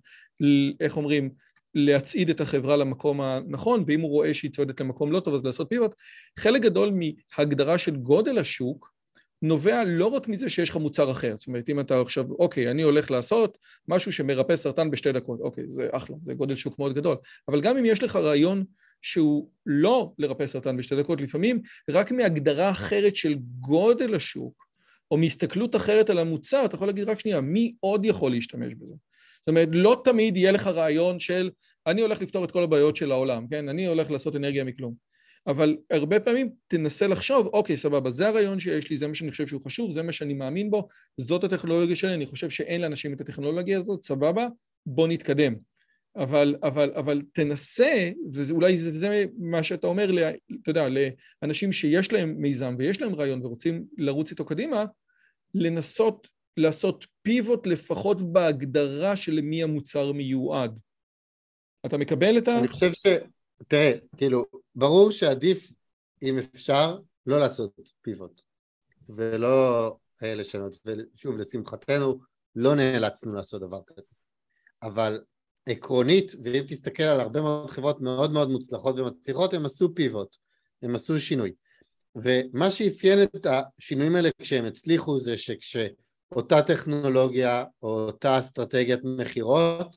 איך 0.81 0.97
אומרים, 0.97 1.31
להצעיד 1.79 2.31
את 2.31 2.41
החברה 2.41 2.76
למקום 2.76 3.20
הנכון, 3.20 3.85
ואם 3.87 4.01
הוא 4.01 4.11
רואה 4.11 4.35
שהיא 4.35 4.51
צועדת 4.51 4.81
למקום 4.81 5.12
לא 5.12 5.20
טוב, 5.20 5.35
אז 5.35 5.45
לעשות 5.45 5.66
פיבוט. 5.70 5.95
חלק 6.39 6.62
גדול 6.62 6.91
מהגדרה 7.39 7.79
של 7.79 7.97
גודל 7.97 8.39
השוק 8.39 8.93
נובע 9.43 9.85
לא 9.87 10.07
רק 10.07 10.29
מזה 10.29 10.51
שיש 10.51 10.70
לך 10.70 10.76
מוצר 10.76 11.11
אחר. 11.11 11.35
זאת 11.39 11.47
אומרת, 11.47 11.68
אם 11.68 11.81
אתה 11.81 12.01
עכשיו, 12.01 12.24
אוקיי, 12.31 12.70
אני 12.70 12.83
הולך 12.83 13.11
לעשות 13.11 13.59
משהו 13.89 14.12
שמרפא 14.12 14.57
סרטן 14.57 14.91
בשתי 14.91 15.12
דקות, 15.12 15.41
אוקיי, 15.41 15.64
זה 15.68 15.89
אחלה, 15.93 16.16
זה 16.22 16.35
גודל 16.35 16.57
שוק 16.57 16.79
מאוד 16.79 16.95
גדול. 16.95 17.16
אבל 17.49 17.61
גם 17.61 17.76
אם 17.76 17.85
יש 17.85 18.03
לך 18.03 18.16
רעיון 18.16 18.64
שהוא 19.03 19.49
לא 19.66 20.12
לרפא 20.18 20.47
סרטן 20.47 20.76
בשתי 20.76 20.97
דקות, 20.97 21.20
לפעמים 21.20 21.61
רק 21.91 22.12
מהגדרה 22.12 22.70
אחרת 22.70 23.16
של 23.16 23.35
גודל 23.61 24.14
השוק, 24.14 24.68
או 25.11 25.16
מהסתכלות 25.16 25.76
אחרת 25.76 26.11
על 26.11 26.18
המוצר, 26.18 26.64
אתה 26.64 26.74
יכול 26.74 26.87
להגיד 26.87 27.09
רק 27.09 27.20
שנייה, 27.20 27.41
מי 27.41 27.74
עוד 27.81 28.05
יכול 28.05 28.31
להשתמש 28.31 28.74
בזה? 28.74 28.95
זאת 29.41 29.49
אומרת, 29.49 29.68
לא 29.72 30.01
תמיד 30.05 30.37
יהיה 30.37 30.53
לך 30.53 30.66
רעיון 30.66 31.20
של 31.20 31.51
אני 31.89 32.01
הולך 32.01 32.22
לפתור 32.22 32.45
את 32.45 32.51
כל 32.51 32.62
הבעיות 32.62 32.97
של 32.97 33.12
העולם, 33.12 33.49
כן? 33.49 33.68
אני 33.68 33.86
הולך 33.86 34.11
לעשות 34.11 34.36
אנרגיה 34.36 34.64
מכלום. 34.64 34.95
אבל 35.47 35.76
הרבה 35.91 36.20
פעמים 36.20 36.51
תנסה 36.66 37.07
לחשוב, 37.07 37.47
אוקיי, 37.47 37.76
סבבה, 37.76 38.11
זה 38.11 38.28
הרעיון 38.28 38.61
שיש 38.61 38.91
לי, 38.91 38.97
זה 38.97 39.09
מה 39.09 39.14
שאני 39.14 39.30
חושב 39.30 39.47
שהוא 39.47 39.61
חשוב, 39.64 39.91
זה 39.91 40.03
מה 40.03 40.12
שאני 40.12 40.34
מאמין 40.34 40.70
בו, 40.70 40.89
זאת 41.16 41.45
הטכנולוגיה 41.45 41.97
שלי, 41.97 42.14
אני 42.14 42.26
חושב 42.26 42.51
שאין 42.51 42.80
לאנשים 42.80 43.12
את 43.12 43.20
הטכנולוגיה 43.20 43.78
הזאת, 43.78 44.05
סבבה, 44.05 44.49
בוא 44.86 45.09
נתקדם. 45.09 45.55
אבל, 46.16 46.57
אבל, 46.62 46.93
אבל 46.95 47.22
תנסה, 47.32 48.11
ואולי 48.32 48.78
זה, 48.78 48.91
זה 48.91 49.24
מה 49.39 49.62
שאתה 49.62 49.86
אומר, 49.86 50.11
אתה 50.62 50.70
יודע, 50.70 50.86
לאנשים 51.43 51.72
שיש 51.72 52.12
להם 52.12 52.34
מיזם 52.39 52.74
ויש 52.78 53.03
להם 53.03 53.14
רעיון 53.14 53.47
ורוצים 53.47 53.84
לרוץ 53.99 54.30
איתו 54.30 54.45
קדימה, 54.45 54.84
לנסות 55.55 56.28
לעשות 56.57 57.07
פיבוט 57.22 57.66
לפחות 57.66 58.32
בהגדרה 58.32 59.16
של 59.16 59.32
למי 59.32 59.62
המוצר 59.62 60.12
מיועד. 60.12 60.78
אתה 61.89 61.99
מקבל 61.99 62.39
את 62.39 62.49
ה... 62.49 62.59
אני 62.59 62.68
חושב 62.68 62.93
ש... 62.93 63.07
תראה, 63.68 63.93
כאילו, 64.16 64.45
ברור 64.74 65.11
שעדיף, 65.11 65.72
אם 66.22 66.39
אפשר, 66.39 66.99
לא 67.26 67.41
לעשות 67.41 67.80
פיבוט, 68.03 68.41
ולא 69.09 69.97
אה, 70.22 70.34
לשנות, 70.34 70.78
ושוב, 70.86 71.36
לשמחתנו, 71.36 72.18
לא 72.57 72.74
נאלצנו 72.74 73.32
לעשות 73.32 73.62
דבר 73.62 73.80
כזה. 73.86 74.09
אבל 74.82 75.20
עקרונית, 75.66 76.32
ואם 76.45 76.64
תסתכל 76.68 77.03
על 77.03 77.20
הרבה 77.20 77.41
מאוד 77.41 77.70
חברות 77.70 78.01
מאוד 78.01 78.32
מאוד 78.32 78.51
מוצלחות 78.51 78.99
ומצליחות, 78.99 79.55
הם 79.55 79.64
עשו 79.64 79.95
פיבוט, 79.95 80.36
הם 80.82 80.95
עשו 80.95 81.20
שינוי. 81.20 81.53
ומה 82.16 82.70
שאפיין 82.70 83.18
את 83.22 83.47
השינויים 83.47 84.14
האלה 84.16 84.28
כשהם 84.39 84.64
הצליחו 84.64 85.20
זה 85.20 85.36
שכשאותה 85.36 86.62
טכנולוגיה 86.66 87.64
או 87.82 87.89
אותה 87.89 88.39
אסטרטגיית 88.39 89.01
מכירות 89.05 89.97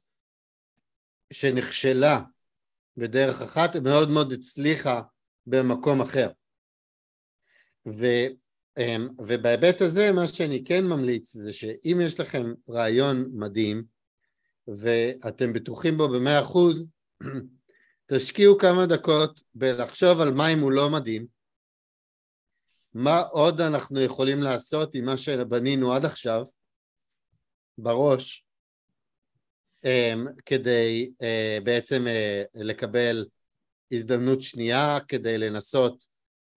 שנכשלה 1.31 2.21
בדרך 2.97 3.41
אחת, 3.41 3.75
מאוד 3.75 4.09
מאוד 4.09 4.33
הצליחה 4.33 5.01
במקום 5.47 6.01
אחר. 6.01 6.29
ו, 7.87 8.05
אמ, 8.77 9.07
ובהיבט 9.27 9.81
הזה 9.81 10.11
מה 10.11 10.27
שאני 10.27 10.63
כן 10.63 10.85
ממליץ 10.85 11.33
זה 11.33 11.53
שאם 11.53 11.97
יש 12.03 12.19
לכם 12.19 12.53
רעיון 12.69 13.29
מדהים 13.33 13.83
ואתם 14.67 15.53
בטוחים 15.53 15.97
בו 15.97 16.09
במאה 16.09 16.41
אחוז, 16.41 16.85
תשקיעו 18.11 18.57
כמה 18.57 18.85
דקות 18.85 19.43
בלחשוב 19.55 20.21
על 20.21 20.31
מה 20.33 20.53
אם 20.53 20.59
הוא 20.59 20.71
לא 20.71 20.89
מדהים, 20.89 21.25
מה 22.93 23.19
עוד 23.19 23.61
אנחנו 23.61 24.01
יכולים 24.01 24.41
לעשות 24.41 24.95
עם 24.95 25.05
מה 25.05 25.17
שבנינו 25.17 25.93
עד 25.93 26.05
עכשיו 26.05 26.45
בראש 27.77 28.45
כדי 30.45 31.11
אה, 31.21 31.57
בעצם 31.63 32.07
אה, 32.07 32.43
לקבל 32.53 33.25
הזדמנות 33.91 34.41
שנייה, 34.41 34.99
כדי 35.07 35.37
לנסות 35.37 36.05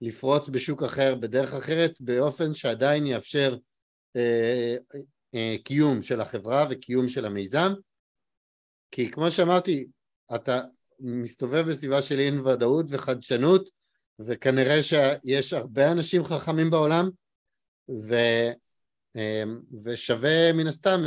לפרוץ 0.00 0.48
בשוק 0.48 0.82
אחר 0.82 1.14
בדרך 1.14 1.52
אחרת 1.54 2.00
באופן 2.00 2.54
שעדיין 2.54 3.06
יאפשר 3.06 3.56
אה, 4.16 4.76
קיום 5.64 6.02
של 6.02 6.20
החברה 6.20 6.66
וקיום 6.70 7.08
של 7.08 7.24
המיזם. 7.24 7.72
כי 8.90 9.10
כמו 9.10 9.30
שאמרתי, 9.30 9.86
אתה 10.34 10.62
מסתובב 11.00 11.64
בסביבה 11.68 12.02
של 12.02 12.18
אי 12.18 12.38
ודאות 12.38 12.86
וחדשנות 12.88 13.70
וכנראה 14.18 14.82
שיש 14.82 15.52
הרבה 15.52 15.92
אנשים 15.92 16.24
חכמים 16.24 16.70
בעולם 16.70 17.10
ו, 17.88 18.14
ושווה 19.84 20.52
מן 20.52 20.66
הסתם 20.66 21.00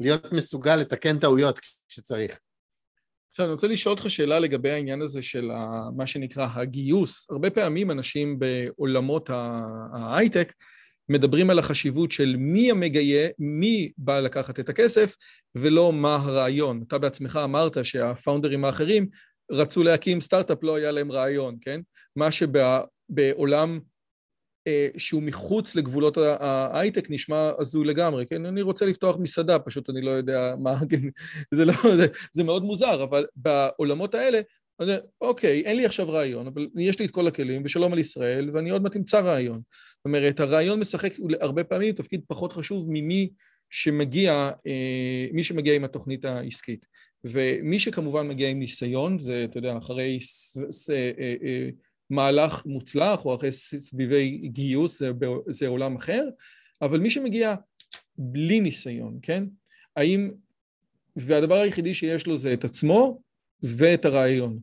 להיות 0.00 0.32
מסוגל 0.32 0.76
לתקן 0.76 1.18
טעויות 1.18 1.60
כשצריך. 1.88 2.38
עכשיו 3.30 3.46
אני 3.46 3.52
רוצה 3.52 3.66
לשאול 3.66 3.94
אותך 3.94 4.10
שאלה 4.10 4.38
לגבי 4.38 4.70
העניין 4.70 5.02
הזה 5.02 5.22
של 5.22 5.50
מה 5.96 6.06
שנקרא 6.06 6.48
הגיוס. 6.54 7.30
הרבה 7.30 7.50
פעמים 7.50 7.90
אנשים 7.90 8.38
בעולמות 8.38 9.30
ההייטק 9.92 10.52
מדברים 11.08 11.50
על 11.50 11.58
החשיבות 11.58 12.12
של 12.12 12.36
מי 12.38 12.70
המגייה, 12.70 13.28
מי 13.38 13.92
בא 13.96 14.20
לקחת 14.20 14.60
את 14.60 14.68
הכסף, 14.68 15.14
ולא 15.54 15.92
מה 15.92 16.16
הרעיון. 16.16 16.84
אתה 16.86 16.98
בעצמך 16.98 17.38
אמרת 17.44 17.84
שהפאונדרים 17.84 18.64
האחרים 18.64 19.08
רצו 19.50 19.82
להקים 19.82 20.20
סטארט-אפ, 20.20 20.62
לא 20.62 20.76
היה 20.76 20.92
להם 20.92 21.12
רעיון, 21.12 21.56
כן? 21.60 21.80
מה 22.16 22.28
שבעולם 22.32 23.80
שהוא 24.96 25.22
מחוץ 25.22 25.74
לגבולות 25.74 26.16
ההייטק 26.40 27.10
נשמע 27.10 27.50
הזוי 27.58 27.86
לגמרי, 27.86 28.26
כן? 28.26 28.46
אני 28.46 28.62
רוצה 28.62 28.86
לפתוח 28.86 29.16
מסעדה, 29.20 29.58
פשוט 29.58 29.90
אני 29.90 30.02
לא 30.02 30.10
יודע 30.10 30.54
מה, 30.58 30.78
כן? 30.90 31.00
זה, 31.54 31.64
לא, 31.64 31.72
זה, 31.96 32.06
זה 32.32 32.44
מאוד 32.44 32.62
מוזר, 32.62 33.04
אבל 33.04 33.26
בעולמות 33.36 34.14
האלה, 34.14 34.40
אני, 34.80 34.92
אוקיי, 35.20 35.62
אין 35.64 35.76
לי 35.76 35.86
עכשיו 35.86 36.10
רעיון, 36.10 36.46
אבל 36.46 36.68
יש 36.76 36.98
לי 36.98 37.04
את 37.04 37.10
כל 37.10 37.26
הכלים, 37.26 37.62
ושלום 37.64 37.92
על 37.92 37.98
ישראל, 37.98 38.50
ואני 38.52 38.70
עוד 38.70 38.82
מעט 38.82 38.96
אמצא 38.96 39.20
רעיון. 39.20 39.60
זאת 39.96 40.04
אומרת, 40.04 40.40
הרעיון 40.40 40.80
משחק 40.80 41.12
הרבה 41.40 41.64
פעמים 41.64 41.94
תפקיד 41.94 42.20
פחות 42.28 42.52
חשוב 42.52 42.84
ממי 42.88 43.30
שמגיע, 43.70 44.50
אה, 44.66 45.26
מי 45.32 45.44
שמגיע 45.44 45.74
עם 45.74 45.84
התוכנית 45.84 46.24
העסקית. 46.24 46.86
ומי 47.24 47.78
שכמובן 47.78 48.28
מגיע 48.28 48.48
עם 48.48 48.58
ניסיון, 48.58 49.18
זה, 49.18 49.44
אתה 49.44 49.58
יודע, 49.58 49.78
אחרי 49.78 50.20
ס, 50.20 50.58
ס, 50.70 50.90
אה, 50.90 51.10
אה, 51.18 51.68
מהלך 52.10 52.66
מוצלח, 52.66 53.24
או 53.24 53.34
אחרי 53.34 53.52
סביבי 53.52 54.38
גיוס, 54.44 54.98
זה, 54.98 55.10
זה 55.46 55.68
עולם 55.68 55.96
אחר, 55.96 56.28
אבל 56.82 57.00
מי 57.00 57.10
שמגיע 57.10 57.54
בלי 58.18 58.60
ניסיון, 58.60 59.18
כן? 59.22 59.44
האם... 59.96 60.30
והדבר 61.16 61.54
היחידי 61.54 61.94
שיש 61.94 62.26
לו 62.26 62.38
זה 62.38 62.52
את 62.52 62.64
עצמו 62.64 63.20
ואת 63.62 64.04
הרעיון. 64.04 64.58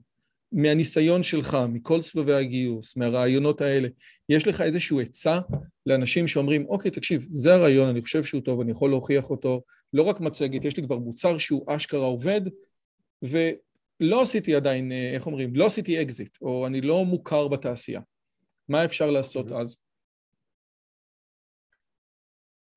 מהניסיון 0.52 1.24
שלך, 1.24 1.58
מכל 1.70 2.02
סבבי 2.02 2.34
הגיוס, 2.34 2.98
מהרעיונות 2.98 3.62
האלה, 3.62 3.88
יש 4.30 4.48
לך 4.48 4.62
איזשהו 4.62 5.00
עצה 5.00 5.40
לאנשים 5.86 6.28
שאומרים, 6.28 6.66
אוקיי, 6.66 6.92
תקשיב, 6.92 7.28
זה 7.30 7.54
הרעיון, 7.54 7.90
אני 7.90 8.02
חושב 8.02 8.24
שהוא 8.24 8.42
טוב, 8.42 8.62
אני 8.62 8.72
יכול 8.72 8.90
להוכיח 8.90 9.30
אותו, 9.30 9.64
לא 9.94 10.04
רק 10.04 10.20
מצגת, 10.20 10.66
יש 10.66 10.78
לי 10.78 10.84
כבר 10.84 10.98
מוצר 10.98 11.38
שהוא 11.38 11.66
אשכרה 11.68 12.06
עובד, 12.06 12.42
ולא 14.00 14.22
עשיתי 14.22 14.56
עדיין, 14.56 14.92
אה, 14.92 15.12
איך 15.14 15.26
אומרים, 15.26 15.56
לא 15.56 15.66
עשיתי 15.66 16.02
אקזיט, 16.02 16.38
או 16.42 16.68
אני 16.68 16.82
לא 16.82 17.06
מוכר 17.06 17.48
בתעשייה. 17.48 18.02
מה 18.70 18.86
אפשר 18.86 19.12
לעשות 19.12 19.52
אז? 19.52 19.78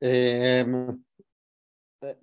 אמ, 0.03 0.89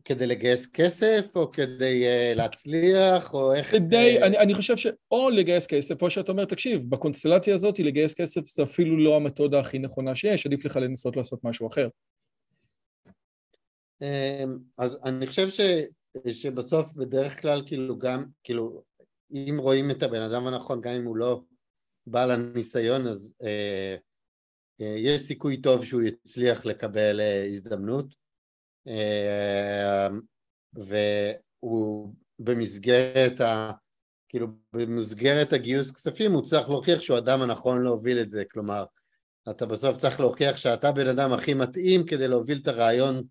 כדי 0.05 0.27
לגייס 0.27 0.71
כסף, 0.71 1.25
או 1.35 1.51
כדי 1.51 2.03
uh, 2.05 2.37
להצליח, 2.37 3.33
או 3.33 3.53
איך... 3.53 3.71
כדי, 3.71 4.17
uh... 4.19 4.25
אני, 4.25 4.37
אני 4.37 4.53
חושב 4.53 4.77
שאו 4.77 5.29
לגייס 5.29 5.67
כסף, 5.67 6.01
או 6.01 6.09
שאתה 6.09 6.31
אומר, 6.31 6.45
תקשיב, 6.45 6.85
בקונסטלציה 6.89 7.55
הזאת 7.55 7.79
לגייס 7.79 8.13
כסף 8.13 8.45
זה 8.45 8.63
אפילו 8.63 8.97
לא 8.97 9.15
המתודה 9.15 9.59
הכי 9.59 9.79
נכונה 9.79 10.15
שיש, 10.15 10.45
עדיף 10.45 10.65
לך 10.65 10.75
לנסות 10.75 11.15
לעשות 11.17 11.43
משהו 11.43 11.67
אחר. 11.67 11.87
אמ, 14.01 14.57
אז 14.77 14.99
אני 15.05 15.27
חושב 15.27 15.49
ש, 15.49 15.59
שבסוף 16.31 16.93
בדרך 16.93 17.41
כלל 17.41 17.63
כאילו 17.65 17.97
גם, 17.97 18.25
כאילו, 18.43 18.83
אם 19.33 19.55
רואים 19.59 19.91
את 19.91 20.03
הבן 20.03 20.21
אדם 20.21 20.47
הנכון, 20.47 20.81
גם 20.81 20.91
אם 20.91 21.05
הוא 21.05 21.17
לא 21.17 21.41
בעל 22.07 22.31
הניסיון, 22.31 23.07
אז 23.07 23.33
uh, 23.41 23.45
uh, 24.81 24.85
יש 24.97 25.21
סיכוי 25.21 25.61
טוב 25.61 25.85
שהוא 25.85 26.01
יצליח 26.01 26.65
לקבל 26.65 27.19
uh, 27.19 27.49
הזדמנות. 27.49 28.25
אה, 28.87 30.07
והוא 30.73 32.13
במסגרת 32.39 33.41
כאילו 34.29 34.47
במסגרת 34.73 35.53
הגיוס 35.53 35.91
כספים 35.91 36.31
הוא 36.31 36.41
צריך 36.41 36.69
להוכיח 36.69 37.01
שהוא 37.01 37.15
האדם 37.15 37.41
הנכון 37.41 37.83
להוביל 37.83 38.21
את 38.21 38.29
זה, 38.29 38.43
כלומר 38.51 38.85
אתה 39.49 39.65
בסוף 39.65 39.97
צריך 39.97 40.19
להוכיח 40.19 40.57
שאתה 40.57 40.91
בן 40.91 41.07
אדם 41.07 41.33
הכי 41.33 41.53
מתאים 41.53 42.05
כדי 42.05 42.27
להוביל 42.27 42.59
את 42.61 42.67
הרעיון 42.67 43.23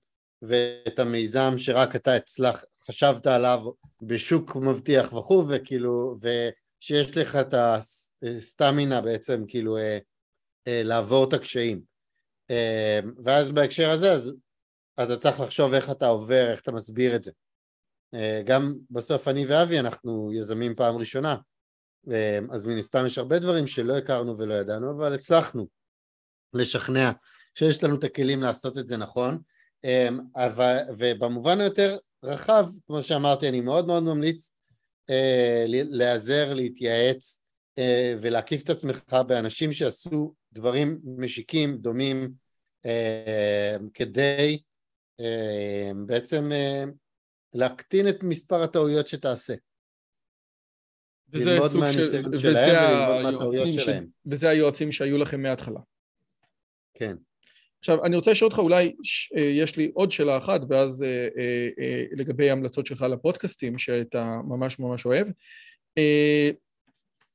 ואת 0.42 0.98
המיזם 0.98 1.54
שרק 1.56 1.96
אתה 1.96 2.14
הצלח, 2.14 2.64
חשבת 2.88 3.26
עליו 3.26 3.60
בשוק 4.02 4.56
מבטיח 4.56 5.12
וכו' 5.12 5.44
וכאילו, 5.48 6.16
ושיש 6.20 7.16
לך 7.16 7.36
את 7.36 7.54
הסטמינה 8.22 9.00
בעצם 9.00 9.44
כאילו 9.48 9.76
אה, 9.76 9.98
אה, 10.66 10.82
לעבור 10.84 11.28
את 11.28 11.32
הקשיים. 11.32 11.80
אה, 12.50 13.00
ואז 13.24 13.50
בהקשר 13.50 13.90
הזה 13.90 14.12
אז 14.12 14.32
אתה 15.02 15.16
צריך 15.16 15.40
לחשוב 15.40 15.74
איך 15.74 15.90
אתה 15.90 16.06
עובר, 16.06 16.50
איך 16.50 16.60
אתה 16.60 16.72
מסביר 16.72 17.16
את 17.16 17.24
זה. 17.24 17.32
גם 18.44 18.74
בסוף 18.90 19.28
אני 19.28 19.46
ואבי 19.46 19.78
אנחנו 19.78 20.32
יזמים 20.32 20.74
פעם 20.74 20.96
ראשונה, 20.96 21.36
אז 22.50 22.64
מן 22.64 22.78
הסתם 22.78 23.06
יש 23.06 23.18
הרבה 23.18 23.38
דברים 23.38 23.66
שלא 23.66 23.96
הכרנו 23.96 24.38
ולא 24.38 24.54
ידענו, 24.54 24.90
אבל 24.90 25.14
הצלחנו 25.14 25.66
לשכנע 26.52 27.12
שיש 27.54 27.84
לנו 27.84 27.98
את 27.98 28.04
הכלים 28.04 28.40
לעשות 28.40 28.78
את 28.78 28.88
זה 28.88 28.96
נכון, 28.96 29.38
ובמובן 30.98 31.60
היותר 31.60 31.96
רחב, 32.24 32.66
כמו 32.86 33.02
שאמרתי, 33.02 33.48
אני 33.48 33.60
מאוד 33.60 33.86
מאוד 33.86 34.02
ממליץ 34.02 34.52
להיעזר, 35.66 36.52
להתייעץ 36.54 37.42
ולהקיף 38.22 38.62
את 38.62 38.70
עצמך 38.70 39.16
באנשים 39.26 39.72
שעשו 39.72 40.34
דברים 40.52 41.00
משיקים, 41.04 41.76
דומים, 41.78 42.32
כדי 43.94 44.62
בעצם 46.06 46.50
להקטין 47.54 48.08
את 48.08 48.22
מספר 48.22 48.62
הטעויות 48.62 49.08
שתעשה. 49.08 49.54
וזה 51.28 51.58
סוג 51.68 51.90
של... 51.92 52.22
וזה 52.32 52.80
היועצים, 53.28 53.78
ש... 53.78 53.88
וזה 54.26 54.48
היועצים 54.48 54.92
שהיו 54.92 55.18
לכם 55.18 55.42
מההתחלה. 55.42 55.80
כן. 56.94 57.16
עכשיו, 57.84 58.04
אני 58.04 58.16
רוצה 58.16 58.30
לשאול 58.30 58.50
אותך, 58.50 58.58
אולי 58.58 58.92
אה, 59.36 59.42
יש 59.42 59.76
לי 59.76 59.90
עוד 59.94 60.12
שאלה 60.12 60.36
אחת, 60.36 60.60
ואז 60.68 61.02
אה, 61.02 61.28
אה, 61.78 62.04
לגבי 62.12 62.50
המלצות 62.50 62.86
שלך 62.86 63.02
לפודקאסטים, 63.02 63.78
שאתה 63.78 64.38
ממש 64.48 64.78
ממש 64.78 65.06
אוהב. 65.06 65.26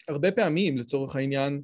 הרבה 0.07 0.31
פעמים, 0.31 0.77
לצורך 0.77 1.15
העניין, 1.15 1.61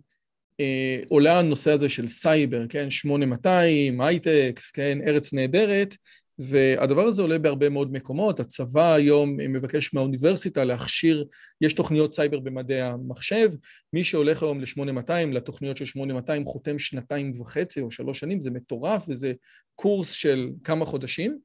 עולה 1.07 1.39
הנושא 1.39 1.71
הזה 1.71 1.89
של 1.89 2.07
סייבר, 2.07 2.67
כן? 2.67 2.89
8200, 2.89 4.01
הייטק, 4.01 4.71
כן? 4.71 4.97
ארץ 5.07 5.33
נהדרת, 5.33 5.95
והדבר 6.39 7.01
הזה 7.01 7.21
עולה 7.21 7.37
בהרבה 7.37 7.69
מאוד 7.69 7.91
מקומות, 7.91 8.39
הצבא 8.39 8.93
היום 8.93 9.37
מבקש 9.37 9.93
מהאוניברסיטה 9.93 10.63
להכשיר, 10.63 11.25
יש 11.61 11.73
תוכניות 11.73 12.13
סייבר 12.13 12.39
במדעי 12.39 12.81
המחשב, 12.81 13.49
מי 13.93 14.03
שהולך 14.03 14.43
היום 14.43 14.61
ל-8200, 14.61 15.11
לתוכניות 15.31 15.77
של 15.77 15.85
8200, 15.85 16.45
חותם 16.45 16.79
שנתיים 16.79 17.31
וחצי 17.41 17.81
או 17.81 17.91
שלוש 17.91 18.19
שנים, 18.19 18.39
זה 18.39 18.51
מטורף 18.51 19.05
וזה 19.09 19.33
קורס 19.75 20.11
של 20.11 20.49
כמה 20.63 20.85
חודשים, 20.85 21.39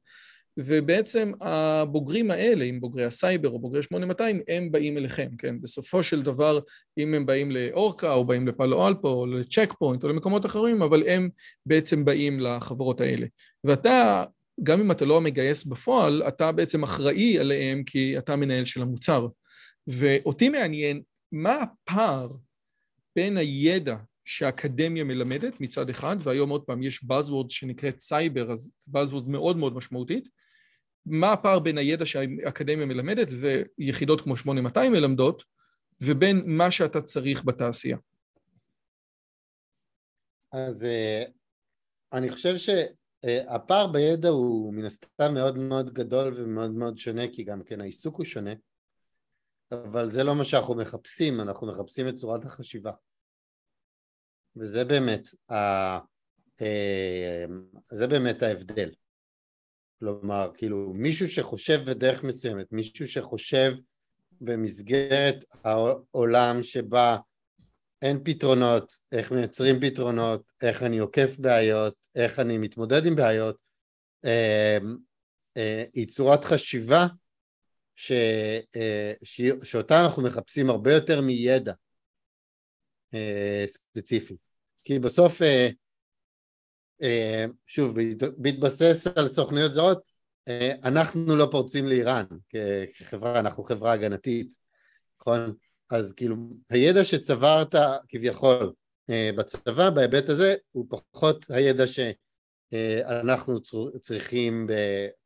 ובעצם 0.57 1.31
הבוגרים 1.41 2.31
האלה, 2.31 2.65
אם 2.65 2.79
בוגרי 2.81 3.05
הסייבר 3.05 3.49
או 3.49 3.59
בוגרי 3.59 3.83
8200, 3.83 4.41
הם 4.47 4.71
באים 4.71 4.97
אליכם, 4.97 5.29
כן? 5.37 5.61
בסופו 5.61 6.03
של 6.03 6.21
דבר, 6.21 6.59
אם 6.97 7.13
הם 7.13 7.25
באים 7.25 7.51
לאורקה 7.51 8.13
או 8.13 8.25
באים 8.25 8.47
לפאלו 8.47 8.87
אלטו 8.87 9.07
או 9.07 9.25
לצ'ק 9.25 9.73
פוינט 9.79 10.03
או 10.03 10.09
למקומות 10.09 10.45
אחרים, 10.45 10.81
אבל 10.81 11.03
הם 11.07 11.29
בעצם 11.65 12.05
באים 12.05 12.39
לחברות 12.39 13.01
האלה. 13.01 13.25
ואתה 13.63 14.23
גם 14.63 14.79
אם 14.79 14.91
אתה 14.91 15.05
לא 15.05 15.17
המגייס 15.17 15.63
בפועל, 15.63 16.23
אתה 16.27 16.51
בעצם 16.51 16.83
אחראי 16.83 17.39
עליהם 17.39 17.83
כי 17.83 18.17
אתה 18.17 18.35
מנהל 18.35 18.65
של 18.65 18.81
המוצר. 18.81 19.27
ואותי 19.87 20.49
מעניין, 20.49 21.01
מה 21.31 21.61
הפער 21.61 22.29
בין 23.15 23.37
הידע 23.37 23.95
שהאקדמיה 24.25 25.03
מלמדת 25.03 25.61
מצד 25.61 25.89
אחד, 25.89 26.15
והיום 26.19 26.49
עוד 26.49 26.63
פעם 26.63 26.83
יש 26.83 27.03
Buzzword 27.03 27.49
שנקראת 27.49 27.99
סייבר, 27.99 28.51
אז 28.51 28.71
Buzzword 28.89 29.29
מאוד 29.29 29.57
מאוד 29.57 29.73
משמעותית, 29.73 30.29
מה 31.05 31.33
הפער 31.33 31.59
בין 31.59 31.77
הידע 31.77 32.05
שהאקדמיה 32.05 32.85
מלמדת 32.85 33.27
ויחידות 33.31 34.21
כמו 34.21 34.37
8200 34.37 34.91
מלמדות, 34.91 35.43
ובין 36.01 36.43
מה 36.45 36.71
שאתה 36.71 37.01
צריך 37.01 37.45
בתעשייה? 37.45 37.97
אז 40.51 40.85
אה, 40.85 41.23
אני 42.13 42.29
חושב 42.29 42.57
ש... 42.57 42.69
הפער 43.47 43.87
בידע 43.87 44.29
הוא 44.29 44.73
מן 44.73 44.85
הסתם 44.85 45.33
מאוד 45.33 45.57
מאוד 45.57 45.93
גדול 45.93 46.33
ומאוד 46.35 46.71
מאוד 46.71 46.97
שונה 46.97 47.27
כי 47.33 47.43
גם 47.43 47.63
כן 47.63 47.81
העיסוק 47.81 48.15
הוא 48.15 48.25
שונה. 48.25 48.53
אבל 49.71 50.11
זה 50.11 50.23
לא 50.23 50.35
מה 50.35 50.43
שאנחנו 50.43 50.75
מחפשים, 50.75 51.41
אנחנו 51.41 51.67
מחפשים 51.67 52.09
את 52.09 52.15
צורת 52.15 52.45
החשיבה. 52.45 52.91
וזה 54.55 54.85
באמת, 54.85 55.27
ה... 55.51 55.55
אה, 56.61 57.45
זה 57.91 58.07
באמת 58.07 58.43
ההבדל. 58.43 58.91
כלומר, 59.99 60.51
כאילו 60.53 60.93
מישהו 60.93 61.27
שחושב 61.27 61.81
בדרך 61.85 62.23
מסוימת, 62.23 62.71
מישהו 62.71 63.07
שחושב 63.07 63.73
במסגרת 64.41 65.43
העולם 65.63 66.61
שבה 66.61 67.17
אין 68.01 68.23
פתרונות, 68.23 68.93
איך 69.11 69.31
מייצרים 69.31 69.79
פתרונות, 69.81 70.43
איך 70.61 70.83
אני 70.83 70.99
עוקף 70.99 71.35
בעיות, 71.39 72.00
איך 72.15 72.39
אני 72.39 72.57
מתמודד 72.57 73.05
עם 73.05 73.15
בעיות, 73.15 73.57
אמ, 74.23 74.97
אה, 75.57 75.83
היא 75.93 76.07
צורת 76.07 76.43
חשיבה 76.43 77.07
ש, 77.95 78.11
אה, 78.75 79.13
ש, 79.23 79.41
שאותה 79.63 80.01
אנחנו 80.01 80.23
מחפשים 80.23 80.69
הרבה 80.69 80.93
יותר 80.93 81.21
מידע 81.21 81.73
אה, 83.13 83.63
ספציפי. 83.67 84.37
כי 84.83 84.99
בסוף, 84.99 85.41
שוב, 87.65 87.95
בהתבסס 88.37 89.07
על 89.15 89.27
סוכנויות 89.27 89.73
זרות, 89.73 90.11
אנחנו 90.83 91.35
לא 91.35 91.47
פורצים 91.51 91.87
לאיראן 91.87 92.25
כחברה, 92.93 93.39
אנחנו 93.39 93.63
חברה 93.63 93.91
הגנתית, 93.91 94.55
נכון? 95.19 95.53
אז 95.89 96.13
כאילו 96.13 96.35
הידע 96.69 97.03
שצברת 97.03 97.75
כביכול 98.07 98.63
אה, 98.63 98.80
בצבא 99.09 99.89
בהיבט 99.89 100.29
הזה 100.29 100.55
הוא 100.71 100.85
פחות 100.89 101.45
הידע 101.49 101.83
שאנחנו 101.87 103.59
צריכים 104.01 104.67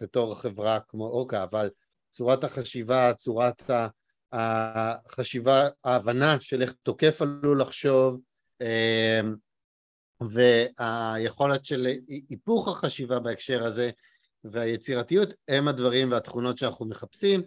בתור 0.02 0.36
חברה 0.36 0.80
כמו 0.88 1.08
אורקה, 1.08 1.44
אבל 1.44 1.70
צורת 2.12 2.44
החשיבה, 2.44 3.14
צורת 3.14 3.72
החשיבה, 4.32 5.70
ההבנה 5.84 6.40
של 6.40 6.62
איך 6.62 6.74
תוקף 6.84 7.22
עלול 7.22 7.62
לחשוב 7.62 8.22
אה, 8.62 9.22
והיכולת 10.22 11.66
של 11.66 11.88
היפוך 12.30 12.68
החשיבה 12.68 13.20
בהקשר 13.20 13.66
הזה 13.66 13.92
והיצירתיות 14.44 15.34
הם 15.48 15.68
הדברים 15.68 16.12
והתכונות 16.12 16.58
שאנחנו 16.58 16.86
מחפשים 16.86 17.42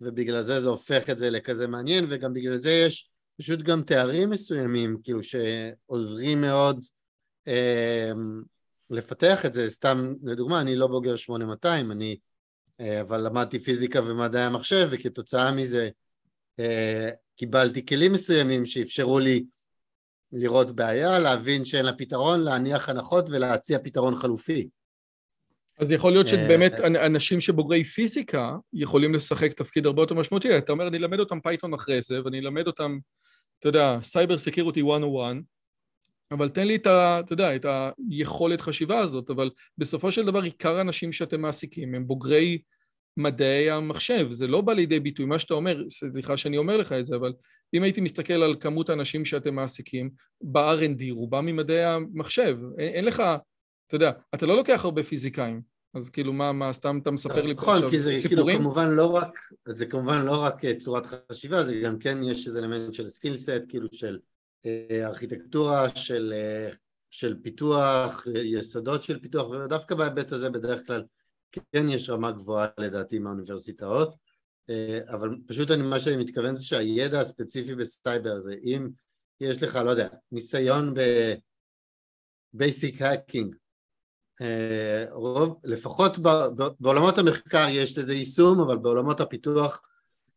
ובגלל 0.00 0.42
זה 0.42 0.60
זה 0.60 0.68
הופך 0.68 1.10
את 1.10 1.18
זה 1.18 1.30
לכזה 1.30 1.66
מעניין, 1.66 2.06
וגם 2.10 2.34
בגלל 2.34 2.56
זה 2.56 2.70
יש 2.70 3.09
פשוט 3.40 3.62
גם 3.62 3.82
תארים 3.82 4.30
מסוימים, 4.30 4.96
כאילו 5.02 5.20
שעוזרים 5.22 6.40
מאוד 6.40 6.84
אה, 7.48 8.12
לפתח 8.90 9.46
את 9.46 9.54
זה, 9.54 9.70
סתם 9.70 10.14
לדוגמה, 10.22 10.60
אני 10.60 10.76
לא 10.76 10.86
בוגר 10.86 11.16
8200, 11.16 11.92
אני 11.92 12.16
אה, 12.80 13.00
אבל 13.00 13.26
למדתי 13.26 13.58
פיזיקה 13.58 14.02
ומדעי 14.02 14.42
המחשב, 14.42 14.88
וכתוצאה 14.90 15.52
מזה 15.52 15.88
אה, 16.60 17.10
קיבלתי 17.36 17.86
כלים 17.86 18.12
מסוימים 18.12 18.66
שאפשרו 18.66 19.18
לי 19.18 19.44
לראות 20.32 20.70
בעיה, 20.70 21.18
להבין 21.18 21.64
שאין 21.64 21.84
לה 21.84 21.92
פתרון, 21.92 22.40
להניח 22.40 22.88
הנחות 22.88 23.30
ולהציע 23.30 23.78
פתרון 23.78 24.16
חלופי. 24.16 24.68
אז 25.78 25.92
יכול 25.92 26.12
להיות 26.12 26.28
שבאמת 26.28 26.72
אה, 26.80 27.06
אנשים 27.06 27.40
שבוגרי 27.40 27.84
פיזיקה 27.84 28.56
יכולים 28.72 29.14
לשחק 29.14 29.52
תפקיד 29.52 29.86
הרבה 29.86 30.02
יותר 30.02 30.14
משמעותי. 30.14 30.58
אתה 30.58 30.72
אומר, 30.72 30.88
אני 30.88 30.96
אלמד 30.98 31.20
אותם 31.20 31.40
פייתון 31.40 31.74
אחרי 31.74 32.02
זה, 32.02 32.24
ואני 32.24 32.38
אלמד 32.38 32.66
אותם, 32.66 32.98
אתה 33.60 33.68
יודע, 33.68 33.98
סייבר 34.02 34.38
סקיורטי 34.38 34.82
101, 34.82 35.36
אבל 36.30 36.48
תן 36.48 36.66
לי 36.66 36.76
את 36.76 36.86
ה... 36.86 37.20
אתה 37.20 37.32
יודע, 37.32 37.56
את 37.56 37.66
היכולת 38.10 38.60
חשיבה 38.60 38.98
הזאת, 38.98 39.30
אבל 39.30 39.50
בסופו 39.78 40.12
של 40.12 40.26
דבר 40.26 40.42
עיקר 40.42 40.76
האנשים 40.76 41.12
שאתם 41.12 41.40
מעסיקים 41.40 41.94
הם 41.94 42.06
בוגרי 42.06 42.58
מדעי 43.16 43.70
המחשב, 43.70 44.32
זה 44.32 44.46
לא 44.46 44.60
בא 44.60 44.72
לידי 44.72 45.00
ביטוי. 45.00 45.26
מה 45.26 45.38
שאתה 45.38 45.54
אומר, 45.54 45.90
סליחה 45.90 46.36
שאני 46.36 46.56
אומר 46.56 46.76
לך 46.76 46.92
את 46.92 47.06
זה, 47.06 47.16
אבל 47.16 47.32
אם 47.74 47.82
הייתי 47.82 48.00
מסתכל 48.00 48.32
על 48.32 48.56
כמות 48.60 48.90
האנשים 48.90 49.24
שאתם 49.24 49.54
מעסיקים, 49.54 50.10
ב-R&D 50.40 51.02
רובם 51.10 51.46
ממדעי 51.46 51.84
המחשב. 51.84 52.58
אין, 52.78 52.88
אין 52.88 53.04
לך, 53.04 53.22
אתה 53.86 53.96
יודע, 53.96 54.12
אתה 54.34 54.46
לא 54.46 54.56
לוקח 54.56 54.84
הרבה 54.84 55.02
פיזיקאים. 55.02 55.69
אז 55.94 56.10
כאילו 56.10 56.32
מה, 56.32 56.52
מה 56.52 56.72
סתם 56.72 56.98
אתה 57.02 57.10
מספר 57.10 57.46
לי 57.46 57.56
פה 57.56 57.72
עכשיו 57.72 57.90
סיפורים? 57.90 58.06
נכון, 58.06 58.14
כי 58.14 58.20
זה 58.20 58.28
כאילו 58.28 58.46
כמובן 58.46 58.90
לא 58.90 59.14
רק, 59.14 59.38
זה 59.68 59.86
כמובן 59.86 60.24
לא 60.24 60.42
רק 60.42 60.64
אה, 60.64 60.74
צורת 60.78 61.04
חשיבה, 61.06 61.64
זה 61.64 61.80
גם 61.84 61.98
כן 61.98 62.18
יש 62.22 62.46
איזה 62.46 62.58
אלמנט 62.58 62.94
של 62.94 63.08
skill 63.08 63.38
set, 63.38 63.62
כאילו 63.68 63.88
של 63.92 64.18
אה, 64.66 65.06
ארכיטקטורה, 65.06 65.96
של, 65.96 66.32
אה, 66.36 66.70
של 67.10 67.36
פיתוח, 67.42 68.26
יסודות 68.44 69.02
של 69.02 69.20
פיתוח, 69.20 69.50
ודווקא 69.50 69.94
בהיבט 69.94 70.32
הזה 70.32 70.50
בדרך 70.50 70.86
כלל 70.86 71.04
כן 71.72 71.88
יש 71.88 72.10
רמה 72.10 72.32
גבוהה 72.32 72.68
לדעתי 72.78 73.18
מהאוניברסיטאות, 73.18 74.14
אבל 75.08 75.36
פשוט 75.46 75.70
אני, 75.70 75.82
מה 75.82 76.00
שאני 76.00 76.16
מתכוון 76.16 76.56
זה 76.56 76.64
שהידע 76.64 77.20
הספציפי 77.20 77.74
בסייבר 77.74 78.40
זה 78.40 78.54
אם 78.64 78.88
יש 79.40 79.62
לך, 79.62 79.76
לא 79.76 79.90
יודע, 79.90 80.08
ניסיון 80.32 80.94
ב 82.54 82.62
basic 82.62 83.02
hacking, 83.02 83.56
רוב, 85.10 85.60
לפחות 85.64 86.18
בעולמות 86.80 87.18
המחקר 87.18 87.66
יש 87.70 87.98
לזה 87.98 88.14
יישום, 88.14 88.60
אבל 88.60 88.76
בעולמות 88.76 89.20
הפיתוח 89.20 89.82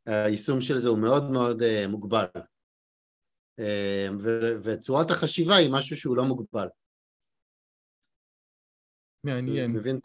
היישום 0.06 0.62
של 0.62 0.80
זה 0.80 0.90
הוא 0.90 0.98
מאוד 0.98 1.32
מאוד 1.32 1.64
מוגבל. 1.88 2.26
וצורת 4.64 5.12
החשיבה 5.12 5.56
היא 5.56 5.72
משהו 5.72 5.98
שהוא 5.98 6.18
לא 6.18 6.24
מוגבל. 6.24 6.68
מעניין. 9.24 9.72
מבין? 9.72 10.00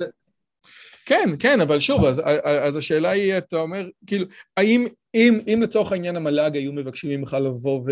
כן, 1.04 1.28
כן, 1.38 1.60
אבל 1.60 1.80
שוב, 1.80 2.04
אז, 2.04 2.22
אז 2.66 2.76
השאלה 2.76 3.10
היא, 3.10 3.38
אתה 3.38 3.56
אומר, 3.56 3.86
כאילו, 4.06 4.26
האם, 4.56 4.86
אם, 5.14 5.40
אם 5.46 5.60
לצורך 5.62 5.92
העניין 5.92 6.16
המל"ג 6.16 6.50
היו 6.54 6.72
מבקשים 6.72 7.10
ממך 7.10 7.36
לבוא 7.44 7.84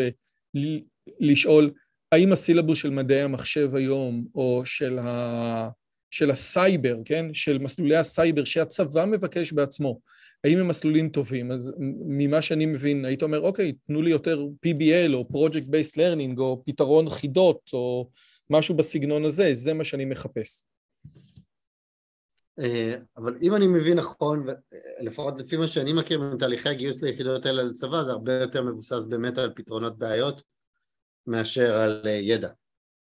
ולשאול, 1.20 1.70
האם 2.12 2.32
הסילבוס 2.32 2.78
של 2.78 2.90
מדעי 2.90 3.22
המחשב 3.22 3.74
היום, 3.74 4.26
או 4.34 4.62
של, 4.64 4.98
ה, 4.98 5.68
של 6.16 6.30
הסייבר, 6.30 6.96
כן, 7.04 7.34
של 7.34 7.58
מסלולי 7.58 7.96
הסייבר 7.96 8.44
שהצבא 8.44 9.04
מבקש 9.04 9.52
בעצמו, 9.52 10.00
האם 10.44 10.58
הם 10.58 10.68
מסלולים 10.68 11.08
טובים? 11.08 11.52
אז 11.52 11.72
ממה 12.06 12.42
שאני 12.42 12.66
מבין, 12.66 13.04
היית 13.04 13.22
אומר, 13.22 13.40
אוקיי, 13.40 13.72
תנו 13.72 14.02
לי 14.02 14.10
יותר 14.10 14.46
PBL 14.66 15.14
או 15.14 15.28
Project 15.32 15.66
Based 15.66 15.96
Learning 15.96 16.38
או 16.38 16.62
פתרון 16.66 17.10
חידות 17.10 17.70
או 17.72 18.10
משהו 18.50 18.76
בסגנון 18.76 19.24
הזה, 19.24 19.50
זה 19.54 19.74
מה 19.74 19.84
שאני 19.84 20.04
מחפש. 20.04 20.64
אה, 22.58 22.96
אבל 23.16 23.38
אם 23.42 23.54
אני 23.54 23.66
מבין 23.66 23.98
נכון, 23.98 24.46
לפחות 25.00 25.38
לפי 25.38 25.56
מה 25.56 25.66
שאני 25.66 25.92
מכיר 25.92 26.20
מתהליכי 26.20 26.68
הגיוס 26.68 27.02
ליחידות 27.02 27.46
האלה 27.46 27.62
לצבא, 27.62 28.02
זה 28.02 28.12
הרבה 28.12 28.32
יותר 28.32 28.62
מבוסס 28.62 29.04
באמת 29.04 29.38
על 29.38 29.52
פתרונות 29.56 29.98
בעיות 29.98 30.42
מאשר 31.26 31.74
על 31.74 32.02
אה, 32.06 32.10
ידע. 32.10 32.48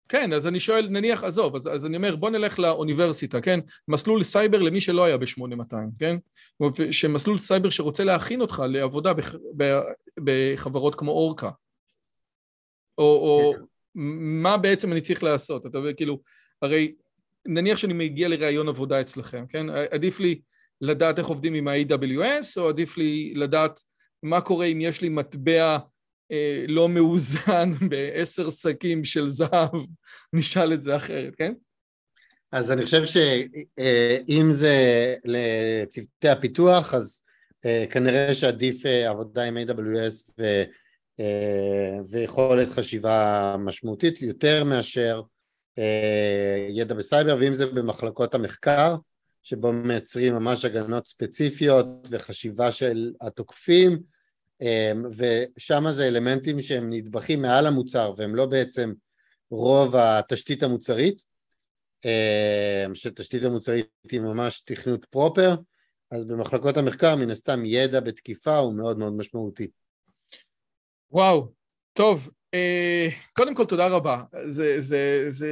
כן, 0.09 0.33
אז 0.33 0.47
אני 0.47 0.61
שואל, 0.61 0.89
נניח, 0.91 1.25
עזוב, 1.25 1.57
אז, 1.57 1.69
אז 1.75 1.87
אני 1.87 1.97
אומר, 1.97 2.17
בוא 2.17 2.31
נלך 2.31 2.59
לאוניברסיטה, 2.59 3.41
כן? 3.41 3.61
מסלול 3.89 4.23
סייבר 4.23 4.59
למי 4.59 4.81
שלא 4.81 5.05
היה 5.05 5.17
ב-8200, 5.17 5.77
כן? 5.99 6.17
שמסלול 6.91 7.39
סייבר 7.39 7.71
שרוצה 7.71 8.05
להכין 8.05 8.41
אותך 8.41 8.63
לעבודה 8.69 9.13
בח, 9.13 9.35
ב, 9.57 9.81
בחברות 10.25 10.95
כמו 10.95 11.11
אורקה. 11.11 11.51
או, 12.99 13.05
או 13.05 13.53
כן. 13.57 13.63
מה 14.43 14.57
בעצם 14.57 14.93
אני 14.93 15.01
צריך 15.01 15.23
לעשות? 15.23 15.67
אתה 15.67 15.79
יודע, 15.79 15.93
כאילו, 15.93 16.21
הרי 16.63 16.95
נניח 17.47 17.79
שאני 17.79 17.93
מגיע 17.93 18.29
לראיון 18.29 18.69
עבודה 18.69 19.01
אצלכם, 19.01 19.45
כן? 19.49 19.67
עדיף 19.91 20.21
לי 20.21 20.41
לדעת 20.81 21.19
איך 21.19 21.27
עובדים 21.27 21.55
עם 21.55 21.69
ה-AWS, 21.69 22.47
או 22.57 22.69
עדיף 22.69 22.97
לי 22.97 23.35
לדעת 23.37 23.81
מה 24.23 24.41
קורה 24.41 24.67
אם 24.67 24.81
יש 24.81 25.01
לי 25.01 25.09
מטבע 25.09 25.79
לא 26.69 26.89
מאוזן 26.89 27.73
בעשר 27.91 28.51
שקים 28.51 29.05
של 29.05 29.29
זהב, 29.29 29.75
נשאל 30.33 30.73
את 30.73 30.83
זה 30.83 30.97
אחרת, 30.97 31.35
כן? 31.37 31.53
אז 32.53 32.73
אני 32.73 32.85
חושב 32.85 33.05
שאם 33.05 34.51
זה 34.51 34.77
לצוותי 35.25 36.29
הפיתוח, 36.29 36.95
אז 36.95 37.23
אה, 37.67 37.85
כנראה 37.91 38.35
שעדיף 38.35 38.87
אה, 38.87 39.11
עבודה 39.11 39.45
עם 39.45 39.57
AWS 39.57 40.33
ו, 40.39 40.63
ויכולת 42.11 42.69
חשיבה 42.69 43.57
משמעותית 43.59 44.23
יותר 44.23 44.65
מאשר 44.65 45.23
ידע 46.69 46.95
בסייבר, 46.95 47.37
ואם 47.41 47.55
זה 47.55 47.67
במחלקות 47.67 48.35
המחקר, 48.35 48.97
שבו 49.43 49.73
מייצרים 49.73 50.35
ממש 50.35 50.65
הגנות 50.65 51.07
ספציפיות 51.07 51.87
וחשיבה 52.11 52.73
של 52.73 53.13
התוקפים, 53.21 54.03
ושם 55.17 55.85
זה 55.91 56.09
אלמנטים 56.09 56.61
שהם 56.61 56.93
נדבכים 56.93 57.43
מעל 57.43 57.67
המוצר 57.67 58.15
והם 58.17 58.35
לא 58.35 58.47
בעצם 58.47 58.93
רוב 59.51 59.97
התשתית 59.97 60.63
המוצרית, 60.63 61.25
אמ, 62.05 62.95
שתשתית 62.95 63.43
המוצרית 63.43 63.87
היא 64.11 64.21
ממש 64.21 64.61
תכנות 64.61 65.05
פרופר, 65.05 65.55
אז 66.11 66.25
במחלקות 66.25 66.77
המחקר 66.77 67.17
מן 67.17 67.31
הסתם 67.31 67.65
ידע 67.65 68.01
בתקיפה 68.01 68.57
הוא 68.57 68.75
מאוד 68.75 68.99
מאוד 68.99 69.13
משמעותי. 69.13 69.69
וואו, 71.11 71.53
טוב, 71.93 72.31
אה, 72.55 73.09
קודם 73.33 73.55
כל 73.55 73.65
תודה 73.65 73.89
רבה. 73.89 74.23
זה, 74.47 74.81
זה, 74.81 75.27
זה 75.29 75.51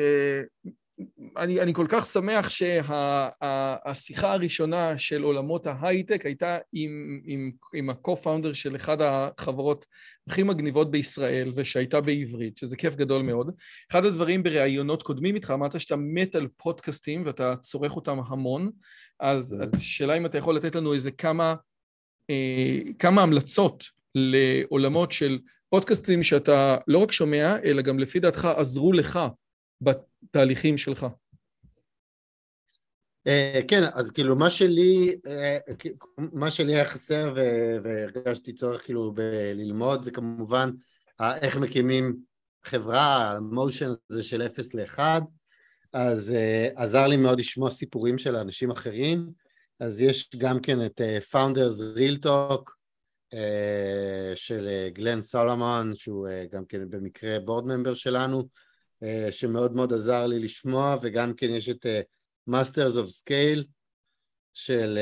אני, 1.37 1.61
אני 1.61 1.75
כל 1.75 1.87
כך 1.89 2.07
שמח 2.07 2.49
שהשיחה 2.49 4.21
שה, 4.21 4.33
הראשונה 4.33 4.99
של 4.99 5.23
עולמות 5.23 5.67
ההייטק 5.67 6.27
הייתה 6.27 6.59
עם, 6.73 7.21
עם, 7.25 7.51
עם 7.75 7.91
ה-co-founder 7.91 8.55
של 8.55 8.77
אחד 8.77 8.97
החברות 9.01 9.87
הכי 10.27 10.43
מגניבות 10.43 10.91
בישראל 10.91 11.53
ושהייתה 11.57 12.01
בעברית, 12.01 12.59
שזה 12.59 12.77
כיף 12.77 12.95
גדול 12.95 13.23
מאוד. 13.23 13.51
אחד 13.91 14.05
הדברים 14.05 14.43
בראיונות 14.43 15.03
קודמים 15.03 15.35
איתך, 15.35 15.51
אמרת 15.51 15.81
שאתה 15.81 15.97
מת 15.97 16.35
על 16.35 16.49
פודקאסטים 16.57 17.23
ואתה 17.27 17.57
צורך 17.57 17.97
אותם 17.97 18.19
המון, 18.27 18.71
אז 19.21 19.57
השאלה 19.73 20.17
אם 20.17 20.27
אתה 20.27 20.39
יכול 20.39 20.57
לתת 20.57 20.75
לנו 20.75 20.95
איזה 20.95 21.11
כמה, 21.11 21.55
אה, 22.31 22.79
כמה 22.99 23.23
המלצות 23.23 23.85
לעולמות 24.15 25.13
של 25.13 25.39
פודקאסטים 25.71 26.23
שאתה 26.23 26.77
לא 26.89 26.99
רק 26.99 27.13
שומע, 27.13 27.57
אלא 27.65 27.83
גם 27.83 27.99
לפי 27.99 28.21
דעתך 28.21 28.45
עזרו 28.45 28.93
לך 28.93 29.19
בתהליכים 30.23 30.79
שלך. 30.79 31.07
אה, 33.27 33.61
כן, 33.69 33.83
אז 33.93 34.11
כאילו 34.11 34.37
מה 34.37 34.51
שלי, 34.51 35.17
אה, 35.27 35.59
מה 36.17 36.51
שלי 36.51 36.75
היה 36.75 36.85
חסר 36.85 37.35
והרגשתי 37.85 38.53
צורך 38.53 38.85
כאילו 38.85 39.15
ללמוד 39.55 40.03
זה 40.03 40.11
כמובן 40.11 40.71
איך 41.21 41.57
מקימים 41.57 42.17
חברה, 42.65 43.31
המושן 43.31 43.91
הזה 44.11 44.23
של 44.23 44.43
0 44.43 44.75
ל-1, 44.75 44.99
אז 45.93 46.33
אה, 46.33 46.69
עזר 46.77 47.07
לי 47.07 47.17
מאוד 47.17 47.39
לשמוע 47.39 47.71
סיפורים 47.71 48.19
של 48.19 48.37
אנשים 48.37 48.71
אחרים, 48.71 49.31
אז 49.81 50.01
יש 50.01 50.31
גם 50.37 50.61
כן 50.61 50.87
את 50.87 51.01
Founders 51.33 51.97
Real 51.97 52.27
Talk 52.27 52.71
של 54.35 54.69
גלן 54.93 55.23
סולומון, 55.23 55.95
שהוא 55.95 56.29
גם 56.53 56.65
כן 56.65 56.91
במקרה 56.91 57.41
board 57.41 57.65
member 57.65 57.95
שלנו, 57.95 58.49
שמאוד 59.31 59.75
מאוד 59.75 59.93
עזר 59.93 60.27
לי 60.27 60.39
לשמוע, 60.39 60.97
וגם 61.03 61.35
כן 61.35 61.51
יש 61.51 61.69
את 61.69 61.87
Masters 62.51 62.95
of 62.95 63.09
Scale 63.09 63.65
של 64.55 64.99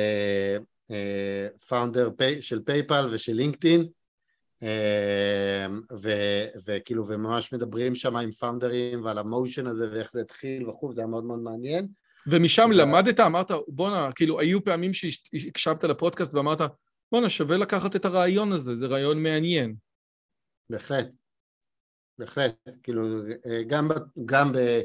founder 1.69 2.09
uh, 2.09 2.41
של 2.41 2.63
פייפל 2.65 3.09
ושל 3.11 3.33
לינקדאין 3.33 3.87
וכאילו 6.65 7.09
וממש 7.09 7.53
מדברים 7.53 7.95
שם 7.95 8.17
עם 8.17 8.33
founderים 8.33 9.05
ועל 9.05 9.19
ה 9.19 9.26
motion 9.26 9.67
הזה 9.67 9.91
ואיך 9.93 10.13
זה 10.13 10.21
התחיל 10.21 10.69
וכו', 10.69 10.95
זה 10.95 11.01
היה 11.01 11.09
מאוד 11.09 11.25
מאוד 11.25 11.39
מעניין. 11.39 11.89
ומשם. 12.27 12.71
למדת, 12.73 13.21
אמרת 13.21 13.51
בואנה, 13.69 14.13
כאילו 14.15 14.41
היו 14.41 14.65
פעמים 14.65 14.95
שהקשבת 14.95 15.85
לפודקאסט 15.85 16.35
ואמרת 16.35 16.59
בואנה 17.13 17.31
שווה 17.31 17.57
לקחת 17.57 17.97
את 17.97 18.05
הרעיון 18.05 18.53
הזה, 18.53 18.77
זה 18.77 18.87
רעיון 18.87 19.23
מעניין. 19.23 19.75
בהחלט, 20.71 21.15
בהחלט, 22.21 22.55
כאילו 22.83 23.03
גם, 23.67 23.89
גם 24.25 24.53
ב... 24.53 24.81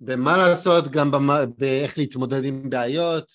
במה 0.00 0.36
לעשות, 0.36 0.88
גם 0.88 1.10
במה, 1.10 1.46
באיך 1.46 1.98
להתמודד 1.98 2.44
עם 2.44 2.70
בעיות, 2.70 3.32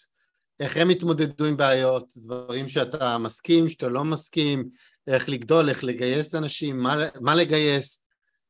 איך 0.59 0.77
הם 0.77 0.89
התמודדו 0.89 1.45
עם 1.45 1.57
בעיות, 1.57 2.11
דברים 2.17 2.67
שאתה 2.67 3.17
מסכים, 3.17 3.69
שאתה 3.69 3.87
לא 3.87 4.03
מסכים, 4.03 4.69
איך 5.07 5.29
לגדול, 5.29 5.69
איך 5.69 5.83
לגייס 5.83 6.35
אנשים, 6.35 6.79
מה, 6.79 6.95
מה 7.21 7.35
לגייס, 7.35 8.05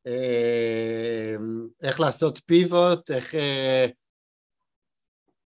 אה, 0.08 1.36
איך 1.82 2.00
לעשות 2.00 2.40
פיבוט, 2.46 3.12
איך, 3.12 3.36
אה, 3.36 3.88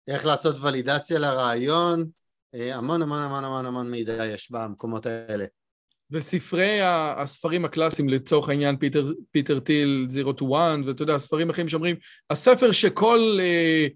איך 0.07 0.25
לעשות 0.25 0.55
ולידציה 0.59 1.19
לרעיון, 1.19 2.09
אה, 2.55 2.75
המון 2.75 3.01
המון 3.01 3.19
המון 3.19 3.43
המון 3.43 3.65
המון 3.65 3.91
מידע 3.91 4.25
יש 4.25 4.51
במקומות 4.51 5.05
האלה. 5.05 5.45
וספרי 6.11 6.79
הספרים 6.81 7.65
הקלאסיים 7.65 8.09
לצורך 8.09 8.49
העניין, 8.49 8.77
פיטר, 8.77 9.11
פיטר 9.31 9.59
טיל, 9.59 10.05
Zero 10.09 10.33
to 10.33 10.45
One, 10.45 10.81
ואתה 10.85 11.03
יודע, 11.03 11.17
ספרים 11.17 11.49
אחרים 11.49 11.69
שאומרים, 11.69 11.95
הספר 12.29 12.71
שכל, 12.71 13.37
אה, 13.39 13.87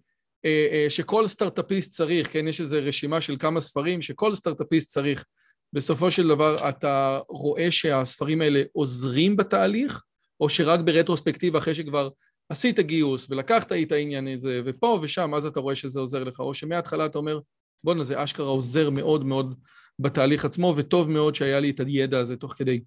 אה, 0.46 0.68
אה, 0.72 0.90
שכל 0.90 1.28
סטארט-אפיסט 1.28 1.92
צריך, 1.92 2.34
כן, 2.34 2.48
יש 2.48 2.62
איזו 2.62 2.78
רשימה 2.82 3.22
של 3.22 3.36
כמה 3.40 3.62
ספרים 3.62 4.02
שכל 4.02 4.36
סטארט-אפיסט 4.36 4.90
צריך. 4.90 5.26
בסופו 5.74 6.12
של 6.12 6.28
דבר 6.28 6.70
אתה 6.70 7.20
רואה 7.30 7.72
שהספרים 7.72 8.42
האלה 8.42 8.62
עוזרים 8.74 9.36
בתהליך, 9.36 10.04
או 10.40 10.50
שרק 10.50 10.80
ברטרוספקטיבה, 10.80 11.60
אחרי 11.60 11.76
שכבר 11.76 12.10
עשית 12.50 12.80
גיוס 12.80 13.28
ולקחת 13.30 13.72
את 13.72 13.92
העניין 13.92 14.28
הזה, 14.28 14.62
ופה 14.66 15.00
ושם, 15.02 15.34
אז 15.34 15.46
אתה 15.46 15.60
רואה 15.60 15.76
שזה 15.76 16.00
עוזר 16.00 16.24
לך, 16.24 16.40
או 16.40 16.54
שמההתחלה 16.54 17.06
אתה 17.06 17.18
אומר, 17.18 17.40
בואנה, 17.84 18.04
זה 18.04 18.24
אשכרה 18.24 18.48
עוזר 18.48 18.90
מאוד 18.90 19.26
מאוד 19.26 19.56
בתהליך 20.00 20.46
עצמו, 20.46 20.74
וטוב 20.78 21.10
מאוד 21.10 21.36
שהיה 21.36 21.60
לי 21.60 21.70
את 21.70 21.80
הידע 21.80 22.20
הזה 22.20 22.36
תוך 22.36 22.54
כדי. 22.54 22.82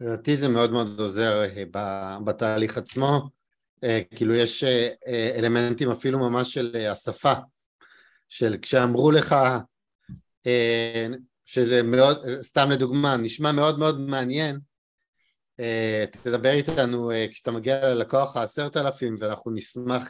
לדעתי 0.00 0.36
זה 0.36 0.48
מאוד 0.48 0.72
מאוד 0.72 1.00
עוזר 1.00 1.42
אה, 1.42 1.64
בתהליך 2.24 2.78
עצמו, 2.78 3.28
אה, 3.84 4.00
כאילו 4.14 4.34
יש 4.34 4.64
אה, 4.64 4.88
אלמנטים 5.36 5.90
אפילו 5.90 6.18
ממש 6.18 6.54
של 6.54 6.76
השפה, 6.90 7.32
של 8.28 8.56
כשאמרו 8.62 9.10
לך 9.10 9.36
שזה 11.44 11.82
מאוד, 11.82 12.16
סתם 12.42 12.70
לדוגמה, 12.70 13.16
נשמע 13.16 13.52
מאוד 13.52 13.78
מאוד 13.78 14.00
מעניין, 14.00 14.58
תדבר 16.10 16.50
איתנו 16.50 17.10
כשאתה 17.30 17.50
מגיע 17.50 17.94
ללקוח 17.94 18.36
העשרת 18.36 18.76
אלפים 18.76 19.16
ואנחנו 19.18 19.50
נשמח 19.50 20.08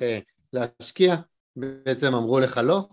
להשקיע, 0.53 1.17
בעצם 1.57 2.15
אמרו 2.15 2.41
לך 2.41 2.61
לא, 2.65 2.89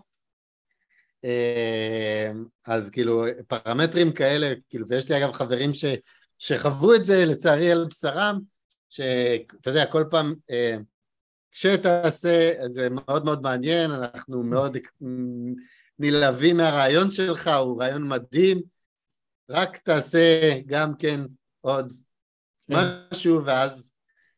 אז 2.66 2.90
כאילו 2.90 3.24
פרמטרים 3.48 4.12
כאלה, 4.12 4.52
כאילו, 4.68 4.88
ויש 4.88 5.10
לי 5.10 5.18
אגב 5.18 5.32
חברים 5.32 5.74
ש, 5.74 5.84
שחוו 6.38 6.94
את 6.94 7.04
זה 7.04 7.24
לצערי 7.26 7.72
על 7.72 7.86
בשרם, 7.90 8.40
שאתה 8.88 9.70
יודע, 9.70 9.86
כל 9.86 10.04
פעם 10.10 10.34
כשתעשה, 11.52 12.52
זה 12.72 12.88
מאוד 12.90 13.24
מאוד 13.24 13.42
מעניין, 13.42 13.90
אנחנו 13.90 14.42
מאוד 14.42 14.76
נלהבים 15.98 16.56
מהרעיון 16.56 17.10
שלך, 17.10 17.50
הוא 17.60 17.82
רעיון 17.82 18.08
מדהים, 18.08 18.60
רק 19.50 19.76
תעשה 19.76 20.58
גם 20.66 20.94
כן 20.98 21.20
עוד 21.60 21.92
כן. 22.68 22.74
משהו 23.12 23.44
ואז 23.44 23.92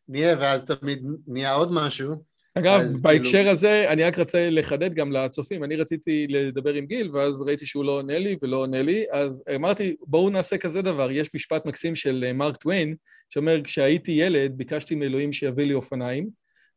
נהיה, 0.09 0.37
ואז 0.41 0.61
תמיד 0.61 1.07
נהיה 1.27 1.55
עוד 1.55 1.73
משהו. 1.73 2.25
אגב, 2.55 2.83
בהקשר 3.03 3.31
כאילו... 3.31 3.51
הזה, 3.51 3.93
אני 3.93 4.05
רק 4.05 4.19
רוצה 4.19 4.51
לחדד 4.51 4.95
גם 4.95 5.13
לצופים, 5.13 5.65
אני 5.65 5.77
רציתי 5.77 6.27
לדבר 6.29 6.75
עם 6.75 6.87
גיל, 6.87 7.11
ואז 7.17 7.43
ראיתי 7.43 7.67
שהוא 7.67 7.85
לא 7.85 7.93
עונה 7.93 8.19
לי 8.19 8.37
ולא 8.43 8.57
עונה 8.57 8.83
לי, 8.83 9.05
אז 9.11 9.43
אמרתי, 9.55 9.97
בואו 10.01 10.31
נעשה 10.31 10.59
כזה 10.59 10.83
דבר, 10.83 11.11
יש 11.11 11.35
משפט 11.35 11.67
מקסים 11.67 11.97
של 11.97 12.25
אה, 12.27 12.33
מרק 12.33 12.57
טוויין, 12.57 12.95
שאומר, 13.29 13.61
כשהייתי 13.65 14.13
ילד, 14.13 14.53
ביקשתי 14.57 14.95
מאלוהים 14.95 15.33
שיביא 15.33 15.65
לי 15.65 15.75
אופניים, 15.75 16.29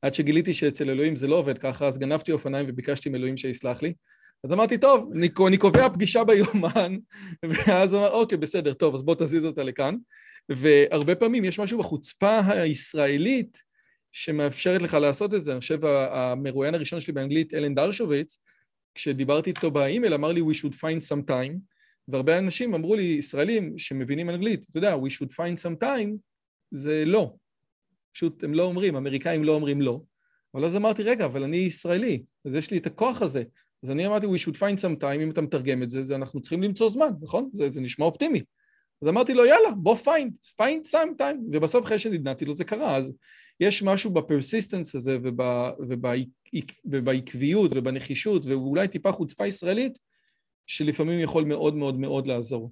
עד 0.02 0.14
שגיליתי 0.14 0.54
שאצל 0.54 0.90
אלוהים 0.90 1.16
זה 1.16 1.28
לא 1.28 1.36
עובד 1.36 1.58
ככה, 1.58 1.88
אז 1.88 1.98
גנבתי 1.98 2.32
אופניים 2.32 2.66
וביקשתי 2.70 3.10
מאלוהים 3.10 3.38
שיסלח 3.38 3.82
לי. 3.82 3.94
אז 4.44 4.54
אמרתי, 4.54 4.78
טוב, 4.78 5.12
אני, 5.16 5.30
אני 5.48 5.58
קובע 5.58 5.90
פגישה 5.90 6.24
ביומן, 6.24 6.96
ואז 7.50 7.96
אמר, 7.96 8.12
אוקיי, 8.12 8.38
בסדר, 8.38 8.74
טוב, 8.74 8.96
אז 8.96 9.04
בוא 9.04 9.16
תזיז 9.16 9.46
אותה 9.46 9.64
לכאן. 9.64 9.96
והרבה 10.50 11.16
פעמים 11.16 11.46
יש 11.46 11.60
משהו 11.60 11.78
בחוצפה 11.78 12.40
הישראלית 12.48 13.58
שמאפשרת 14.18 14.82
לך 14.82 14.94
לעשות 14.94 15.34
את 15.34 15.44
זה. 15.44 15.52
אני 15.52 15.60
חושב, 15.60 15.86
המרואיין 15.86 16.76
הראשון 16.76 17.00
שלי 17.00 17.14
באנגלית, 17.14 17.54
אלן 17.54 17.76
דרשוביץ, 17.76 18.40
כשדיברתי 18.96 19.50
איתו 19.50 19.72
באימייל, 19.72 20.14
אמר 20.14 20.32
לי, 20.32 20.42
we 20.42 20.54
should 20.54 20.74
find 20.74 21.02
some 21.12 21.30
time, 21.30 21.58
והרבה 22.08 22.38
אנשים 22.38 22.74
אמרו 22.74 22.96
לי, 22.96 23.04
ישראלים 23.04 23.78
שמבינים 23.78 24.30
אנגלית, 24.30 24.66
אתה 24.70 24.78
יודע, 24.78 24.96
we 24.96 25.10
should 25.10 25.32
find 25.32 25.58
some 25.66 25.84
time, 25.84 26.10
זה 26.72 27.04
לא. 27.06 27.34
פשוט 28.14 28.44
הם 28.44 28.54
לא 28.54 28.64
אומרים, 28.64 28.96
אמריקאים 28.96 29.44
לא 29.44 29.52
אומרים 29.52 29.82
לא. 29.82 30.02
אבל 30.54 30.66
אז 30.66 30.76
אמרתי, 30.76 31.04
רגע, 31.04 31.26
אבל 31.26 31.44
אני 31.44 31.58
ישראלי, 31.58 32.24
אז 32.46 32.56
יש 32.56 32.72
לי 32.72 32.78
את 32.78 32.88
הכוח 32.88 33.22
הזה. 33.22 33.44
אז 33.84 33.90
אני 33.90 34.08
אמרתי, 34.08 34.28
we 34.28 34.40
should 34.40 34.56
find 34.56 34.80
some 34.80 35.02
time, 35.02 35.22
אם 35.24 35.32
אתה 35.32 35.42
מתרגם 35.42 35.84
את 35.84 35.90
זה, 35.90 36.04
זה 36.04 36.16
אנחנו 36.16 36.42
צריכים 36.42 36.64
למצוא 36.64 36.90
זמן, 36.90 37.10
נכון? 37.22 37.50
זה, 37.54 37.70
זה 37.70 37.82
נשמע 37.82 38.06
אופטימי. 38.06 38.42
אז 39.02 39.08
אמרתי 39.08 39.34
לו, 39.34 39.46
יאללה, 39.46 39.72
בוא 39.78 39.96
find, 39.96 40.62
find 40.62 40.92
some 40.92 41.22
time, 41.22 41.38
ובסוף 41.54 41.86
אחרי 41.86 42.00
שנדנדתי 42.00 42.46
לו 42.46 42.54
זה 42.54 42.64
קרה, 42.64 42.98
אז 42.98 43.14
יש 43.60 43.84
משהו 43.84 44.12
בפרסיסטנס 44.12 44.96
הזה 44.96 45.18
ובע, 45.24 45.72
ובע, 45.80 46.14
ובעקביות 46.86 47.72
ובנחישות 47.76 48.46
ואולי 48.46 48.88
טיפה 48.88 49.12
חוצפה 49.12 49.48
ישראלית, 49.48 49.98
שלפעמים 50.66 51.20
יכול 51.20 51.46
מאוד 51.46 51.76
מאוד 51.76 51.96
מאוד 51.96 52.28
לעזור. 52.28 52.72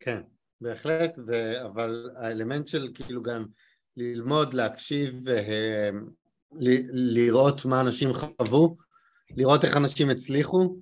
כן, 0.00 0.20
בהחלט, 0.60 1.18
ו... 1.26 1.62
אבל 1.66 2.10
האלמנט 2.16 2.66
של 2.66 2.88
כאילו 2.94 3.22
גם 3.22 3.46
ללמוד, 3.96 4.54
להקשיב, 4.54 5.28
אה, 5.28 5.90
לראות 6.92 7.64
מה 7.64 7.80
אנשים 7.80 8.10
חוו, 8.12 8.76
לראות 9.36 9.64
איך 9.64 9.76
אנשים 9.76 10.10
הצליחו 10.10 10.76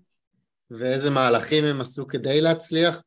ואיזה 0.70 1.10
מהלכים 1.10 1.64
הם 1.64 1.80
עשו 1.80 2.06
כדי 2.06 2.40
להצליח. 2.40 3.02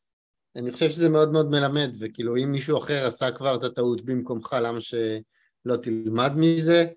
אני 0.56 0.72
חושב 0.72 0.90
שזה 0.90 1.10
מאוד 1.10 1.32
מאוד 1.32 1.50
מלמד, 1.50 1.90
וכאילו 2.00 2.38
אם 2.38 2.52
מישהו 2.52 2.78
אחר 2.78 3.06
עשה 3.06 3.32
כבר 3.32 3.56
את 3.56 3.64
הטעות 3.64 4.06
במקומך, 4.06 4.56
למה 4.62 4.82
שלא 5.64 5.76
תלמד 5.76 6.32
מזה? 6.36 6.88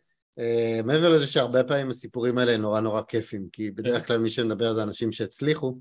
Uh, 0.40 0.82
מעבר 0.84 1.08
לזה 1.08 1.26
שהרבה 1.26 1.64
פעמים 1.64 1.88
הסיפורים 1.88 2.38
האלה 2.38 2.56
נורא 2.56 2.80
נורא 2.80 3.02
כיפים, 3.08 3.48
כי 3.52 3.70
בדרך 3.70 4.06
כלל 4.06 4.18
מי 4.18 4.28
שמדבר 4.28 4.72
זה 4.72 4.82
אנשים 4.82 5.12
שהצליחו, 5.12 5.78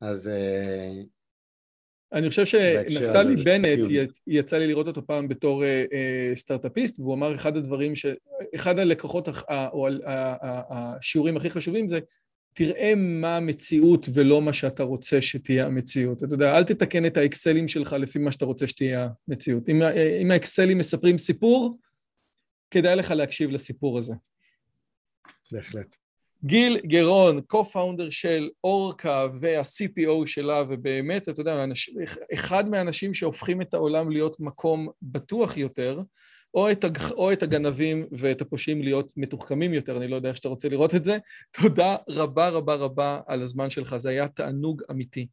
אז 0.00 0.26
uh, 0.26 1.06
אני 2.12 2.28
חושב 2.28 2.44
שנפתלי 2.44 3.36
בנט, 3.44 3.86
יצא 4.26 4.58
לי 4.58 4.66
לראות 4.66 4.86
אותו 4.86 5.06
פעם 5.06 5.28
בתור 5.28 5.64
אה, 5.64 5.84
אה, 5.92 6.32
סטארט-אפיסט, 6.34 7.00
והוא 7.00 7.14
אמר 7.14 7.34
אחד 7.34 7.56
הדברים, 7.56 7.96
ש... 7.96 8.06
אחד 8.54 8.78
הלקוחות 8.78 9.28
או 9.48 9.88
השיעורים 10.70 11.36
הכי 11.36 11.50
חשובים 11.50 11.88
זה, 11.88 11.98
תראה 12.54 12.92
מה 12.96 13.36
המציאות 13.36 14.06
ולא 14.14 14.42
מה 14.42 14.52
שאתה 14.52 14.82
רוצה 14.82 15.20
שתהיה 15.20 15.66
המציאות. 15.66 16.24
אתה 16.24 16.34
יודע, 16.34 16.56
אל 16.56 16.64
תתקן 16.64 17.06
את 17.06 17.16
האקסלים 17.16 17.68
שלך 17.68 17.92
לפי 17.92 18.18
מה 18.18 18.32
שאתה 18.32 18.44
רוצה 18.44 18.66
שתהיה 18.66 19.08
המציאות. 19.28 19.68
אם, 19.68 19.82
אם 20.22 20.30
האקסלים 20.30 20.78
מספרים 20.78 21.18
סיפור, 21.18 21.78
כדאי 22.70 22.96
לך 22.96 23.10
להקשיב 23.10 23.50
לסיפור 23.50 23.98
הזה. 23.98 24.14
בהחלט. 25.52 25.96
גיל 26.44 26.78
גרון, 26.86 27.40
co-founder 27.52 28.10
של 28.10 28.50
אורקה 28.64 29.26
וה-CPO 29.40 30.26
שלה, 30.26 30.62
ובאמת, 30.68 31.28
אתה 31.28 31.40
יודע, 31.40 31.64
אחד 32.34 32.68
מהאנשים 32.68 33.14
שהופכים 33.14 33.62
את 33.62 33.74
העולם 33.74 34.10
להיות 34.10 34.40
מקום 34.40 34.88
בטוח 35.02 35.56
יותר, 35.56 36.00
או 36.54 36.70
את, 36.70 36.84
הג... 36.84 36.98
או 37.10 37.32
את 37.32 37.42
הגנבים 37.42 38.06
ואת 38.12 38.40
הפושעים 38.40 38.82
להיות 38.82 39.12
מתוחכמים 39.16 39.74
יותר, 39.74 39.96
אני 39.96 40.08
לא 40.08 40.16
יודע 40.16 40.28
איך 40.28 40.36
שאתה 40.36 40.48
רוצה 40.48 40.68
לראות 40.68 40.94
את 40.94 41.04
זה. 41.04 41.18
תודה 41.62 41.96
רבה 42.08 42.48
רבה 42.48 42.74
רבה 42.74 43.20
על 43.26 43.42
הזמן 43.42 43.70
שלך, 43.70 43.96
זה 43.96 44.08
היה 44.08 44.28
תענוג 44.28 44.82
אמיתי. 44.90 45.26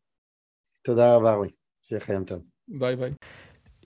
תודה 0.83 1.15
רבה, 1.15 1.33
רועי. 1.33 1.49
שיהיה 1.83 2.01
חיים 2.01 2.25
טוב. 2.25 2.41
ביי 2.67 2.95
ביי. 2.95 3.11